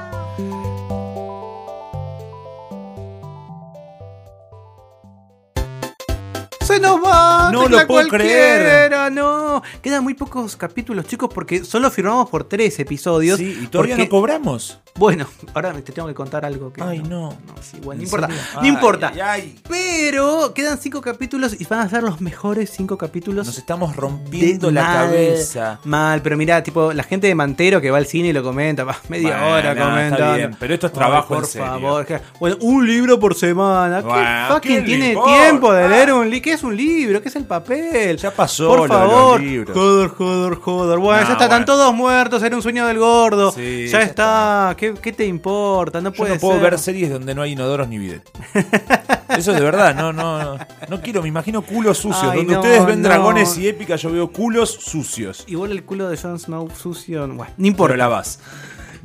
Se 6.75 6.81
nos 6.81 7.03
va. 7.05 7.51
No 7.53 7.69
lo 7.69 7.87
puedo 7.87 8.09
creer. 8.09 8.93
No, 9.13 9.63
quedan 9.83 10.03
muy 10.05 10.15
pocos 10.15 10.57
capítulos, 10.57 11.07
chicos, 11.07 11.31
porque 11.33 11.65
solo 11.65 11.91
firmamos 11.91 12.29
por 12.31 12.45
tres 12.45 12.79
episodios. 12.81 13.39
Sí, 13.39 13.59
y 13.63 13.67
todavía 13.67 13.95
porque- 13.97 14.05
no 14.05 14.11
cobramos. 14.11 14.81
Bueno, 14.97 15.27
ahora 15.55 15.73
te 15.73 15.91
tengo 15.91 16.07
que 16.07 16.15
contar 16.15 16.45
algo 16.45 16.73
que. 16.73 16.81
Ay, 16.81 17.01
no. 17.01 17.31
No, 17.31 17.55
sí, 17.61 17.79
bueno, 17.83 17.95
no 18.01 18.03
¿En 18.03 18.03
importa. 18.03 18.29
No 18.61 18.67
importa. 18.67 19.11
ay, 19.13 19.21
ay. 19.23 19.61
Pero 19.69 20.55
quedan 20.55 20.79
cinco 20.79 21.01
capítulos 21.01 21.61
y 21.61 21.65
van 21.65 21.81
a 21.81 21.89
ser 21.89 22.05
los 22.05 22.21
mejores 22.21 22.71
cinco 22.71 22.97
capítulos. 22.97 23.45
Nos 23.47 23.59
estamos 23.59 23.97
rompiendo 23.97 24.71
la 24.71 24.83
mal, 24.85 24.95
cabeza. 25.07 25.81
Mal, 25.85 26.23
pero 26.23 26.37
mira, 26.37 26.63
tipo, 26.63 26.93
la 26.93 27.03
gente 27.03 27.27
de 27.27 27.35
Mantero 27.35 27.81
que 27.81 27.91
va 27.91 27.99
al 27.99 28.07
cine 28.07 28.29
y 28.29 28.33
lo 28.33 28.45
comenta, 28.45 28.85
va, 28.85 28.97
media 29.09 29.31
Bueno, 29.41 29.47
hora 29.75 30.35
bien, 30.37 30.57
pero 30.61 30.75
esto 30.75 30.87
es 30.87 30.93
Ay, 30.93 30.99
trabajo 30.99 31.29
por 31.35 31.39
en 31.45 31.51
serio. 31.51 31.67
favor. 31.67 32.07
Bueno, 32.39 32.57
un 32.61 32.87
libro 32.87 33.19
por 33.19 33.35
semana. 33.35 33.99
¿Qué 34.01 34.07
Bueno, 34.07 34.47
fucking 34.55 34.61
¿quién 34.85 35.01
le 35.01 35.09
tiene 35.15 35.17
tiempo 35.27 35.73
de 35.73 35.89
leer 35.89 36.13
un 36.13 36.31
libro? 36.31 36.45
¿Qué 36.45 36.53
es 36.53 36.63
un 36.65 36.77
libro? 36.77 37.21
¿Qué 37.23 37.29
es 37.29 37.37
el 37.37 37.45
papel? 37.45 38.17
Ya 38.17 38.31
pasó 38.31 38.69
Por 38.69 38.79
lo 38.79 38.83
de 38.85 38.89
los 38.89 38.99
favor. 38.99 39.41
libros. 39.41 39.77
Joder, 39.77 40.55
joder. 40.57 40.99
Bueno, 40.99 41.21
No, 41.23 41.27
ya 41.29 41.33
está, 41.33 41.45
están 41.45 41.49
bueno. 41.49 41.65
todos 41.67 41.95
muertos, 41.95 42.43
era 42.43 42.57
un 42.57 42.63
sueño 42.63 42.87
del 42.87 42.99
gordo. 42.99 43.53
Sí, 43.53 43.87
ya, 43.89 43.99
ya 44.01 44.05
está. 44.05 44.75
¿Qué, 44.77 44.95
qué 44.95 45.13
te 45.13 45.27
importa? 45.27 46.01
No 46.01 46.11
Yo 46.11 46.17
puede 46.17 46.35
no 46.35 46.41
puedo 46.41 46.55
ser. 46.55 46.63
ver 46.63 46.79
series 46.79 47.11
donde 47.11 47.35
no 47.35 47.43
hay 47.43 47.53
inodoros 47.53 47.89
ni 47.89 47.99
bidet. 47.99 48.29
Eso 49.29 49.51
es 49.53 49.57
de 49.59 49.65
verdad, 49.65 49.95
no, 49.95 50.13
no, 50.13 50.39
no, 50.57 50.59
no 50.89 51.01
quiero, 51.01 51.23
me 51.23 51.29
imagino 51.29 51.63
culos 51.63 51.99
sucios. 51.99 52.31
Ay, 52.31 52.39
donde 52.39 52.55
no, 52.55 52.61
ustedes 52.61 52.87
ven 52.87 53.03
no. 53.03 53.09
dragones 53.09 53.57
y 53.59 53.67
épicas, 53.69 54.01
yo 54.03 54.13
veo 54.13 54.31
culos 54.31 54.71
sucios. 54.71 55.45
Igual 55.47 55.73
el 55.73 55.85
culo 55.85 56.09
de 56.09 56.17
Jon 56.17 56.39
Snow 56.39 56.69
sucio. 56.71 57.21
Bueno, 57.27 57.35
no 57.35 57.45
Pero 57.57 57.67
importa. 57.67 57.97
la 57.97 58.09
vas. 58.09 58.39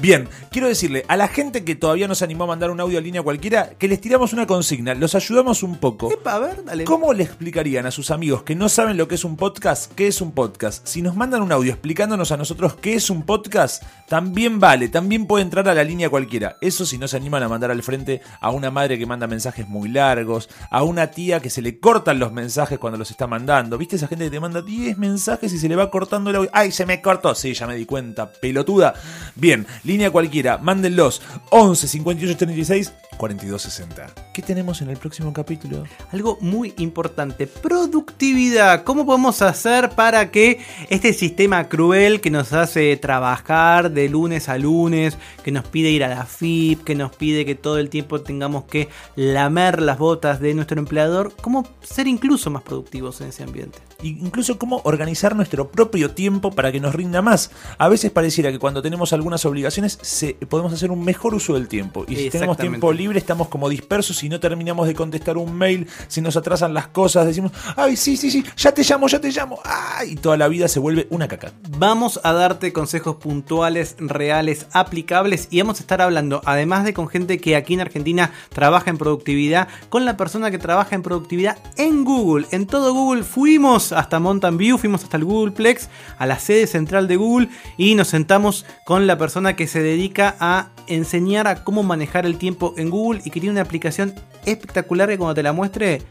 Bien, 0.01 0.29
quiero 0.49 0.69
decirle 0.69 1.03
a 1.09 1.17
la 1.17 1.27
gente 1.27 1.65
que 1.65 1.75
todavía 1.75 2.07
no 2.07 2.15
se 2.15 2.23
animó 2.23 2.45
a 2.45 2.47
mandar 2.47 2.71
un 2.71 2.79
audio 2.79 2.99
a 2.99 3.01
línea 3.01 3.21
cualquiera 3.21 3.71
que 3.71 3.89
les 3.89 3.99
tiramos 3.99 4.31
una 4.31 4.47
consigna, 4.47 4.95
los 4.95 5.13
ayudamos 5.13 5.61
un 5.61 5.75
poco. 5.75 6.09
Epa, 6.09 6.35
a 6.35 6.39
ver, 6.39 6.63
dale. 6.63 6.85
¿Cómo 6.85 7.11
le 7.11 7.23
explicarían 7.23 7.85
a 7.85 7.91
sus 7.91 8.09
amigos 8.09 8.43
que 8.43 8.55
no 8.55 8.69
saben 8.69 8.95
lo 8.95 9.09
que 9.09 9.15
es 9.15 9.25
un 9.25 9.35
podcast, 9.35 9.91
qué 9.95 10.07
es 10.07 10.21
un 10.21 10.31
podcast? 10.31 10.87
Si 10.87 11.01
nos 11.01 11.17
mandan 11.17 11.41
un 11.41 11.51
audio 11.51 11.73
explicándonos 11.73 12.31
a 12.31 12.37
nosotros 12.37 12.75
qué 12.75 12.93
es 12.93 13.09
un 13.09 13.23
podcast, 13.23 13.83
también 14.07 14.61
vale, 14.61 14.87
también 14.87 15.27
puede 15.27 15.43
entrar 15.43 15.67
a 15.67 15.73
la 15.73 15.83
línea 15.83 16.09
cualquiera. 16.09 16.55
Eso 16.61 16.85
si 16.85 16.97
no 16.97 17.09
se 17.09 17.17
animan 17.17 17.43
a 17.43 17.49
mandar 17.49 17.69
al 17.69 17.83
frente 17.83 18.21
a 18.39 18.51
una 18.51 18.71
madre 18.71 18.97
que 18.97 19.05
manda 19.05 19.27
mensajes 19.27 19.67
muy 19.67 19.89
largos, 19.89 20.47
a 20.69 20.81
una 20.83 21.11
tía 21.11 21.41
que 21.41 21.49
se 21.49 21.61
le 21.61 21.77
cortan 21.77 22.19
los 22.19 22.31
mensajes 22.31 22.79
cuando 22.79 22.97
los 22.97 23.11
está 23.11 23.27
mandando. 23.27 23.77
¿Viste 23.77 23.97
esa 23.97 24.07
gente 24.07 24.23
que 24.23 24.31
te 24.31 24.39
manda 24.39 24.61
10 24.61 24.97
mensajes 24.97 25.51
y 25.51 25.59
se 25.59 25.67
le 25.67 25.75
va 25.75 25.91
cortando 25.91 26.29
el 26.29 26.37
audio? 26.37 26.49
¡Ay, 26.53 26.71
se 26.71 26.85
me 26.85 27.01
cortó! 27.01 27.35
Sí, 27.35 27.53
ya 27.53 27.67
me 27.67 27.75
di 27.75 27.85
cuenta, 27.85 28.31
pelotuda. 28.31 28.93
Bien, 29.35 29.67
línea 29.89 30.11
cualquiera, 30.11 30.59
mándenlos 30.59 31.21
11 31.49 31.87
58 31.87 32.37
36 32.37 32.93
42 33.17 33.61
60. 33.61 34.07
¿Qué 34.33 34.41
tenemos 34.41 34.81
en 34.81 34.89
el 34.89 34.97
próximo 34.97 35.33
capítulo? 35.33 35.83
Algo 36.11 36.37
muy 36.41 36.73
importante, 36.77 37.47
productividad. 37.47 38.83
¿Cómo 38.83 39.05
podemos 39.05 39.41
hacer 39.41 39.89
para 39.89 40.29
que 40.31 40.59
este 40.89 41.11
sistema 41.11 41.67
cruel 41.67 42.21
que 42.21 42.29
nos 42.29 42.53
hace 42.53 42.95
trabajar 42.97 43.91
de 43.91 44.07
lunes 44.07 44.47
a 44.47 44.57
lunes, 44.57 45.17
que 45.43 45.51
nos 45.51 45.67
pide 45.67 45.89
ir 45.89 46.03
a 46.03 46.07
la 46.07 46.25
FIP, 46.25 46.83
que 46.83 46.95
nos 46.95 47.13
pide 47.15 47.43
que 47.43 47.55
todo 47.55 47.79
el 47.79 47.89
tiempo 47.89 48.21
tengamos 48.21 48.65
que 48.65 48.89
lamer 49.15 49.81
las 49.81 49.97
botas 49.97 50.39
de 50.39 50.53
nuestro 50.53 50.79
empleador, 50.79 51.33
cómo 51.41 51.67
ser 51.81 52.07
incluso 52.07 52.51
más 52.51 52.61
productivos 52.61 53.19
en 53.21 53.29
ese 53.29 53.43
ambiente? 53.43 53.88
Incluso 54.03 54.57
cómo 54.57 54.81
organizar 54.83 55.35
nuestro 55.35 55.69
propio 55.69 56.11
tiempo 56.11 56.51
para 56.51 56.71
que 56.71 56.79
nos 56.79 56.95
rinda 56.95 57.21
más. 57.21 57.51
A 57.77 57.89
veces 57.89 58.11
pareciera 58.11 58.51
que 58.51 58.59
cuando 58.59 58.81
tenemos 58.81 59.13
algunas 59.13 59.45
obligaciones 59.45 59.99
se, 60.01 60.33
podemos 60.33 60.73
hacer 60.73 60.91
un 60.91 61.03
mejor 61.03 61.35
uso 61.35 61.53
del 61.53 61.67
tiempo. 61.67 62.05
Y 62.07 62.15
si 62.15 62.29
tenemos 62.29 62.57
tiempo 62.57 62.91
libre 62.93 63.19
estamos 63.19 63.47
como 63.47 63.69
dispersos 63.69 64.23
y 64.23 64.29
no 64.29 64.39
terminamos 64.39 64.87
de 64.87 64.95
contestar 64.95 65.37
un 65.37 65.55
mail, 65.55 65.87
si 66.07 66.21
nos 66.21 66.37
atrasan 66.37 66.73
las 66.73 66.87
cosas, 66.87 67.25
decimos, 67.25 67.51
ay, 67.75 67.95
sí, 67.95 68.17
sí, 68.17 68.31
sí, 68.31 68.43
ya 68.57 68.71
te 68.71 68.83
llamo, 68.83 69.07
ya 69.07 69.19
te 69.19 69.31
llamo. 69.31 69.59
Ay, 69.63 70.11
y 70.11 70.15
toda 70.15 70.37
la 70.37 70.47
vida 70.47 70.67
se 70.67 70.79
vuelve 70.79 71.07
una 71.09 71.27
caca. 71.27 71.51
Vamos 71.77 72.19
a 72.23 72.33
darte 72.33 72.73
consejos 72.73 73.17
puntuales, 73.17 73.95
reales, 73.99 74.67
aplicables 74.71 75.47
y 75.51 75.61
vamos 75.61 75.79
a 75.79 75.83
estar 75.83 76.01
hablando, 76.01 76.41
además 76.45 76.83
de 76.83 76.93
con 76.93 77.07
gente 77.07 77.39
que 77.39 77.55
aquí 77.55 77.73
en 77.73 77.81
Argentina 77.81 78.31
trabaja 78.49 78.89
en 78.89 78.97
productividad, 78.97 79.67
con 79.89 80.05
la 80.05 80.17
persona 80.17 80.51
que 80.51 80.57
trabaja 80.57 80.95
en 80.95 81.03
productividad 81.03 81.57
en 81.77 82.03
Google. 82.03 82.47
En 82.51 82.65
todo 82.65 82.93
Google 82.93 83.23
fuimos 83.23 83.88
hasta 83.91 84.19
Mountain 84.19 84.57
View, 84.57 84.77
fuimos 84.77 85.03
hasta 85.03 85.17
el 85.17 85.25
Googleplex, 85.25 85.89
a 86.17 86.25
la 86.25 86.39
sede 86.39 86.67
central 86.67 87.07
de 87.07 87.15
Google 87.15 87.49
y 87.77 87.95
nos 87.95 88.07
sentamos 88.09 88.65
con 88.85 89.07
la 89.07 89.17
persona 89.17 89.55
que 89.55 89.67
se 89.67 89.81
dedica 89.81 90.35
a 90.39 90.69
enseñar 90.87 91.47
a 91.47 91.63
cómo 91.63 91.83
manejar 91.83 92.25
el 92.25 92.37
tiempo 92.37 92.73
en 92.77 92.89
Google 92.89 93.21
y 93.23 93.31
que 93.31 93.39
tiene 93.39 93.51
una 93.51 93.61
aplicación 93.61 94.13
espectacular 94.45 95.09
que 95.09 95.17
cuando 95.17 95.35
te 95.35 95.43
la 95.43 95.53
muestre 95.53 96.01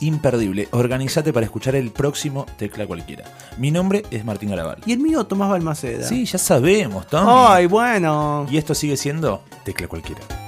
Imperdible. 0.00 0.68
Organizate 0.70 1.32
para 1.32 1.44
escuchar 1.44 1.74
el 1.74 1.90
próximo 1.90 2.46
Tecla 2.56 2.86
Cualquiera. 2.86 3.24
Mi 3.56 3.70
nombre 3.70 4.04
es 4.10 4.24
Martín 4.24 4.50
Garabal. 4.50 4.78
Y 4.86 4.92
el 4.92 5.00
mío, 5.00 5.26
Tomás 5.26 5.50
Balmaceda. 5.50 6.06
Sí, 6.06 6.24
ya 6.24 6.38
sabemos, 6.38 7.06
Tom. 7.08 7.26
Ay, 7.28 7.66
bueno. 7.66 8.46
Y 8.50 8.58
esto 8.58 8.74
sigue 8.74 8.96
siendo 8.96 9.42
Tecla 9.64 9.88
Cualquiera. 9.88 10.47